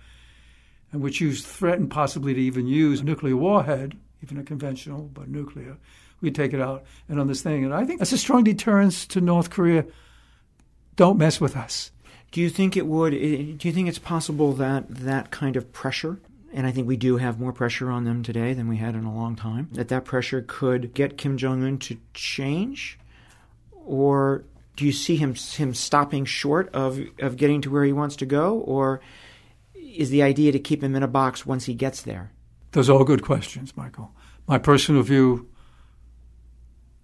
and 0.92 1.02
which 1.02 1.22
you 1.22 1.34
threaten 1.34 1.88
possibly 1.88 2.34
to 2.34 2.42
even 2.42 2.68
use 2.68 3.00
a 3.00 3.04
nuclear 3.06 3.38
warhead, 3.38 3.98
even 4.22 4.38
a 4.38 4.44
conventional, 4.44 5.04
but 5.14 5.30
nuclear. 5.30 5.78
We 6.22 6.32
take 6.32 6.54
it 6.54 6.62
out 6.62 6.84
and 7.08 7.20
on 7.20 7.28
this 7.28 7.42
thing. 7.42 7.64
And 7.64 7.74
I 7.74 7.86
think 7.86 8.00
that's 8.00 8.12
a 8.12 8.18
strong 8.18 8.44
deterrence 8.44 9.06
to 9.08 9.22
North 9.22 9.50
Korea. 9.50 9.86
Don't 10.96 11.18
mess 11.18 11.40
with 11.40 11.56
us. 11.56 11.92
Do 12.32 12.42
you 12.42 12.50
think 12.50 12.76
it 12.76 12.88
would? 12.88 13.14
Eh, 13.14 13.54
do 13.56 13.68
you 13.68 13.72
think 13.72 13.88
it's 13.88 14.00
possible 14.00 14.54
that 14.54 14.90
that 14.90 15.32
kind 15.32 15.56
of 15.56 15.72
pressure 15.72 16.20
and 16.54 16.66
I 16.66 16.72
think 16.72 16.88
we 16.88 16.98
do 16.98 17.18
have 17.18 17.40
more 17.40 17.54
pressure 17.54 17.92
on 17.92 18.06
them 18.06 18.24
today 18.24 18.54
than 18.54 18.68
we 18.68 18.78
had 18.78 18.96
in 18.96 19.04
a 19.04 19.14
long 19.14 19.36
time, 19.36 19.70
that 19.74 19.90
that 19.90 20.06
pressure 20.06 20.44
could 20.48 20.94
get 20.94 21.18
Kim 21.18 21.38
Jong 21.38 21.64
un 21.64 21.78
to 21.80 21.98
change? 22.14 22.98
Or 23.86 24.44
do 24.76 24.86
you 24.86 24.92
see 24.92 25.18
him, 25.18 25.36
him 25.36 25.74
stopping 25.74 26.26
short 26.26 26.70
of, 26.74 27.00
of 27.20 27.38
getting 27.38 27.62
to 27.62 27.70
where 27.70 27.84
he 27.84 27.94
wants 27.94 28.16
to 28.18 28.26
go? 28.26 28.60
Or 28.60 29.02
is 29.76 30.10
the 30.10 30.24
idea 30.24 30.52
to 30.52 30.60
keep 30.60 30.84
him 30.84 30.96
in 30.96 31.04
a 31.04 31.08
box 31.08 31.46
once 31.46 31.66
he 31.66 31.74
gets 31.74 32.02
there? 32.02 32.32
Those 32.72 32.90
are 32.90 32.94
all 32.94 33.04
good 33.04 33.24
questions, 33.24 33.76
Michael. 33.76 34.12
My 34.48 34.58
personal 34.58 35.02
view 35.04 35.48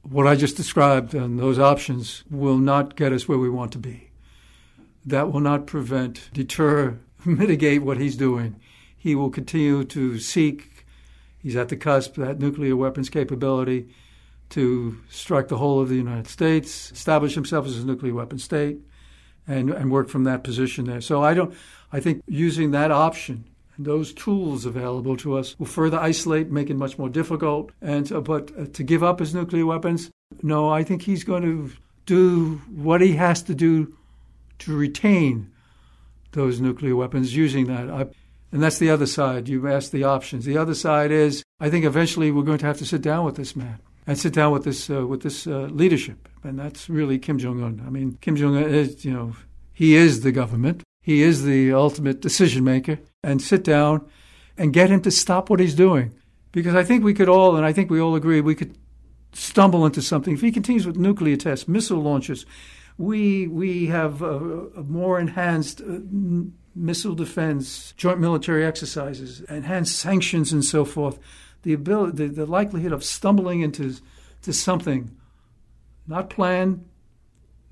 what 0.03 0.27
I 0.27 0.35
just 0.35 0.57
described 0.57 1.13
and 1.13 1.39
those 1.39 1.59
options 1.59 2.23
will 2.29 2.57
not 2.57 2.95
get 2.95 3.11
us 3.11 3.27
where 3.27 3.37
we 3.37 3.49
want 3.49 3.71
to 3.73 3.79
be. 3.79 4.11
That 5.05 5.31
will 5.31 5.39
not 5.39 5.65
prevent, 5.65 6.29
deter, 6.33 6.99
mitigate 7.25 7.83
what 7.83 7.97
he's 7.97 8.15
doing 8.15 8.59
he 9.03 9.15
will 9.15 9.29
continue 9.29 9.83
to 9.83 10.17
seek, 10.17 10.85
he's 11.37 11.57
at 11.57 11.67
the 11.67 11.75
cusp, 11.75 12.15
that 12.15 12.39
nuclear 12.39 12.73
weapons 12.73 13.09
capability 13.09 13.89
to 14.47 14.97
strike 15.09 15.49
the 15.49 15.57
whole 15.57 15.81
of 15.81 15.89
the 15.89 15.95
United 15.95 16.25
States, 16.25 16.89
establish 16.89 17.35
himself 17.35 17.67
as 17.67 17.77
a 17.77 17.85
nuclear 17.85 18.13
weapon 18.13 18.39
state, 18.39 18.77
and, 19.45 19.69
and 19.71 19.91
work 19.91 20.07
from 20.07 20.23
that 20.23 20.41
position 20.41 20.85
there. 20.85 21.01
So 21.01 21.21
I 21.21 21.33
don't, 21.33 21.53
I 21.91 21.99
think 21.99 22.23
using 22.27 22.71
that 22.71 22.91
option 22.91 23.43
and 23.77 23.85
those 23.85 24.13
tools 24.13 24.65
available 24.65 25.17
to 25.17 25.37
us 25.37 25.57
will 25.59 25.65
further 25.65 25.99
isolate, 25.99 26.51
make 26.51 26.69
it 26.69 26.75
much 26.75 26.97
more 26.97 27.09
difficult. 27.09 27.71
And 27.81 28.11
uh, 28.11 28.21
but 28.21 28.51
uh, 28.57 28.65
to 28.73 28.83
give 28.83 29.03
up 29.03 29.19
his 29.19 29.33
nuclear 29.33 29.65
weapons, 29.65 30.11
no, 30.41 30.69
I 30.69 30.83
think 30.83 31.01
he's 31.01 31.23
going 31.23 31.43
to 31.43 31.71
do 32.05 32.61
what 32.69 33.01
he 33.01 33.13
has 33.13 33.43
to 33.43 33.55
do 33.55 33.95
to 34.59 34.75
retain 34.75 35.51
those 36.31 36.59
nuclear 36.59 36.95
weapons 36.95 37.35
using 37.35 37.67
that. 37.67 37.89
I, 37.89 38.07
and 38.51 38.61
that's 38.61 38.79
the 38.79 38.89
other 38.89 39.07
side. 39.07 39.49
You 39.49 39.67
asked 39.67 39.91
the 39.91 40.03
options. 40.03 40.45
The 40.45 40.57
other 40.57 40.75
side 40.75 41.11
is 41.11 41.43
I 41.59 41.69
think 41.69 41.85
eventually 41.85 42.31
we're 42.31 42.43
going 42.43 42.59
to 42.59 42.65
have 42.65 42.77
to 42.79 42.85
sit 42.85 43.01
down 43.01 43.25
with 43.25 43.35
this 43.35 43.55
man 43.55 43.79
and 44.05 44.17
sit 44.17 44.33
down 44.33 44.51
with 44.51 44.63
this 44.63 44.89
uh, 44.89 45.07
with 45.07 45.23
this 45.23 45.47
uh, 45.47 45.69
leadership, 45.71 46.27
and 46.43 46.59
that's 46.59 46.89
really 46.89 47.17
Kim 47.17 47.39
Jong 47.39 47.63
Un. 47.63 47.83
I 47.85 47.89
mean, 47.89 48.17
Kim 48.21 48.35
Jong 48.35 48.55
Un 48.55 48.63
is 48.63 49.03
you 49.05 49.13
know 49.13 49.33
he 49.73 49.95
is 49.95 50.21
the 50.21 50.31
government. 50.31 50.83
He 51.01 51.21
is 51.21 51.43
the 51.43 51.73
ultimate 51.73 52.21
decision 52.21 52.63
maker, 52.63 52.99
and 53.23 53.41
sit 53.41 53.63
down 53.63 54.05
and 54.57 54.73
get 54.73 54.89
him 54.89 55.01
to 55.01 55.11
stop 55.11 55.49
what 55.49 55.59
he's 55.59 55.75
doing, 55.75 56.13
because 56.51 56.75
I 56.75 56.83
think 56.83 57.03
we 57.03 57.13
could 57.13 57.29
all, 57.29 57.55
and 57.55 57.65
I 57.65 57.73
think 57.73 57.89
we 57.89 58.01
all 58.01 58.15
agree, 58.15 58.41
we 58.41 58.55
could 58.55 58.77
stumble 59.31 59.85
into 59.85 60.01
something 60.01 60.33
if 60.33 60.41
he 60.41 60.51
continues 60.51 60.85
with 60.85 60.97
nuclear 60.97 61.37
tests, 61.37 61.67
missile 61.67 62.01
launches. 62.01 62.45
We 62.97 63.47
we 63.47 63.87
have 63.87 64.21
a, 64.21 64.67
a 64.77 64.83
more 64.83 65.19
enhanced. 65.19 65.81
Uh, 65.81 65.99
missile 66.75 67.13
defense, 67.13 67.93
joint 67.97 68.19
military 68.19 68.65
exercises, 68.65 69.41
enhanced 69.41 69.95
sanctions, 69.95 70.51
and 70.51 70.65
so 70.65 70.83
forth, 70.83 71.19
the 71.61 71.73
ability, 71.73 72.17
the, 72.17 72.27
the 72.33 72.45
likelihood 72.47 72.91
of 72.91 73.03
stumbling 73.03 73.61
into 73.61 73.95
to 74.41 74.51
something 74.51 75.15
not 76.07 76.29
planned, 76.31 76.83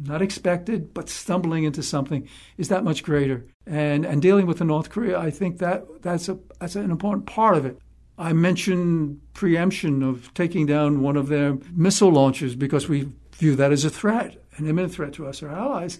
not 0.04 0.22
expected, 0.22 0.94
but 0.94 1.10
stumbling 1.10 1.64
into 1.64 1.84
something 1.84 2.28
is 2.58 2.70
that 2.70 2.84
much 2.84 3.04
greater. 3.04 3.46
And 3.66 4.06
and 4.06 4.22
dealing 4.22 4.46
with 4.48 4.58
the 4.58 4.66
North 4.66 4.90
Korea, 4.90 5.20
I 5.20 5.32
think 5.32 5.60
that 5.60 6.02
that's 6.02 6.30
a 6.30 6.40
that's 6.60 6.76
an 6.76 6.92
important 6.92 7.26
part 7.26 7.58
of 7.58 7.66
it. 7.66 7.78
I 8.18 8.34
mentioned 8.34 9.22
preemption 9.34 10.04
of 10.04 10.34
taking 10.34 10.66
down 10.66 11.02
one 11.02 11.18
of 11.18 11.28
their 11.28 11.58
missile 11.74 12.12
launches 12.12 12.56
because 12.56 12.88
we 12.88 13.10
view 13.34 13.56
that 13.56 13.72
as 13.72 13.84
a 13.84 13.90
threat, 13.90 14.38
an 14.58 14.68
imminent 14.68 14.94
threat 14.94 15.14
to 15.14 15.28
us, 15.28 15.42
or 15.42 15.50
allies. 15.50 16.00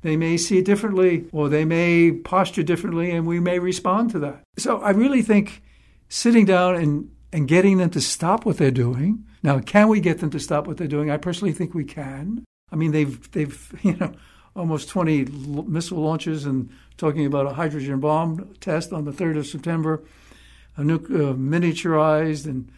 They 0.00 0.16
may 0.16 0.36
see 0.36 0.58
it 0.58 0.64
differently 0.64 1.26
or 1.30 1.48
they 1.48 1.64
may 1.64 2.10
posture 2.10 2.62
differently, 2.62 3.10
and 3.10 3.26
we 3.26 3.38
may 3.40 3.58
respond 3.58 4.10
to 4.10 4.18
that. 4.20 4.42
So 4.58 4.78
I 4.78 4.90
really 4.90 5.22
think 5.22 5.62
sitting 6.08 6.44
down 6.44 6.74
and, 6.74 7.10
and 7.32 7.46
getting 7.46 7.78
them 7.78 7.90
to 7.90 8.00
stop 8.00 8.44
what 8.44 8.58
they're 8.58 8.70
doing. 8.70 9.24
Now, 9.42 9.60
can 9.60 9.88
we 9.88 10.00
get 10.00 10.18
them 10.18 10.30
to 10.30 10.40
stop 10.40 10.66
what 10.66 10.76
they're 10.76 10.86
doing? 10.86 11.10
I 11.10 11.16
personally 11.16 11.52
think 11.52 11.74
we 11.74 11.84
can. 11.84 12.44
I 12.72 12.76
mean, 12.76 12.90
they've, 12.90 13.30
they've 13.32 13.78
you 13.82 13.96
know, 13.96 14.12
almost 14.56 14.88
20 14.88 15.24
missile 15.66 15.98
launches 15.98 16.46
and 16.46 16.70
talking 16.96 17.26
about 17.26 17.46
a 17.46 17.54
hydrogen 17.54 18.00
bomb 18.00 18.54
test 18.60 18.92
on 18.92 19.04
the 19.04 19.12
3rd 19.12 19.38
of 19.38 19.46
September, 19.46 20.02
a 20.76 20.84
nu- 20.84 20.96
uh, 20.96 21.34
miniaturized 21.34 22.46
and 22.46 22.70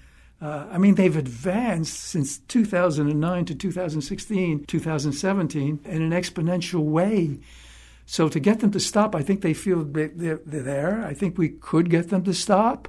uh, 0.44 0.66
I 0.70 0.76
mean, 0.76 0.96
they've 0.96 1.16
advanced 1.16 1.98
since 2.00 2.38
2009 2.38 3.44
to 3.46 3.54
2016, 3.54 4.64
2017 4.66 5.80
in 5.84 6.02
an 6.02 6.10
exponential 6.10 6.80
way. 6.80 7.38
So 8.04 8.28
to 8.28 8.38
get 8.38 8.60
them 8.60 8.70
to 8.72 8.80
stop, 8.80 9.14
I 9.14 9.22
think 9.22 9.40
they 9.40 9.54
feel 9.54 9.84
they're, 9.84 10.08
they're 10.08 10.62
there. 10.62 11.02
I 11.02 11.14
think 11.14 11.38
we 11.38 11.48
could 11.48 11.88
get 11.88 12.10
them 12.10 12.24
to 12.24 12.34
stop. 12.34 12.88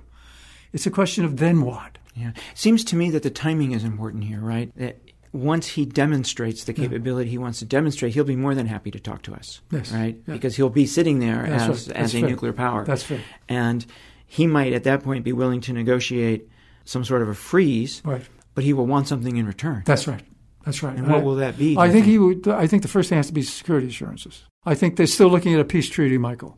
It's 0.74 0.86
a 0.86 0.92
question 0.92 1.24
of 1.24 1.38
then 1.38 1.62
what. 1.62 1.98
Yeah, 2.14 2.32
seems 2.54 2.84
to 2.86 2.96
me 2.96 3.10
that 3.12 3.24
the 3.24 3.30
timing 3.30 3.72
is 3.72 3.84
important 3.84 4.26
here, 4.26 4.40
right? 4.40 4.72
That 4.76 5.00
once 5.36 5.68
he 5.68 5.86
demonstrates 5.86 6.64
the 6.64 6.74
capability 6.74 7.30
yeah. 7.30 7.32
he 7.32 7.38
wants 7.38 7.60
to 7.60 7.66
demonstrate, 7.66 8.14
he'll 8.14 8.24
be 8.24 8.36
more 8.36 8.56
than 8.56 8.68
happy 8.68 8.90
to 8.92 9.00
talk 9.00 9.22
to 9.24 9.34
us, 9.34 9.62
yes. 9.72 9.92
right? 9.92 10.18
Yeah. 10.28 10.34
Because 10.34 10.56
he'll 10.56 10.70
be 10.70 10.86
sitting 10.86 11.20
there 11.20 11.46
as 11.46 11.88
right. 11.88 11.98
as 11.98 12.16
a 12.16 12.20
fair. 12.20 12.30
nuclear 12.30 12.54
power. 12.54 12.86
That's 12.86 13.04
fair. 13.04 13.22
And 13.50 13.86
he 14.26 14.48
might 14.48 14.74
at 14.74 14.86
that 14.86 15.04
point 15.04 15.24
be 15.24 15.34
willing 15.34 15.62
to 15.62 15.74
negotiate 15.74 16.50
some 16.86 17.04
sort 17.04 17.22
of 17.22 17.28
a 17.28 17.34
freeze, 17.34 18.02
right. 18.06 18.22
but 18.54 18.64
he 18.64 18.74
will 18.74 18.86
want 18.86 19.08
something 19.08 19.36
in 19.36 19.46
return. 19.46 19.84
That's 19.86 20.08
right. 20.08 20.24
That's 20.64 20.82
right. 20.82 20.98
And 20.98 21.08
what 21.08 21.24
will 21.24 21.36
that 21.36 21.58
be? 21.58 21.78
I 21.78 21.92
think, 21.92 21.94
think 21.94 22.06
he 22.06 22.18
would. 22.18 22.48
I 22.48 22.66
think 22.66 22.82
the 22.82 22.88
first 22.88 23.10
thing 23.10 23.18
has 23.18 23.28
to 23.28 23.34
be 23.34 23.44
security 23.44 23.88
assurances. 23.88 24.44
I 24.66 24.74
think 24.74 24.96
they're 24.96 25.06
still 25.06 25.28
looking 25.28 25.54
at 25.54 25.60
a 25.60 25.66
peace 25.66 25.90
treaty, 25.90 26.18
Michael. 26.18 26.58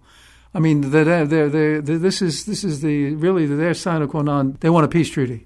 I 0.53 0.59
mean, 0.59 0.91
they're, 0.91 1.25
they're, 1.25 1.49
they're, 1.49 1.81
this 1.81 2.21
is 2.21 2.45
this 2.45 2.63
is 2.63 2.81
the 2.81 3.15
really 3.15 3.45
their 3.45 3.73
sine 3.73 4.07
qua 4.07 4.21
non. 4.21 4.57
They 4.61 4.69
want 4.69 4.85
a 4.85 4.87
peace 4.87 5.09
treaty, 5.09 5.45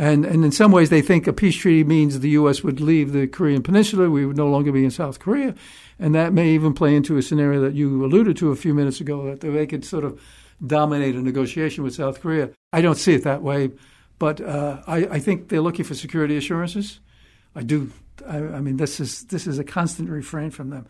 and 0.00 0.24
and 0.24 0.44
in 0.44 0.50
some 0.50 0.72
ways 0.72 0.90
they 0.90 1.02
think 1.02 1.26
a 1.26 1.32
peace 1.32 1.56
treaty 1.56 1.84
means 1.84 2.18
the 2.18 2.30
U.S. 2.30 2.64
would 2.64 2.80
leave 2.80 3.12
the 3.12 3.26
Korean 3.26 3.62
Peninsula. 3.62 4.10
We 4.10 4.26
would 4.26 4.36
no 4.36 4.48
longer 4.48 4.72
be 4.72 4.84
in 4.84 4.90
South 4.90 5.20
Korea, 5.20 5.54
and 5.98 6.14
that 6.14 6.32
may 6.32 6.48
even 6.48 6.72
play 6.72 6.96
into 6.96 7.16
a 7.16 7.22
scenario 7.22 7.60
that 7.60 7.74
you 7.74 8.04
alluded 8.04 8.36
to 8.38 8.50
a 8.50 8.56
few 8.56 8.74
minutes 8.74 9.00
ago 9.00 9.26
that 9.26 9.40
they 9.40 9.66
could 9.66 9.84
sort 9.84 10.04
of 10.04 10.20
dominate 10.66 11.14
a 11.14 11.22
negotiation 11.22 11.84
with 11.84 11.94
South 11.94 12.20
Korea. 12.20 12.50
I 12.72 12.80
don't 12.80 12.96
see 12.96 13.14
it 13.14 13.24
that 13.24 13.42
way. 13.42 13.70
But 14.20 14.42
uh, 14.42 14.82
I, 14.86 14.96
I, 15.06 15.18
think 15.18 15.48
they're 15.48 15.62
looking 15.62 15.86
for 15.86 15.94
security 15.94 16.36
assurances. 16.36 17.00
I 17.56 17.62
do. 17.62 17.90
I, 18.28 18.36
I, 18.36 18.60
mean, 18.60 18.76
this 18.76 19.00
is 19.00 19.24
this 19.24 19.46
is 19.46 19.58
a 19.58 19.64
constant 19.64 20.10
refrain 20.10 20.50
from 20.50 20.68
them. 20.68 20.86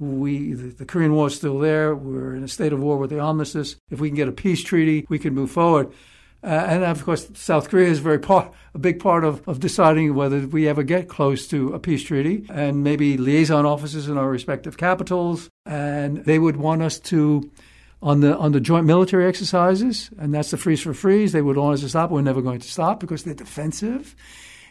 We 0.00 0.54
the, 0.54 0.74
the, 0.74 0.84
Korean 0.84 1.14
War 1.14 1.28
is 1.28 1.36
still 1.36 1.60
there. 1.60 1.94
We're 1.94 2.34
in 2.34 2.42
a 2.42 2.48
state 2.48 2.72
of 2.72 2.80
war 2.80 2.98
with 2.98 3.10
the 3.10 3.20
armistice. 3.20 3.76
If 3.90 4.00
we 4.00 4.08
can 4.08 4.16
get 4.16 4.26
a 4.26 4.32
peace 4.32 4.64
treaty, 4.64 5.06
we 5.08 5.20
can 5.20 5.34
move 5.34 5.52
forward. 5.52 5.92
Uh, 6.44 6.66
and 6.68 6.84
of 6.84 7.02
course, 7.04 7.26
South 7.34 7.70
Korea 7.70 7.88
is 7.88 8.00
very 8.00 8.18
part, 8.18 8.52
a 8.74 8.78
big 8.78 9.00
part 9.00 9.24
of, 9.24 9.46
of 9.48 9.60
deciding 9.60 10.14
whether 10.14 10.46
we 10.46 10.68
ever 10.68 10.82
get 10.82 11.08
close 11.08 11.48
to 11.48 11.72
a 11.72 11.78
peace 11.78 12.02
treaty 12.02 12.44
and 12.50 12.84
maybe 12.84 13.16
liaison 13.16 13.64
offices 13.64 14.08
in 14.08 14.18
our 14.18 14.28
respective 14.28 14.76
capitals. 14.76 15.48
And 15.64 16.18
they 16.24 16.38
would 16.38 16.56
want 16.56 16.82
us 16.82 16.98
to, 17.00 17.50
on 18.02 18.20
the, 18.20 18.36
on 18.36 18.52
the 18.52 18.60
joint 18.60 18.84
military 18.84 19.26
exercises, 19.26 20.10
and 20.18 20.34
that's 20.34 20.50
the 20.50 20.58
freeze 20.58 20.82
for 20.82 20.92
freeze, 20.92 21.32
they 21.32 21.40
would 21.40 21.56
want 21.56 21.74
us 21.74 21.80
to 21.80 21.88
stop. 21.88 22.10
We're 22.10 22.20
never 22.20 22.42
going 22.42 22.60
to 22.60 22.70
stop 22.70 23.00
because 23.00 23.24
they're 23.24 23.32
defensive 23.32 24.14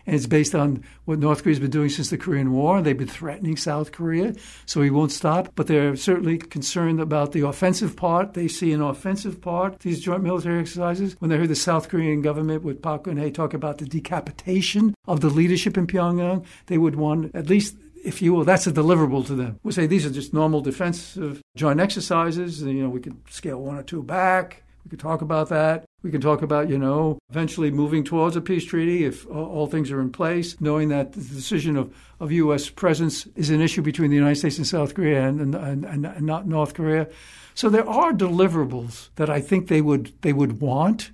and 0.06 0.16
it's 0.16 0.28
based 0.28 0.56
on 0.56 0.84
what 1.06 1.20
North 1.20 1.44
Korea's 1.44 1.60
been 1.60 1.70
doing 1.70 1.90
since 1.90 2.10
the 2.10 2.18
Korean 2.18 2.52
War. 2.52 2.82
They've 2.82 2.98
been 2.98 3.08
threatening 3.08 3.58
South 3.58 3.92
Korea, 3.92 4.34
so 4.66 4.82
he 4.82 4.90
won't 4.90 5.12
stop. 5.12 5.50
But 5.56 5.68
they're 5.68 5.96
certainly 5.96 6.38
concerned 6.38 7.00
about 7.00 7.32
the 7.32 7.46
offensive 7.48 7.96
part. 7.96 8.34
They 8.34 8.48
see 8.48 8.72
an 8.72 8.82
offensive 8.82 9.42
part 9.42 9.80
these 9.80 10.02
joint 10.02 10.24
military 10.24 10.60
exercises. 10.60 11.16
When 11.20 11.30
they 11.30 11.38
heard 11.38 11.50
the 11.50 11.56
South 11.56 11.90
Korean 11.90 12.22
government 12.22 12.64
with 12.64 12.82
Park 12.82 13.06
Geun-hye 13.06 13.30
talk 13.30 13.54
about 13.54 13.78
the 13.78 13.86
decapitation 13.86 14.96
of 15.08 15.22
the 15.22 15.30
leadership 15.30 15.78
in 15.78 15.88
Pyongyang, 15.88 16.46
they 16.68 16.78
would 16.78 16.96
want 16.96 17.36
at 17.36 17.50
least 17.50 17.76
if 18.04 18.22
you 18.22 18.34
will, 18.34 18.44
that's 18.44 18.68
a 18.68 18.72
deliverable 18.72 19.26
to 19.28 19.36
them. 19.36 19.60
We 19.64 19.72
say 19.72 19.88
these 19.88 20.06
are 20.06 20.10
just 20.10 20.34
normal 20.34 20.62
defensive 20.62 21.42
joint 21.56 21.80
exercises. 21.80 22.62
You 22.62 22.74
know, 22.74 22.90
we 22.90 23.00
could 23.00 23.18
scale 23.30 23.62
one 23.62 23.78
or 23.78 23.84
two 23.84 24.04
back. 24.04 24.63
We 24.84 24.90
could 24.90 25.00
talk 25.00 25.22
about 25.22 25.50
that. 25.50 25.86
We 26.02 26.12
can 26.12 26.20
talk 26.20 26.42
about, 26.42 26.70
you 26.70 26.78
know, 26.78 27.18
eventually 27.30 27.72
moving 27.72 28.04
towards 28.04 28.36
a 28.36 28.42
peace 28.42 28.66
treaty 28.66 29.06
if 29.06 29.26
all 29.28 29.68
things 29.68 29.92
are 29.92 30.02
in 30.02 30.12
place, 30.12 30.60
knowing 30.60 30.90
that 30.90 31.14
the 31.14 31.22
decision 31.22 31.78
of, 31.78 31.96
of 32.20 32.32
U.S. 32.34 32.70
presence 32.70 33.26
is 33.36 33.50
an 33.50 33.62
issue 33.62 33.82
between 33.82 34.10
the 34.10 34.18
United 34.18 34.36
States 34.36 34.58
and 34.58 34.68
South 34.68 34.94
Korea 34.94 35.26
and, 35.26 35.56
and, 35.56 35.86
and, 35.86 36.06
and 36.06 36.26
not 36.26 36.48
North 36.48 36.74
Korea. 36.74 37.08
So 37.56 37.70
there 37.70 37.88
are 37.88 38.12
deliverables 38.12 39.10
that 39.16 39.30
I 39.30 39.40
think 39.40 39.68
they 39.68 39.82
would 39.82 40.12
they 40.22 40.34
would 40.34 40.60
want, 40.60 41.12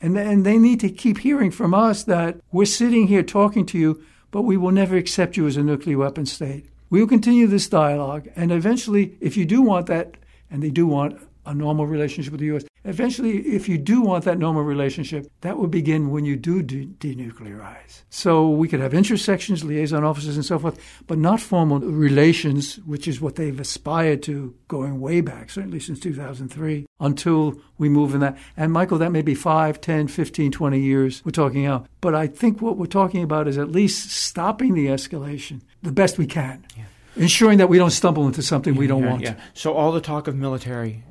and 0.00 0.16
and 0.16 0.44
they 0.44 0.58
need 0.58 0.80
to 0.80 0.88
keep 0.88 1.18
hearing 1.18 1.50
from 1.50 1.74
us 1.74 2.04
that 2.04 2.38
we're 2.50 2.64
sitting 2.64 3.06
here 3.06 3.22
talking 3.22 3.66
to 3.66 3.78
you, 3.78 4.02
but 4.30 4.42
we 4.42 4.56
will 4.56 4.72
never 4.72 4.96
accept 4.96 5.36
you 5.36 5.46
as 5.46 5.56
a 5.56 5.62
nuclear 5.62 5.98
weapon 5.98 6.24
state. 6.26 6.66
We 6.88 7.00
will 7.00 7.08
continue 7.08 7.46
this 7.46 7.68
dialogue, 7.68 8.28
and 8.36 8.50
eventually, 8.50 9.16
if 9.20 9.36
you 9.36 9.44
do 9.44 9.60
want 9.60 9.86
that, 9.86 10.16
and 10.50 10.62
they 10.62 10.70
do 10.70 10.86
want 10.86 11.20
a 11.44 11.54
normal 11.54 11.86
relationship 11.86 12.32
with 12.32 12.40
the 12.40 12.46
U.S. 12.46 12.64
Eventually, 12.86 13.38
if 13.40 13.68
you 13.68 13.78
do 13.78 14.00
want 14.00 14.24
that 14.24 14.38
normal 14.38 14.62
relationship, 14.62 15.28
that 15.40 15.58
will 15.58 15.66
begin 15.66 16.10
when 16.10 16.24
you 16.24 16.36
do 16.36 16.62
de- 16.62 16.86
denuclearize. 16.86 18.02
So 18.10 18.48
we 18.48 18.68
could 18.68 18.78
have 18.78 18.94
intersections, 18.94 19.64
liaison 19.64 20.04
officers, 20.04 20.36
and 20.36 20.44
so 20.44 20.56
forth, 20.58 20.78
but 21.08 21.18
not 21.18 21.40
formal 21.40 21.80
relations, 21.80 22.76
which 22.86 23.08
is 23.08 23.20
what 23.20 23.34
they've 23.34 23.58
aspired 23.58 24.22
to 24.24 24.54
going 24.68 25.00
way 25.00 25.20
back, 25.20 25.50
certainly 25.50 25.80
since 25.80 25.98
2003, 25.98 26.86
until 27.00 27.60
we 27.76 27.88
move 27.88 28.14
in 28.14 28.20
that. 28.20 28.38
And 28.56 28.72
Michael, 28.72 28.98
that 28.98 29.10
may 29.10 29.22
be 29.22 29.34
5, 29.34 29.80
10, 29.80 30.06
15, 30.06 30.52
20 30.52 30.80
years 30.80 31.24
we're 31.24 31.32
talking 31.32 31.66
out. 31.66 31.88
But 32.00 32.14
I 32.14 32.28
think 32.28 32.62
what 32.62 32.76
we're 32.76 32.86
talking 32.86 33.24
about 33.24 33.48
is 33.48 33.58
at 33.58 33.72
least 33.72 34.12
stopping 34.12 34.74
the 34.74 34.86
escalation 34.86 35.60
the 35.82 35.92
best 35.92 36.18
we 36.18 36.26
can. 36.26 36.64
Yeah 36.76 36.84
ensuring 37.18 37.56
that 37.56 37.70
we 37.70 37.78
don't 37.78 37.92
stumble 37.92 38.26
into 38.26 38.42
something 38.42 38.74
yeah, 38.74 38.78
we 38.78 38.86
don't 38.86 39.02
yeah, 39.02 39.10
want. 39.10 39.22
Yeah. 39.22 39.34
So 39.54 39.72
all 39.72 39.90
the 39.90 40.02
talk 40.02 40.28
of 40.28 40.36
military 40.36 41.02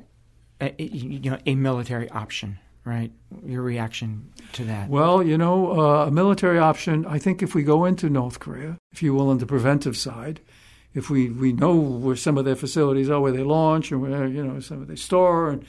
a, 0.60 0.74
you 0.82 1.30
know, 1.30 1.38
a 1.46 1.54
military 1.54 2.08
option, 2.10 2.58
right? 2.84 3.12
Your 3.44 3.62
reaction 3.62 4.32
to 4.52 4.64
that? 4.64 4.88
Well, 4.88 5.22
you 5.22 5.36
know, 5.36 5.80
uh, 5.80 6.06
a 6.06 6.10
military 6.10 6.58
option. 6.58 7.04
I 7.06 7.18
think 7.18 7.42
if 7.42 7.54
we 7.54 7.62
go 7.62 7.84
into 7.84 8.08
North 8.08 8.40
Korea, 8.40 8.78
if 8.92 9.02
you 9.02 9.14
will, 9.14 9.28
on 9.28 9.38
the 9.38 9.46
preventive 9.46 9.96
side, 9.96 10.40
if 10.94 11.10
we, 11.10 11.28
we 11.28 11.52
know 11.52 11.74
where 11.74 12.16
some 12.16 12.38
of 12.38 12.44
their 12.44 12.56
facilities 12.56 13.10
are, 13.10 13.20
where 13.20 13.32
they 13.32 13.42
launch, 13.42 13.92
and 13.92 14.00
where 14.00 14.26
you 14.26 14.44
know 14.44 14.60
some 14.60 14.80
of 14.80 14.88
they 14.88 14.96
store, 14.96 15.50
and 15.50 15.64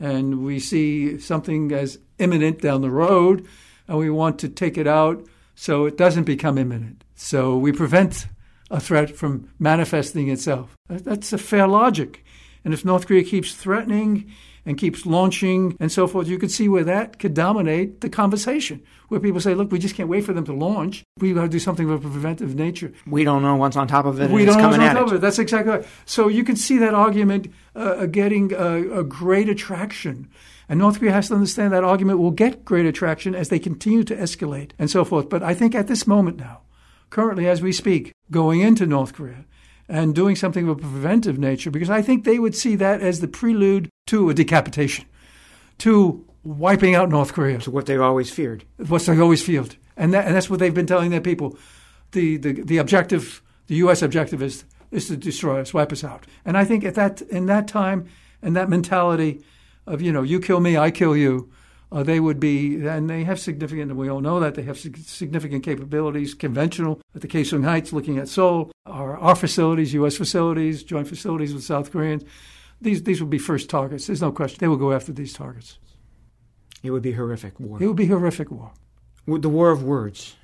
and 0.00 0.44
we 0.44 0.58
see 0.58 1.18
something 1.20 1.72
as 1.72 1.98
imminent 2.18 2.60
down 2.60 2.80
the 2.80 2.90
road, 2.90 3.46
and 3.86 3.98
we 3.98 4.10
want 4.10 4.38
to 4.40 4.48
take 4.48 4.76
it 4.76 4.86
out 4.88 5.24
so 5.54 5.84
it 5.84 5.96
doesn't 5.96 6.24
become 6.24 6.58
imminent. 6.58 7.04
So 7.14 7.56
we 7.56 7.70
prevent 7.70 8.26
a 8.70 8.80
threat 8.80 9.14
from 9.14 9.48
manifesting 9.58 10.28
itself. 10.28 10.74
That's 10.88 11.32
a 11.32 11.38
fair 11.38 11.68
logic. 11.68 12.24
And 12.64 12.72
if 12.72 12.84
North 12.84 13.06
Korea 13.06 13.24
keeps 13.24 13.54
threatening 13.54 14.30
and 14.64 14.78
keeps 14.78 15.04
launching 15.04 15.76
and 15.80 15.90
so 15.90 16.06
forth, 16.06 16.28
you 16.28 16.38
could 16.38 16.50
see 16.50 16.68
where 16.68 16.84
that 16.84 17.18
could 17.18 17.34
dominate 17.34 18.00
the 18.00 18.08
conversation. 18.08 18.82
Where 19.08 19.20
people 19.20 19.40
say, 19.40 19.54
look, 19.54 19.72
we 19.72 19.78
just 19.78 19.94
can't 19.94 20.08
wait 20.08 20.24
for 20.24 20.32
them 20.32 20.44
to 20.44 20.52
launch. 20.52 21.02
We've 21.18 21.34
got 21.34 21.42
to 21.42 21.48
do 21.48 21.58
something 21.58 21.90
of 21.90 22.04
a 22.04 22.08
preventive 22.08 22.54
nature. 22.54 22.92
We 23.06 23.24
don't 23.24 23.42
know 23.42 23.56
what's 23.56 23.76
on 23.76 23.88
top 23.88 24.04
of 24.04 24.20
it. 24.20 24.30
We 24.30 24.44
don't 24.44 24.58
know 24.58 24.68
what's 24.68 24.78
on 24.78 24.94
top 24.94 25.06
of 25.08 25.12
it. 25.14 25.20
That's 25.20 25.38
exactly 25.38 25.72
right. 25.72 25.86
So 26.06 26.28
you 26.28 26.44
can 26.44 26.56
see 26.56 26.78
that 26.78 26.94
argument 26.94 27.48
uh, 27.74 28.06
getting 28.06 28.52
a, 28.52 29.00
a 29.00 29.04
great 29.04 29.48
attraction. 29.48 30.30
And 30.68 30.78
North 30.78 31.00
Korea 31.00 31.12
has 31.12 31.28
to 31.28 31.34
understand 31.34 31.72
that 31.72 31.84
argument 31.84 32.20
will 32.20 32.30
get 32.30 32.64
great 32.64 32.86
attraction 32.86 33.34
as 33.34 33.48
they 33.48 33.58
continue 33.58 34.04
to 34.04 34.16
escalate 34.16 34.70
and 34.78 34.88
so 34.88 35.04
forth. 35.04 35.28
But 35.28 35.42
I 35.42 35.54
think 35.54 35.74
at 35.74 35.88
this 35.88 36.06
moment 36.06 36.38
now, 36.38 36.60
currently 37.10 37.48
as 37.48 37.60
we 37.60 37.72
speak, 37.72 38.12
going 38.30 38.60
into 38.60 38.86
North 38.86 39.12
Korea, 39.12 39.44
and 39.88 40.14
doing 40.14 40.36
something 40.36 40.68
of 40.68 40.78
a 40.78 40.80
preventive 40.80 41.38
nature 41.38 41.70
because 41.70 41.90
I 41.90 42.02
think 42.02 42.24
they 42.24 42.38
would 42.38 42.54
see 42.54 42.76
that 42.76 43.00
as 43.00 43.20
the 43.20 43.28
prelude 43.28 43.88
to 44.06 44.30
a 44.30 44.34
decapitation, 44.34 45.04
to 45.78 46.24
wiping 46.44 46.94
out 46.94 47.08
North 47.08 47.32
Korea. 47.32 47.58
To 47.58 47.70
what 47.70 47.86
they've 47.86 48.00
always 48.00 48.30
feared. 48.30 48.64
What 48.76 49.02
they've 49.02 49.20
always 49.20 49.42
feared. 49.42 49.76
And, 49.96 50.12
that, 50.14 50.26
and 50.26 50.34
that's 50.34 50.50
what 50.50 50.58
they've 50.58 50.74
been 50.74 50.86
telling 50.86 51.10
their 51.10 51.20
people. 51.20 51.58
The, 52.12 52.36
the, 52.36 52.52
the 52.52 52.78
objective, 52.78 53.42
the 53.66 53.76
U.S. 53.76 54.02
objective 54.02 54.42
is, 54.42 54.64
is 54.90 55.08
to 55.08 55.16
destroy 55.16 55.60
us, 55.60 55.72
wipe 55.72 55.92
us 55.92 56.04
out. 56.04 56.26
And 56.44 56.56
I 56.56 56.64
think 56.64 56.84
at 56.84 56.94
that, 56.94 57.22
in 57.22 57.46
that 57.46 57.68
time 57.68 58.08
and 58.42 58.56
that 58.56 58.68
mentality 58.68 59.42
of, 59.86 60.02
you 60.02 60.12
know, 60.12 60.22
you 60.22 60.40
kill 60.40 60.60
me, 60.60 60.76
I 60.76 60.90
kill 60.90 61.16
you, 61.16 61.50
uh, 61.92 62.02
they 62.02 62.18
would 62.18 62.40
be, 62.40 62.86
and 62.86 63.08
they 63.10 63.22
have 63.24 63.38
significant, 63.38 63.90
and 63.90 64.00
we 64.00 64.08
all 64.08 64.22
know 64.22 64.40
that 64.40 64.54
they 64.54 64.62
have 64.62 64.78
significant 64.78 65.62
capabilities, 65.62 66.32
conventional 66.32 67.00
at 67.14 67.20
the 67.20 67.28
Kaesong 67.28 67.64
Heights, 67.64 67.92
looking 67.92 68.16
at 68.18 68.28
Seoul, 68.28 68.72
our, 68.86 69.18
our 69.18 69.36
facilities, 69.36 69.92
U.S. 69.94 70.16
facilities, 70.16 70.82
joint 70.82 71.06
facilities 71.06 71.52
with 71.52 71.62
South 71.62 71.92
Koreans. 71.92 72.24
These, 72.80 73.02
these 73.02 73.20
would 73.20 73.28
be 73.28 73.38
first 73.38 73.68
targets. 73.68 74.06
There's 74.06 74.22
no 74.22 74.32
question. 74.32 74.56
They 74.58 74.68
will 74.68 74.78
go 74.78 74.92
after 74.92 75.12
these 75.12 75.34
targets. 75.34 75.78
It 76.82 76.90
would 76.90 77.02
be 77.02 77.12
horrific 77.12 77.60
war. 77.60 77.78
It 77.80 77.86
would 77.86 77.96
be 77.96 78.06
horrific 78.06 78.50
war. 78.50 78.72
The 79.26 79.48
war 79.50 79.70
of 79.70 79.84
words 79.84 80.34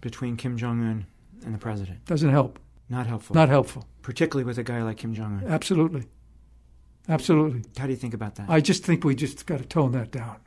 between 0.00 0.36
Kim 0.36 0.58
Jong 0.58 0.82
Un 0.82 1.06
and 1.44 1.54
the 1.54 1.58
president 1.58 2.04
doesn't 2.04 2.30
help. 2.30 2.58
Not 2.88 3.06
helpful. 3.06 3.34
Not 3.34 3.48
helpful. 3.48 3.86
Particularly 4.02 4.44
with 4.44 4.58
a 4.58 4.62
guy 4.64 4.82
like 4.82 4.98
Kim 4.98 5.14
Jong 5.14 5.40
Un. 5.42 5.50
Absolutely. 5.50 6.04
Absolutely. 7.08 7.62
How 7.78 7.84
do 7.84 7.92
you 7.92 7.96
think 7.96 8.12
about 8.12 8.34
that? 8.34 8.50
I 8.50 8.60
just 8.60 8.84
think 8.84 9.04
we 9.04 9.14
just 9.14 9.46
got 9.46 9.58
to 9.58 9.64
tone 9.64 9.92
that 9.92 10.10
down 10.10 10.40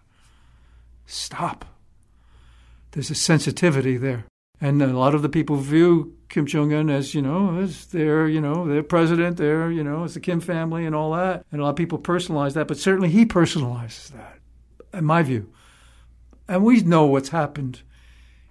stop. 1.10 1.66
There's 2.92 3.12
a 3.12 3.16
sensitivity 3.16 3.98
there. 3.98 4.26
And 4.62 4.82
a 4.82 4.88
lot 4.88 5.16
of 5.16 5.22
the 5.22 5.30
people 5.30 5.56
view 5.56 6.16
Kim 6.28 6.46
Jong 6.46 6.74
Un 6.74 6.90
as, 6.90 7.16
you 7.16 7.22
know, 7.22 7.60
as 7.60 7.88
their, 7.88 8.28
you 8.28 8.42
know, 8.42 8.68
their 8.68 8.84
president, 8.84 9.38
their, 9.38 9.72
you 9.72 9.84
know, 9.84 10.04
as 10.04 10.14
the 10.14 10.20
Kim 10.20 10.42
family 10.42 10.86
and 10.86 10.94
all 10.94 11.14
that. 11.14 11.46
And 11.52 11.62
a 11.62 11.64
lot 11.64 11.72
of 11.72 11.76
people 11.76 11.98
personalize 11.98 12.54
that, 12.54 12.68
but 12.68 12.78
certainly 12.78 13.10
he 13.10 13.26
personalizes 13.26 14.10
that, 14.10 14.40
in 14.94 15.06
my 15.06 15.24
view. 15.24 15.52
And 16.48 16.64
we 16.64 16.82
know 16.82 17.06
what's 17.06 17.30
happened. 17.30 17.82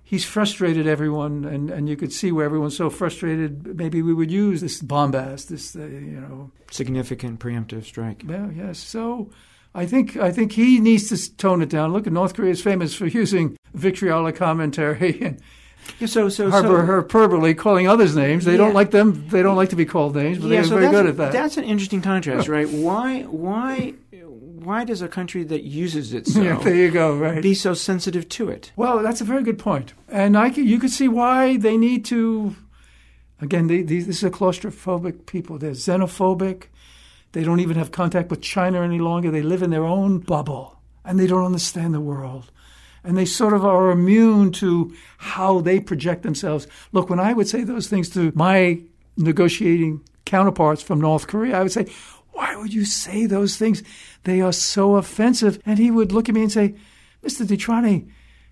He's 0.02 0.24
frustrated 0.24 0.86
everyone, 0.86 1.44
and, 1.44 1.68
and 1.68 1.86
you 1.86 1.94
could 1.94 2.14
see 2.14 2.32
where 2.32 2.46
everyone's 2.46 2.76
so 2.76 2.88
frustrated. 2.88 3.76
Maybe 3.76 4.00
we 4.00 4.14
would 4.14 4.30
use 4.30 4.62
this 4.62 4.80
bombast, 4.80 5.50
this, 5.50 5.76
uh, 5.76 5.80
you 5.80 6.20
know, 6.20 6.50
significant 6.70 7.40
preemptive 7.40 7.84
strike. 7.84 8.24
Yeah, 8.26 8.48
yes. 8.50 8.78
So 8.78 9.28
I 9.78 9.86
think 9.86 10.16
I 10.16 10.32
think 10.32 10.52
he 10.52 10.80
needs 10.80 11.08
to 11.10 11.36
tone 11.36 11.62
it 11.62 11.68
down. 11.68 11.92
Look, 11.92 12.06
North 12.06 12.34
Korea 12.34 12.50
is 12.50 12.60
famous 12.60 12.94
for 12.94 13.06
using 13.06 13.56
vitriolic 13.74 14.34
commentary 14.34 15.20
and 15.22 15.40
yeah, 16.00 16.08
so 16.08 16.28
so 16.28 16.50
harbor 16.50 16.80
so, 16.80 16.86
hyperbole, 16.86 17.54
calling 17.54 17.86
others 17.86 18.16
names. 18.16 18.44
They 18.44 18.52
yeah. 18.52 18.58
don't 18.58 18.74
like 18.74 18.90
them. 18.90 19.28
They 19.28 19.40
don't 19.40 19.54
like 19.54 19.68
to 19.70 19.76
be 19.76 19.86
called 19.86 20.16
names, 20.16 20.38
but 20.38 20.48
yeah, 20.48 20.56
they're 20.56 20.64
so 20.64 20.78
very 20.78 20.90
good 20.90 21.06
at 21.06 21.16
that. 21.18 21.32
That's 21.32 21.56
an 21.56 21.64
interesting 21.64 22.02
contrast, 22.02 22.48
right? 22.48 22.68
Why 22.68 23.22
why 23.22 23.94
why 24.10 24.82
does 24.82 25.00
a 25.00 25.08
country 25.08 25.44
that 25.44 25.62
uses 25.62 26.12
it 26.12 26.26
so 26.32 26.42
yeah, 26.42 26.58
there 26.58 26.74
you 26.74 26.90
go, 26.90 27.16
right. 27.16 27.40
be 27.40 27.54
so 27.54 27.72
sensitive 27.72 28.28
to 28.30 28.48
it? 28.48 28.72
Well, 28.74 28.98
that's 29.00 29.20
a 29.20 29.24
very 29.24 29.44
good 29.44 29.60
point, 29.60 29.94
and 30.08 30.36
I 30.36 30.50
can, 30.50 30.66
you 30.66 30.80
could 30.80 30.90
see 30.90 31.06
why 31.06 31.56
they 31.56 31.76
need 31.76 32.04
to. 32.06 32.56
Again, 33.40 33.68
they, 33.68 33.82
they, 33.82 34.00
this 34.00 34.16
is 34.16 34.24
a 34.24 34.30
claustrophobic 34.30 35.26
people. 35.26 35.56
They're 35.56 35.70
xenophobic. 35.70 36.64
They 37.32 37.44
don't 37.44 37.60
even 37.60 37.76
have 37.76 37.92
contact 37.92 38.30
with 38.30 38.40
China 38.40 38.82
any 38.82 38.98
longer. 38.98 39.30
They 39.30 39.42
live 39.42 39.62
in 39.62 39.70
their 39.70 39.84
own 39.84 40.18
bubble 40.18 40.80
and 41.04 41.18
they 41.18 41.26
don't 41.26 41.44
understand 41.44 41.94
the 41.94 42.00
world. 42.00 42.50
And 43.04 43.16
they 43.16 43.24
sort 43.24 43.54
of 43.54 43.64
are 43.64 43.90
immune 43.90 44.52
to 44.52 44.94
how 45.18 45.60
they 45.60 45.80
project 45.80 46.22
themselves. 46.22 46.66
Look, 46.92 47.08
when 47.08 47.20
I 47.20 47.32
would 47.32 47.48
say 47.48 47.64
those 47.64 47.88
things 47.88 48.10
to 48.10 48.32
my 48.34 48.80
negotiating 49.16 50.02
counterparts 50.24 50.82
from 50.82 51.00
North 51.00 51.26
Korea, 51.26 51.58
I 51.58 51.62
would 51.62 51.72
say, 51.72 51.86
Why 52.32 52.56
would 52.56 52.74
you 52.74 52.84
say 52.84 53.26
those 53.26 53.56
things? 53.56 53.82
They 54.24 54.40
are 54.40 54.52
so 54.52 54.96
offensive. 54.96 55.60
And 55.64 55.78
he 55.78 55.90
would 55.90 56.12
look 56.12 56.28
at 56.28 56.34
me 56.34 56.42
and 56.42 56.52
say, 56.52 56.74
Mr. 57.22 57.46
DeTrani, 57.46 58.10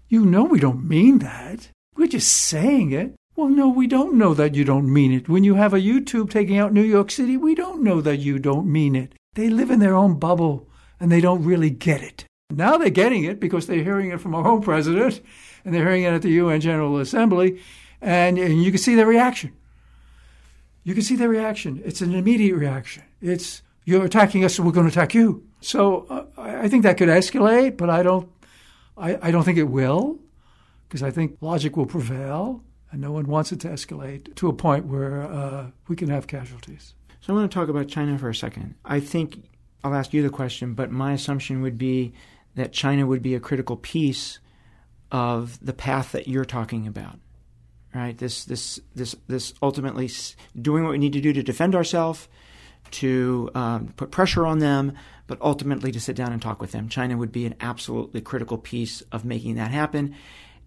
you 0.08 0.24
know 0.24 0.44
we 0.44 0.60
don't 0.60 0.88
mean 0.88 1.18
that. 1.18 1.68
We're 1.96 2.06
just 2.06 2.32
saying 2.32 2.92
it. 2.92 3.14
Well, 3.36 3.50
no, 3.50 3.68
we 3.68 3.86
don't 3.86 4.14
know 4.14 4.32
that 4.32 4.54
you 4.54 4.64
don't 4.64 4.90
mean 4.90 5.12
it. 5.12 5.28
When 5.28 5.44
you 5.44 5.56
have 5.56 5.74
a 5.74 5.80
YouTube 5.80 6.30
taking 6.30 6.56
out 6.56 6.72
New 6.72 6.82
York 6.82 7.10
City, 7.10 7.36
we 7.36 7.54
don't 7.54 7.82
know 7.82 8.00
that 8.00 8.16
you 8.16 8.38
don't 8.38 8.66
mean 8.66 8.96
it. 8.96 9.12
They 9.34 9.50
live 9.50 9.70
in 9.70 9.78
their 9.78 9.94
own 9.94 10.18
bubble 10.18 10.66
and 10.98 11.12
they 11.12 11.20
don't 11.20 11.44
really 11.44 11.68
get 11.68 12.02
it. 12.02 12.24
Now 12.48 12.78
they're 12.78 12.88
getting 12.88 13.24
it 13.24 13.38
because 13.38 13.66
they're 13.66 13.84
hearing 13.84 14.10
it 14.10 14.22
from 14.22 14.34
our 14.34 14.46
own 14.46 14.62
president 14.62 15.20
and 15.66 15.74
they're 15.74 15.82
hearing 15.82 16.04
it 16.04 16.14
at 16.14 16.22
the 16.22 16.30
UN 16.30 16.62
General 16.62 16.98
Assembly, 16.98 17.60
and, 18.00 18.38
and 18.38 18.64
you 18.64 18.70
can 18.70 18.78
see 18.78 18.94
their 18.94 19.06
reaction. 19.06 19.52
You 20.84 20.94
can 20.94 21.02
see 21.02 21.16
their 21.16 21.28
reaction. 21.28 21.82
It's 21.84 22.00
an 22.00 22.14
immediate 22.14 22.56
reaction. 22.56 23.02
It's 23.20 23.60
you're 23.84 24.04
attacking 24.04 24.44
us, 24.44 24.54
so 24.54 24.62
we're 24.62 24.72
going 24.72 24.88
to 24.88 24.92
attack 24.92 25.12
you. 25.12 25.44
So 25.60 26.06
uh, 26.08 26.24
I 26.38 26.68
think 26.68 26.84
that 26.84 26.96
could 26.96 27.08
escalate, 27.08 27.76
but 27.76 27.90
I 27.90 28.02
don't. 28.02 28.30
I, 28.96 29.18
I 29.20 29.30
don't 29.30 29.42
think 29.42 29.58
it 29.58 29.64
will, 29.64 30.20
because 30.88 31.02
I 31.02 31.10
think 31.10 31.36
logic 31.42 31.76
will 31.76 31.86
prevail, 31.86 32.62
and 32.96 33.02
no 33.02 33.12
one 33.12 33.26
wants 33.26 33.52
it 33.52 33.60
to 33.60 33.68
escalate 33.68 34.34
to 34.36 34.48
a 34.48 34.54
point 34.54 34.86
where 34.86 35.24
uh, 35.24 35.66
we 35.86 35.94
can 35.94 36.08
have 36.08 36.26
casualties. 36.26 36.94
So 37.20 37.34
I 37.34 37.36
want 37.36 37.50
to 37.50 37.54
talk 37.54 37.68
about 37.68 37.88
China 37.88 38.16
for 38.16 38.30
a 38.30 38.34
second. 38.34 38.74
I 38.86 39.00
think 39.00 39.50
I'll 39.84 39.94
ask 39.94 40.14
you 40.14 40.22
the 40.22 40.30
question, 40.30 40.72
but 40.72 40.90
my 40.90 41.12
assumption 41.12 41.60
would 41.60 41.76
be 41.76 42.14
that 42.54 42.72
China 42.72 43.06
would 43.06 43.20
be 43.20 43.34
a 43.34 43.40
critical 43.40 43.76
piece 43.76 44.38
of 45.12 45.62
the 45.62 45.74
path 45.74 46.12
that 46.12 46.26
you're 46.26 46.46
talking 46.46 46.86
about. 46.86 47.18
Right? 47.94 48.16
This 48.16 48.46
this 48.46 48.80
this 48.94 49.14
this 49.28 49.52
ultimately 49.60 50.10
doing 50.58 50.82
what 50.82 50.92
we 50.92 50.98
need 50.98 51.12
to 51.12 51.20
do 51.20 51.34
to 51.34 51.42
defend 51.42 51.74
ourselves, 51.74 52.28
to 52.92 53.50
um, 53.54 53.92
put 53.98 54.10
pressure 54.10 54.46
on 54.46 54.58
them, 54.58 54.94
but 55.26 55.36
ultimately 55.42 55.92
to 55.92 56.00
sit 56.00 56.16
down 56.16 56.32
and 56.32 56.40
talk 56.40 56.62
with 56.62 56.72
them. 56.72 56.88
China 56.88 57.18
would 57.18 57.32
be 57.32 57.44
an 57.44 57.56
absolutely 57.60 58.22
critical 58.22 58.56
piece 58.56 59.02
of 59.12 59.26
making 59.26 59.56
that 59.56 59.70
happen 59.70 60.14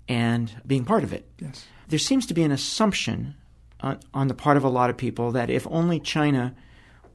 and 0.07 0.61
being 0.67 0.85
part 0.85 1.03
of 1.03 1.11
it. 1.11 1.27
Yes. 1.39 1.65
There 1.89 1.99
seems 1.99 2.25
to 2.27 2.33
be 2.33 2.43
an 2.43 2.51
assumption 2.51 3.35
on, 3.81 3.99
on 4.13 4.27
the 4.27 4.33
part 4.33 4.57
of 4.57 4.63
a 4.63 4.69
lot 4.69 4.89
of 4.89 4.97
people 4.97 5.31
that 5.31 5.49
if 5.49 5.67
only 5.69 5.99
China 5.99 6.55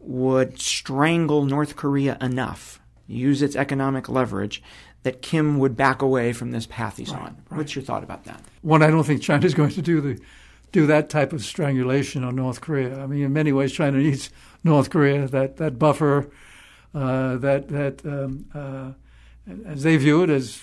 would 0.00 0.60
strangle 0.60 1.44
North 1.44 1.76
Korea 1.76 2.18
enough, 2.20 2.80
use 3.06 3.42
its 3.42 3.56
economic 3.56 4.08
leverage, 4.08 4.62
that 5.02 5.22
Kim 5.22 5.58
would 5.58 5.76
back 5.76 6.02
away 6.02 6.32
from 6.32 6.50
this 6.50 6.66
path 6.66 6.96
he's 6.96 7.10
right, 7.10 7.22
on. 7.22 7.36
Right. 7.50 7.58
What's 7.58 7.74
your 7.74 7.84
thought 7.84 8.02
about 8.02 8.24
that? 8.24 8.40
One, 8.62 8.82
I 8.82 8.90
don't 8.90 9.04
think 9.04 9.22
China's 9.22 9.54
going 9.54 9.70
to 9.70 9.82
do 9.82 10.00
the 10.00 10.20
do 10.72 10.88
that 10.88 11.08
type 11.08 11.32
of 11.32 11.44
strangulation 11.44 12.24
on 12.24 12.34
North 12.34 12.60
Korea. 12.60 13.00
I 13.00 13.06
mean, 13.06 13.22
in 13.22 13.32
many 13.32 13.52
ways, 13.52 13.72
China 13.72 13.98
needs 13.98 14.30
North 14.64 14.90
Korea 14.90 15.28
that 15.28 15.58
that 15.58 15.78
buffer, 15.78 16.30
uh, 16.94 17.36
that 17.36 17.68
that 17.68 18.04
um, 18.04 18.46
uh, 18.54 18.92
as 19.66 19.84
they 19.84 19.96
view 19.96 20.22
it 20.22 20.30
as. 20.30 20.60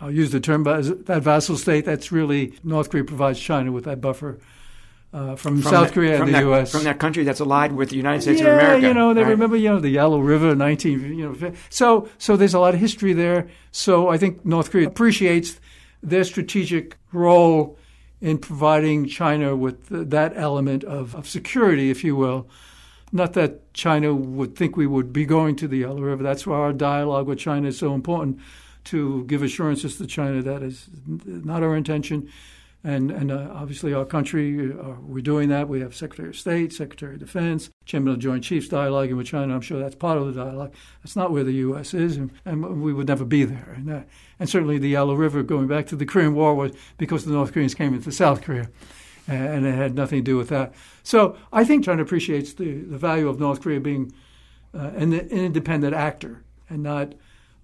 I'll 0.00 0.10
use 0.10 0.30
the 0.30 0.40
term, 0.40 0.62
but 0.62 1.06
that 1.06 1.22
vassal 1.22 1.56
state, 1.56 1.84
that's 1.84 2.12
really 2.12 2.54
North 2.62 2.90
Korea 2.90 3.04
provides 3.04 3.40
China 3.40 3.72
with 3.72 3.84
that 3.84 4.00
buffer 4.00 4.38
uh, 5.12 5.36
from, 5.36 5.62
from, 5.62 5.72
South 5.72 5.88
that, 5.88 5.94
Korea 5.94 6.18
and 6.18 6.28
the 6.28 6.32
that, 6.32 6.42
U.S. 6.42 6.72
From 6.72 6.84
that 6.84 6.98
country 6.98 7.24
that's 7.24 7.40
allied 7.40 7.72
with 7.72 7.88
the 7.88 7.96
United 7.96 8.20
States 8.20 8.40
yeah, 8.40 8.48
of 8.48 8.58
America. 8.58 8.86
you 8.88 8.92
know, 8.92 9.14
they 9.14 9.22
right? 9.22 9.30
remember, 9.30 9.56
you 9.56 9.70
know, 9.70 9.80
the 9.80 9.88
Yalu 9.88 10.20
River, 10.20 10.54
19, 10.54 11.18
you 11.18 11.32
know. 11.32 11.52
So, 11.70 12.08
so 12.18 12.36
there's 12.36 12.52
a 12.52 12.58
lot 12.58 12.74
of 12.74 12.80
history 12.80 13.14
there. 13.14 13.48
So 13.70 14.08
I 14.08 14.18
think 14.18 14.44
North 14.44 14.70
Korea 14.70 14.86
appreciates 14.86 15.58
their 16.02 16.24
strategic 16.24 16.98
role 17.12 17.78
in 18.20 18.36
providing 18.36 19.06
China 19.06 19.56
with 19.56 19.86
that 19.88 20.36
element 20.36 20.84
of, 20.84 21.14
of 21.14 21.26
security, 21.26 21.90
if 21.90 22.04
you 22.04 22.16
will. 22.16 22.48
Not 23.12 23.32
that 23.34 23.72
China 23.72 24.12
would 24.14 24.56
think 24.56 24.76
we 24.76 24.86
would 24.86 25.12
be 25.12 25.24
going 25.24 25.56
to 25.56 25.68
the 25.68 25.78
Yalu 25.78 26.02
River. 26.02 26.22
That's 26.22 26.46
why 26.46 26.56
our 26.56 26.72
dialogue 26.74 27.26
with 27.26 27.38
China 27.38 27.68
is 27.68 27.78
so 27.78 27.94
important 27.94 28.40
to 28.86 29.24
give 29.24 29.42
assurances 29.42 29.98
to 29.98 30.06
China 30.06 30.42
that 30.42 30.62
is 30.62 30.88
not 31.06 31.62
our 31.62 31.76
intention 31.76 32.28
and 32.86 33.10
and 33.10 33.32
uh, 33.32 33.48
obviously 33.52 33.92
our 33.92 34.04
country 34.04 34.72
uh, 34.72 34.94
we're 35.02 35.20
doing 35.20 35.48
that. 35.48 35.68
We 35.68 35.80
have 35.80 35.94
Secretary 35.94 36.28
of 36.28 36.36
State, 36.36 36.72
Secretary 36.72 37.14
of 37.14 37.20
Defense, 37.20 37.68
Chairman 37.84 38.10
of 38.10 38.16
the 38.16 38.22
Joint 38.22 38.44
Chiefs 38.44 38.68
dialoguing 38.68 39.16
with 39.16 39.26
China. 39.26 39.54
I'm 39.54 39.60
sure 39.60 39.80
that's 39.80 39.96
part 39.96 40.18
of 40.18 40.32
the 40.32 40.44
dialogue. 40.44 40.72
That's 41.02 41.16
not 41.16 41.32
where 41.32 41.42
the 41.42 41.52
U.S. 41.52 41.94
is, 41.94 42.16
and, 42.16 42.30
and 42.44 42.80
we 42.82 42.92
would 42.92 43.08
never 43.08 43.24
be 43.24 43.44
there. 43.44 43.74
And, 43.76 43.90
uh, 43.90 44.00
and 44.38 44.48
certainly 44.48 44.78
the 44.78 44.90
Yalu 44.90 45.16
River, 45.16 45.42
going 45.42 45.66
back 45.66 45.86
to 45.88 45.96
the 45.96 46.06
Korean 46.06 46.34
War, 46.34 46.54
was 46.54 46.72
because 46.96 47.24
the 47.24 47.32
North 47.32 47.52
Koreans 47.52 47.74
came 47.74 47.92
into 47.92 48.12
South 48.12 48.42
Korea, 48.42 48.70
and 49.26 49.66
it 49.66 49.74
had 49.74 49.96
nothing 49.96 50.20
to 50.20 50.24
do 50.24 50.36
with 50.36 50.50
that. 50.50 50.72
So 51.02 51.36
I 51.52 51.64
think 51.64 51.84
China 51.84 52.02
appreciates 52.02 52.54
the, 52.54 52.82
the 52.82 52.98
value 52.98 53.28
of 53.28 53.40
North 53.40 53.62
Korea 53.62 53.80
being 53.80 54.12
uh, 54.72 54.92
an, 54.96 55.12
an 55.12 55.28
independent 55.28 55.94
actor 55.94 56.44
and 56.68 56.84
not 56.84 57.14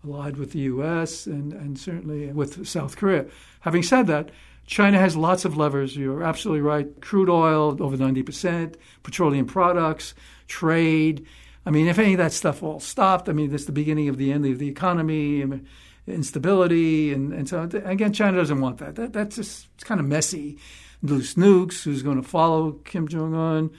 allied 0.05 0.37
with 0.37 0.53
the 0.53 0.61
U.S. 0.61 1.27
and, 1.27 1.53
and 1.53 1.79
certainly 1.79 2.27
with 2.33 2.67
South 2.67 2.97
Korea. 2.97 3.27
Having 3.61 3.83
said 3.85 4.07
that, 4.09 4.31
China 4.67 4.99
has 4.99 5.17
lots 5.17 5.45
of 5.45 5.57
levers. 5.57 5.97
You're 5.97 6.23
absolutely 6.23 6.63
right. 6.63 7.01
Crude 7.01 7.29
oil, 7.29 7.77
over 7.81 7.97
90%, 7.97 8.77
petroleum 9.03 9.47
products, 9.47 10.15
trade. 10.49 11.27
I 11.67 11.71
mean, 11.71 11.87
if 11.87 11.99
any 11.99 12.15
of 12.15 12.19
that 12.19 12.33
stuff 12.33 12.63
all 12.63 12.81
stopped, 12.81 13.29
I 13.29 13.33
mean, 13.33 13.51
that's 13.51 13.67
the 13.67 13.73
beginning 13.73 14.09
of 14.09 14.17
the 14.17 14.33
end 14.33 14.47
of 14.47 14.59
the 14.59 14.69
economy, 14.69 15.43
and 15.43 15.67
instability. 16.07 17.13
And, 17.13 17.33
and 17.33 17.49
so, 17.49 17.63
again, 17.63 18.13
China 18.13 18.39
doesn't 18.39 18.61
want 18.61 18.79
that. 18.79 18.97
that 18.97 19.13
that's 19.13 19.37
just 19.37 19.69
it's 19.75 19.85
kind 19.85 20.01
of 20.01 20.07
messy. 20.07 20.59
Loose 21.03 21.35
nukes, 21.35 21.83
who's 21.83 22.03
going 22.03 22.21
to 22.21 22.29
follow 22.29 22.73
Kim 22.85 23.09
Jong 23.09 23.35
un? 23.35 23.71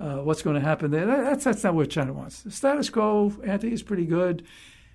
Uh, 0.00 0.16
what's 0.22 0.42
going 0.42 0.54
to 0.54 0.60
happen 0.60 0.90
there? 0.90 1.06
That, 1.06 1.24
that's, 1.24 1.44
that's 1.44 1.64
not 1.64 1.74
what 1.74 1.90
China 1.90 2.12
wants. 2.12 2.42
The 2.42 2.50
status 2.50 2.90
quo 2.90 3.32
ante 3.44 3.72
is 3.72 3.84
pretty 3.84 4.04
good. 4.04 4.44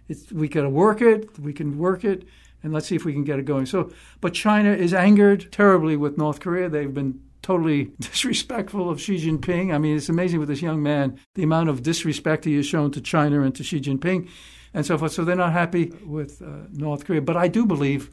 It's, 0.08 0.32
we 0.32 0.48
got 0.48 0.64
to 0.64 0.70
work 0.70 1.02
it. 1.02 1.38
We 1.40 1.54
can 1.54 1.78
work 1.78 2.04
it 2.04 2.28
and 2.64 2.74
let's 2.74 2.88
see 2.88 2.96
if 2.96 3.06
we 3.06 3.14
can 3.14 3.24
get 3.24 3.40
it 3.40 3.46
going. 3.46 3.66
So, 3.66 3.92
but 4.22 4.34
China 4.34 4.72
is 4.72 4.94
angered 4.94 5.52
terribly 5.52 5.96
with 5.96 6.18
North 6.18 6.40
Korea. 6.40 6.70
They've 6.70 6.94
been 6.94 7.22
totally 7.42 7.86
disrespectful 8.00 8.90
of 8.90 9.00
Xi 9.02 9.18
Jinping. 9.18 9.74
I 9.74 9.78
mean, 9.78 9.96
it's 9.96 10.10
amazing 10.10 10.40
with 10.40 10.50
this 10.50 10.62
young 10.62 10.82
man 10.82 11.20
the 11.36 11.44
amount 11.44 11.70
of 11.70 11.84
disrespect 11.84 12.46
he 12.46 12.56
has 12.56 12.66
shown 12.66 12.92
to 12.92 13.02
China 13.02 13.42
and 13.42 13.56
to 13.56 13.64
Xi 13.64 13.80
Jinping, 13.80 14.30
and 14.74 14.86
so 14.86 14.98
forth. 14.98 15.14
So 15.14 15.24
they're 15.24 15.36
not 15.36 15.54
happy 15.54 15.94
with 16.06 16.42
uh, 16.42 16.68
North 16.72 17.06
Korea. 17.06 17.22
But 17.22 17.38
I 17.38 17.48
do 17.48 17.66
believe. 17.66 18.10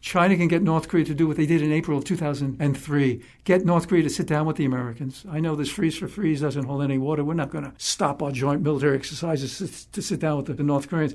China 0.00 0.36
can 0.36 0.48
get 0.48 0.62
North 0.62 0.88
Korea 0.88 1.04
to 1.04 1.14
do 1.14 1.28
what 1.28 1.36
they 1.36 1.46
did 1.46 1.62
in 1.62 1.72
April 1.72 1.98
of 1.98 2.04
2003 2.04 3.22
get 3.44 3.64
North 3.64 3.88
Korea 3.88 4.02
to 4.02 4.10
sit 4.10 4.26
down 4.26 4.46
with 4.46 4.56
the 4.56 4.64
Americans. 4.64 5.24
I 5.30 5.40
know 5.40 5.54
this 5.54 5.70
freeze 5.70 5.98
for 5.98 6.08
freeze 6.08 6.40
doesn't 6.40 6.64
hold 6.64 6.82
any 6.82 6.98
water. 6.98 7.22
We're 7.22 7.34
not 7.34 7.50
going 7.50 7.64
to 7.64 7.74
stop 7.76 8.22
our 8.22 8.32
joint 8.32 8.62
military 8.62 8.96
exercises 8.96 9.86
to 9.86 10.02
sit 10.02 10.20
down 10.20 10.38
with 10.38 10.56
the 10.56 10.62
North 10.62 10.88
Koreans. 10.88 11.14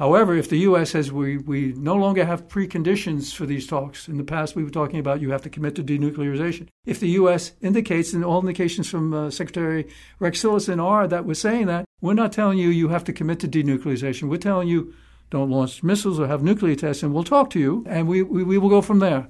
However, 0.00 0.34
if 0.34 0.48
the 0.48 0.56
U.S. 0.60 0.92
says 0.92 1.12
we, 1.12 1.36
we 1.36 1.74
no 1.76 1.94
longer 1.94 2.24
have 2.24 2.48
preconditions 2.48 3.34
for 3.34 3.44
these 3.44 3.66
talks, 3.66 4.08
in 4.08 4.16
the 4.16 4.24
past 4.24 4.56
we 4.56 4.64
were 4.64 4.70
talking 4.70 4.98
about 4.98 5.20
you 5.20 5.30
have 5.30 5.42
to 5.42 5.50
commit 5.50 5.74
to 5.74 5.84
denuclearization. 5.84 6.68
If 6.86 7.00
the 7.00 7.10
U.S. 7.10 7.52
indicates, 7.60 8.14
and 8.14 8.24
all 8.24 8.40
indications 8.40 8.88
from 8.88 9.12
uh, 9.12 9.30
Secretary 9.30 9.88
Rex 10.18 10.42
Tillerson 10.42 10.82
are 10.82 11.06
that 11.06 11.26
we're 11.26 11.34
saying 11.34 11.66
that, 11.66 11.84
we're 12.00 12.14
not 12.14 12.32
telling 12.32 12.56
you 12.56 12.70
you 12.70 12.88
have 12.88 13.04
to 13.04 13.12
commit 13.12 13.40
to 13.40 13.48
denuclearization. 13.48 14.30
We're 14.30 14.38
telling 14.38 14.68
you 14.68 14.94
don't 15.30 15.50
launch 15.50 15.82
missiles 15.82 16.18
or 16.20 16.26
have 16.26 16.42
nuclear 16.42 16.74
tests, 16.74 17.02
and 17.02 17.14
we'll 17.14 17.24
talk 17.24 17.50
to 17.50 17.58
you, 17.58 17.84
and 17.88 18.08
we, 18.08 18.22
we, 18.22 18.42
we 18.42 18.58
will 18.58 18.68
go 18.68 18.82
from 18.82 18.98
there. 18.98 19.28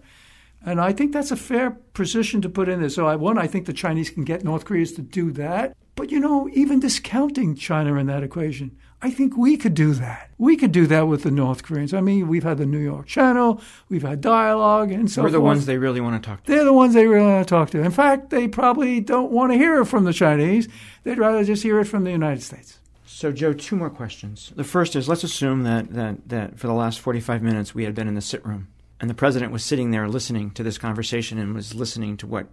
And 0.64 0.80
I 0.80 0.92
think 0.92 1.12
that's 1.12 1.30
a 1.30 1.36
fair 1.36 1.70
position 1.70 2.42
to 2.42 2.48
put 2.48 2.68
in 2.68 2.80
there. 2.80 2.90
So, 2.90 3.07
I, 3.07 3.16
one, 3.16 3.38
I 3.38 3.46
think 3.46 3.66
the 3.66 3.72
Chinese 3.72 4.11
can 4.11 4.24
get 4.24 4.44
North 4.44 4.64
Koreans 4.64 4.92
to 4.92 5.03
do 5.03 5.30
that. 5.32 5.74
But, 5.94 6.11
you 6.11 6.20
know, 6.20 6.48
even 6.53 6.80
discounting 6.80 7.55
China 7.55 7.96
in 7.96 8.07
that 8.07 8.22
equation, 8.22 8.76
I 9.03 9.11
think 9.11 9.36
we 9.36 9.57
could 9.57 9.74
do 9.74 9.94
that. 9.94 10.30
We 10.36 10.57
could 10.57 10.72
do 10.72 10.86
that 10.86 11.09
with 11.09 11.22
the 11.22 11.30
North 11.30 11.62
Koreans. 11.62 11.94
I 11.94 12.01
mean, 12.01 12.28
we've 12.28 12.42
had 12.42 12.59
the 12.59 12.66
New 12.66 12.78
York 12.78 13.07
Channel, 13.07 13.61
we've 13.88 14.03
had 14.03 14.20
dialogue, 14.20 14.92
and 14.92 15.11
so 15.11 15.22
We're 15.22 15.30
the 15.30 15.38
forth. 15.38 15.44
ones 15.44 15.66
they 15.66 15.78
really 15.78 16.01
want 16.01 16.22
to 16.22 16.26
talk 16.28 16.44
to. 16.44 16.53
They're 16.53 16.64
the 16.64 16.72
ones 16.72 16.94
they 16.94 17.07
really 17.07 17.26
want 17.26 17.46
to 17.46 17.51
talk 17.51 17.70
to. 17.70 17.82
In 17.82 17.90
fact, 17.90 18.30
they 18.30 18.46
probably 18.48 19.01
don't 19.01 19.30
want 19.30 19.53
to 19.53 19.59
hear 19.59 19.80
it 19.80 19.86
from 19.86 20.05
the 20.05 20.12
Chinese. 20.12 20.68
They'd 21.05 21.18
rather 21.18 21.44
just 21.44 21.62
hear 21.62 21.80
it 21.80 21.86
from 21.86 22.05
the 22.05 22.11
United 22.11 22.42
States. 22.42 22.79
So, 23.20 23.30
Joe, 23.32 23.52
two 23.52 23.76
more 23.76 23.90
questions. 23.90 24.50
The 24.56 24.64
first 24.64 24.96
is 24.96 25.06
let's 25.06 25.24
assume 25.24 25.64
that, 25.64 25.92
that, 25.92 26.26
that 26.30 26.58
for 26.58 26.68
the 26.68 26.72
last 26.72 27.00
45 27.00 27.42
minutes 27.42 27.74
we 27.74 27.84
had 27.84 27.94
been 27.94 28.08
in 28.08 28.14
the 28.14 28.22
sit 28.22 28.42
room 28.46 28.68
and 28.98 29.10
the 29.10 29.14
president 29.14 29.52
was 29.52 29.62
sitting 29.62 29.90
there 29.90 30.08
listening 30.08 30.52
to 30.52 30.62
this 30.62 30.78
conversation 30.78 31.36
and 31.36 31.54
was 31.54 31.74
listening 31.74 32.16
to 32.16 32.26
what, 32.26 32.46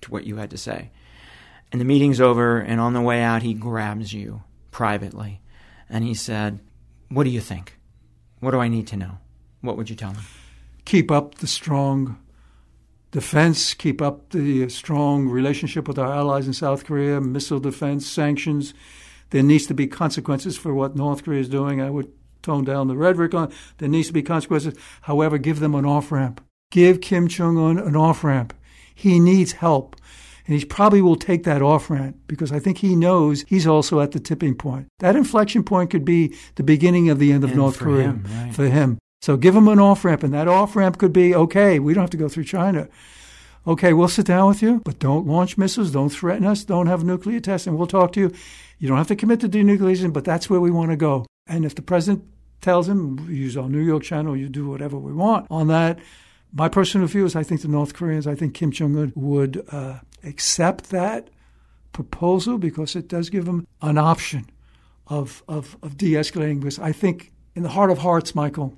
to 0.00 0.10
what 0.10 0.24
you 0.24 0.36
had 0.36 0.48
to 0.52 0.56
say. 0.56 0.90
And 1.70 1.82
the 1.82 1.84
meeting's 1.84 2.18
over, 2.18 2.56
and 2.58 2.80
on 2.80 2.94
the 2.94 3.02
way 3.02 3.20
out, 3.22 3.42
he 3.42 3.52
grabs 3.52 4.14
you 4.14 4.42
privately 4.70 5.42
and 5.86 6.02
he 6.02 6.14
said, 6.14 6.60
What 7.10 7.24
do 7.24 7.30
you 7.30 7.42
think? 7.42 7.78
What 8.40 8.52
do 8.52 8.58
I 8.58 8.68
need 8.68 8.86
to 8.86 8.96
know? 8.96 9.18
What 9.60 9.76
would 9.76 9.90
you 9.90 9.96
tell 9.96 10.14
him? 10.14 10.24
Keep 10.86 11.10
up 11.10 11.34
the 11.34 11.46
strong 11.46 12.18
defense, 13.10 13.74
keep 13.74 14.00
up 14.00 14.30
the 14.30 14.70
strong 14.70 15.28
relationship 15.28 15.86
with 15.86 15.98
our 15.98 16.10
allies 16.10 16.46
in 16.46 16.54
South 16.54 16.86
Korea, 16.86 17.20
missile 17.20 17.60
defense, 17.60 18.06
sanctions. 18.06 18.72
There 19.30 19.42
needs 19.42 19.66
to 19.66 19.74
be 19.74 19.86
consequences 19.86 20.56
for 20.56 20.74
what 20.74 20.96
North 20.96 21.24
Korea 21.24 21.40
is 21.40 21.48
doing. 21.48 21.80
I 21.80 21.90
would 21.90 22.12
tone 22.42 22.64
down 22.64 22.86
the 22.86 22.96
rhetoric 22.96 23.34
on 23.34 23.52
there 23.78 23.88
needs 23.88 24.06
to 24.06 24.12
be 24.12 24.22
consequences. 24.22 24.74
However, 25.02 25.36
give 25.36 25.60
them 25.60 25.74
an 25.74 25.84
off 25.84 26.12
ramp. 26.12 26.40
Give 26.70 27.00
Kim 27.00 27.28
Jong 27.28 27.58
un 27.58 27.78
an 27.78 27.96
off 27.96 28.22
ramp. 28.24 28.54
He 28.94 29.20
needs 29.20 29.52
help. 29.52 29.96
And 30.46 30.56
he 30.56 30.64
probably 30.64 31.02
will 31.02 31.16
take 31.16 31.42
that 31.42 31.60
off 31.60 31.90
ramp 31.90 32.16
because 32.28 32.52
I 32.52 32.60
think 32.60 32.78
he 32.78 32.94
knows 32.94 33.44
he's 33.48 33.66
also 33.66 34.00
at 34.00 34.12
the 34.12 34.20
tipping 34.20 34.54
point. 34.54 34.86
That 35.00 35.16
inflection 35.16 35.64
point 35.64 35.90
could 35.90 36.04
be 36.04 36.36
the 36.54 36.62
beginning 36.62 37.10
of 37.10 37.18
the 37.18 37.32
end 37.32 37.42
of 37.42 37.50
And 37.50 37.58
North 37.58 37.76
for 37.76 37.84
Korea 37.84 38.04
him, 38.04 38.24
right. 38.30 38.54
for 38.54 38.68
him. 38.68 38.98
So 39.22 39.36
give 39.36 39.56
him 39.56 39.66
an 39.66 39.80
off 39.80 40.04
ramp, 40.04 40.22
and 40.22 40.32
that 40.34 40.46
off 40.46 40.76
ramp 40.76 40.98
could 40.98 41.12
be 41.12 41.34
okay, 41.34 41.80
we 41.80 41.94
don't 41.94 42.02
have 42.02 42.10
to 42.10 42.16
go 42.16 42.28
through 42.28 42.44
China. 42.44 42.88
Okay, 43.66 43.92
we'll 43.92 44.06
sit 44.06 44.26
down 44.26 44.46
with 44.46 44.62
you, 44.62 44.80
but 44.84 45.00
don't 45.00 45.26
launch 45.26 45.58
missiles, 45.58 45.90
don't 45.90 46.10
threaten 46.10 46.46
us, 46.46 46.62
don't 46.62 46.86
have 46.86 47.02
nuclear 47.02 47.40
tests, 47.40 47.66
and 47.66 47.76
we'll 47.76 47.88
talk 47.88 48.12
to 48.12 48.20
you. 48.20 48.32
You 48.78 48.88
don't 48.88 48.98
have 48.98 49.08
to 49.08 49.16
commit 49.16 49.40
to 49.40 49.48
denuclearization, 49.48 50.12
but 50.12 50.24
that's 50.24 50.50
where 50.50 50.60
we 50.60 50.70
want 50.70 50.90
to 50.90 50.96
go. 50.96 51.26
And 51.46 51.64
if 51.64 51.74
the 51.74 51.82
president 51.82 52.24
tells 52.60 52.88
him, 52.88 53.30
use 53.30 53.56
our 53.56 53.68
New 53.68 53.80
York 53.80 54.02
channel, 54.02 54.36
you 54.36 54.48
do 54.48 54.68
whatever 54.68 54.98
we 54.98 55.12
want 55.12 55.46
on 55.50 55.68
that. 55.68 55.98
My 56.52 56.68
personal 56.68 57.06
view 57.06 57.24
is 57.24 57.36
I 57.36 57.42
think 57.42 57.62
the 57.62 57.68
North 57.68 57.94
Koreans, 57.94 58.26
I 58.26 58.34
think 58.34 58.54
Kim 58.54 58.70
Jong 58.70 58.96
un 58.96 59.12
would 59.14 59.64
uh, 59.70 60.00
accept 60.24 60.90
that 60.90 61.28
proposal 61.92 62.58
because 62.58 62.96
it 62.96 63.08
does 63.08 63.30
give 63.30 63.44
them 63.44 63.66
an 63.82 63.98
option 63.98 64.48
of, 65.06 65.42
of, 65.48 65.76
of 65.82 65.96
de 65.96 66.12
escalating. 66.12 66.60
Because 66.60 66.78
I 66.78 66.92
think 66.92 67.32
in 67.54 67.62
the 67.62 67.70
heart 67.70 67.90
of 67.90 67.98
hearts, 67.98 68.34
Michael, 68.34 68.76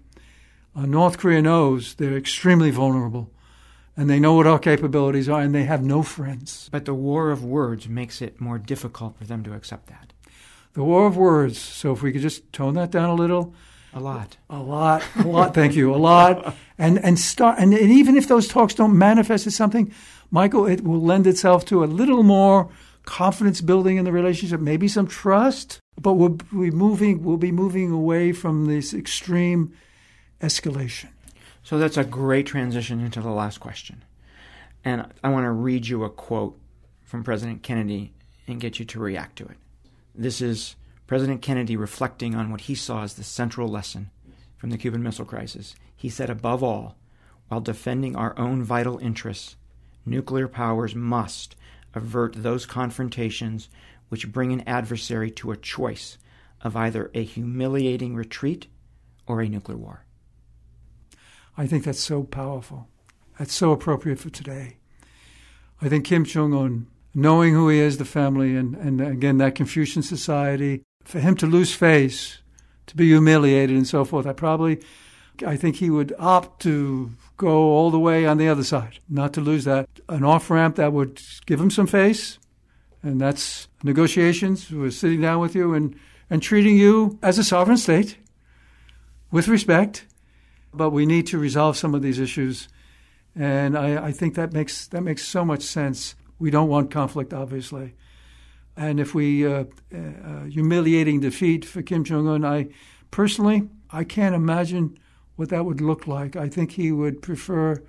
uh, 0.76 0.86
North 0.86 1.18
Korea 1.18 1.42
knows 1.42 1.94
they're 1.94 2.16
extremely 2.16 2.70
vulnerable 2.70 3.32
and 3.98 4.08
they 4.08 4.20
know 4.20 4.34
what 4.34 4.46
our 4.46 4.60
capabilities 4.60 5.28
are 5.28 5.40
and 5.40 5.52
they 5.52 5.64
have 5.64 5.82
no 5.82 6.04
friends. 6.04 6.68
But 6.70 6.84
the 6.84 6.94
war 6.94 7.32
of 7.32 7.44
words 7.44 7.88
makes 7.88 8.22
it 8.22 8.40
more 8.40 8.56
difficult 8.56 9.18
for 9.18 9.24
them 9.24 9.42
to 9.42 9.54
accept 9.54 9.88
that. 9.88 10.12
The 10.74 10.84
war 10.84 11.08
of 11.08 11.16
words. 11.16 11.58
So 11.58 11.92
if 11.92 12.00
we 12.00 12.12
could 12.12 12.22
just 12.22 12.52
tone 12.52 12.74
that 12.74 12.92
down 12.92 13.10
a 13.10 13.14
little. 13.14 13.52
A 13.92 13.98
lot. 13.98 14.36
A 14.48 14.60
lot. 14.60 15.02
A 15.16 15.26
lot. 15.26 15.52
Thank 15.52 15.74
you. 15.74 15.92
A 15.92 15.96
lot. 15.96 16.54
And 16.78 17.04
and 17.04 17.18
start 17.18 17.58
and, 17.58 17.74
and 17.74 17.90
even 17.90 18.16
if 18.16 18.28
those 18.28 18.46
talks 18.46 18.72
don't 18.72 18.96
manifest 18.96 19.48
as 19.48 19.56
something, 19.56 19.92
Michael, 20.30 20.66
it 20.66 20.84
will 20.84 21.00
lend 21.00 21.26
itself 21.26 21.64
to 21.64 21.82
a 21.82 21.86
little 21.86 22.22
more 22.22 22.68
confidence 23.04 23.60
building 23.60 23.96
in 23.96 24.04
the 24.04 24.12
relationship, 24.12 24.60
maybe 24.60 24.86
some 24.86 25.08
trust. 25.08 25.80
But 26.00 26.14
we'll 26.14 26.38
be 26.52 26.70
moving 26.70 27.24
we'll 27.24 27.36
be 27.36 27.50
moving 27.50 27.90
away 27.90 28.32
from 28.32 28.66
this 28.66 28.94
extreme 28.94 29.72
escalation. 30.40 31.08
So 31.62 31.78
that's 31.78 31.96
a 31.96 32.04
great 32.04 32.46
transition 32.46 33.00
into 33.00 33.20
the 33.20 33.30
last 33.30 33.58
question. 33.58 34.04
And 34.84 35.06
I 35.22 35.28
want 35.28 35.44
to 35.44 35.50
read 35.50 35.86
you 35.86 36.04
a 36.04 36.10
quote 36.10 36.58
from 37.02 37.24
President 37.24 37.62
Kennedy 37.62 38.12
and 38.46 38.60
get 38.60 38.78
you 38.78 38.84
to 38.86 39.00
react 39.00 39.36
to 39.36 39.44
it. 39.44 39.56
This 40.14 40.40
is 40.40 40.76
President 41.06 41.42
Kennedy 41.42 41.76
reflecting 41.76 42.34
on 42.34 42.50
what 42.50 42.62
he 42.62 42.74
saw 42.74 43.02
as 43.02 43.14
the 43.14 43.24
central 43.24 43.68
lesson 43.68 44.10
from 44.56 44.70
the 44.70 44.78
Cuban 44.78 45.02
Missile 45.02 45.24
Crisis. 45.24 45.74
He 45.96 46.08
said, 46.08 46.30
above 46.30 46.62
all, 46.62 46.96
while 47.48 47.60
defending 47.60 48.14
our 48.14 48.38
own 48.38 48.62
vital 48.62 48.98
interests, 48.98 49.56
nuclear 50.04 50.48
powers 50.48 50.94
must 50.94 51.56
avert 51.94 52.34
those 52.36 52.66
confrontations 52.66 53.68
which 54.08 54.32
bring 54.32 54.52
an 54.52 54.66
adversary 54.66 55.30
to 55.30 55.50
a 55.50 55.56
choice 55.56 56.18
of 56.62 56.76
either 56.76 57.10
a 57.14 57.22
humiliating 57.22 58.14
retreat 58.14 58.66
or 59.26 59.40
a 59.40 59.48
nuclear 59.48 59.76
war. 59.78 60.04
I 61.58 61.66
think 61.66 61.82
that's 61.82 62.00
so 62.00 62.22
powerful. 62.22 62.86
That's 63.36 63.52
so 63.52 63.72
appropriate 63.72 64.20
for 64.20 64.30
today. 64.30 64.76
I 65.82 65.88
think 65.88 66.04
Kim 66.04 66.24
Jong 66.24 66.54
un, 66.54 66.86
knowing 67.14 67.52
who 67.52 67.68
he 67.68 67.80
is, 67.80 67.98
the 67.98 68.04
family, 68.04 68.54
and, 68.54 68.76
and 68.76 69.00
again, 69.00 69.38
that 69.38 69.56
Confucian 69.56 70.02
society, 70.02 70.82
for 71.02 71.18
him 71.18 71.34
to 71.36 71.46
lose 71.46 71.74
face, 71.74 72.38
to 72.86 72.96
be 72.96 73.08
humiliated 73.08 73.76
and 73.76 73.88
so 73.88 74.04
forth, 74.04 74.24
I 74.24 74.34
probably, 74.34 74.80
I 75.44 75.56
think 75.56 75.76
he 75.76 75.90
would 75.90 76.14
opt 76.16 76.62
to 76.62 77.10
go 77.36 77.72
all 77.72 77.90
the 77.90 77.98
way 77.98 78.24
on 78.24 78.38
the 78.38 78.48
other 78.48 78.64
side, 78.64 79.00
not 79.08 79.32
to 79.32 79.40
lose 79.40 79.64
that. 79.64 79.88
An 80.08 80.22
off 80.24 80.50
ramp 80.50 80.76
that 80.76 80.92
would 80.92 81.20
give 81.46 81.60
him 81.60 81.72
some 81.72 81.88
face, 81.88 82.38
and 83.02 83.20
that's 83.20 83.66
negotiations, 83.82 84.70
We're 84.70 84.92
sitting 84.92 85.22
down 85.22 85.40
with 85.40 85.56
you 85.56 85.74
and, 85.74 85.96
and 86.30 86.40
treating 86.40 86.76
you 86.76 87.18
as 87.20 87.36
a 87.36 87.44
sovereign 87.44 87.78
state 87.78 88.16
with 89.32 89.48
respect. 89.48 90.04
But 90.78 90.90
we 90.90 91.04
need 91.04 91.26
to 91.28 91.38
resolve 91.38 91.76
some 91.76 91.94
of 91.94 92.00
these 92.00 92.18
issues. 92.18 92.68
And 93.34 93.76
I, 93.76 94.06
I 94.06 94.12
think 94.12 94.34
that 94.36 94.52
makes, 94.52 94.86
that 94.88 95.02
makes 95.02 95.22
so 95.22 95.44
much 95.44 95.62
sense. 95.62 96.14
We 96.38 96.50
don't 96.50 96.68
want 96.68 96.90
conflict, 96.90 97.34
obviously. 97.34 97.94
And 98.76 99.00
if 99.00 99.14
we 99.14 99.46
uh, 99.46 99.64
uh, 99.92 100.44
humiliating 100.44 101.20
defeat 101.20 101.64
for 101.64 101.82
Kim 101.82 102.04
Jong 102.04 102.28
Un, 102.28 102.44
I 102.44 102.68
personally 103.10 103.68
I 103.90 104.04
can't 104.04 104.34
imagine 104.34 104.98
what 105.36 105.48
that 105.50 105.64
would 105.64 105.80
look 105.80 106.06
like. 106.06 106.36
I 106.36 106.48
think 106.48 106.72
he 106.72 106.92
would 106.92 107.22
prefer 107.22 107.82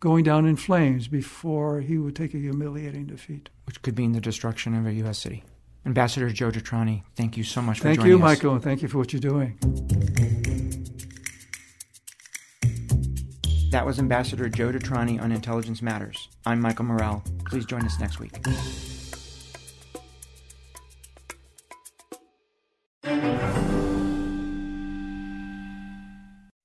going 0.00 0.24
down 0.24 0.46
in 0.46 0.56
flames 0.56 1.08
before 1.08 1.80
he 1.80 1.98
would 1.98 2.14
take 2.14 2.34
a 2.34 2.38
humiliating 2.38 3.06
defeat. 3.06 3.48
Which 3.66 3.82
could 3.82 3.96
mean 3.96 4.12
the 4.12 4.20
destruction 4.20 4.74
of 4.74 4.86
a 4.86 4.92
U.S. 4.94 5.18
city. 5.18 5.44
Ambassador 5.86 6.30
Joe 6.30 6.50
DeTrani, 6.50 7.02
thank 7.14 7.36
you 7.36 7.44
so 7.44 7.60
much 7.60 7.78
for 7.78 7.84
thank 7.84 7.98
joining 7.98 8.12
you, 8.12 8.16
us. 8.16 8.22
Michael, 8.22 8.54
and 8.54 8.62
thank 8.62 8.82
you 8.82 8.88
for 8.88 8.98
what 8.98 9.12
you're 9.12 9.20
doing. 9.20 10.53
That 13.74 13.84
was 13.84 13.98
Ambassador 13.98 14.48
Joe 14.48 14.70
DeTrani 14.70 15.20
on 15.20 15.32
Intelligence 15.32 15.82
Matters. 15.82 16.28
I'm 16.46 16.60
Michael 16.60 16.84
Morell. 16.84 17.24
Please 17.44 17.66
join 17.66 17.84
us 17.84 17.98
next 17.98 18.20
week. 18.20 18.38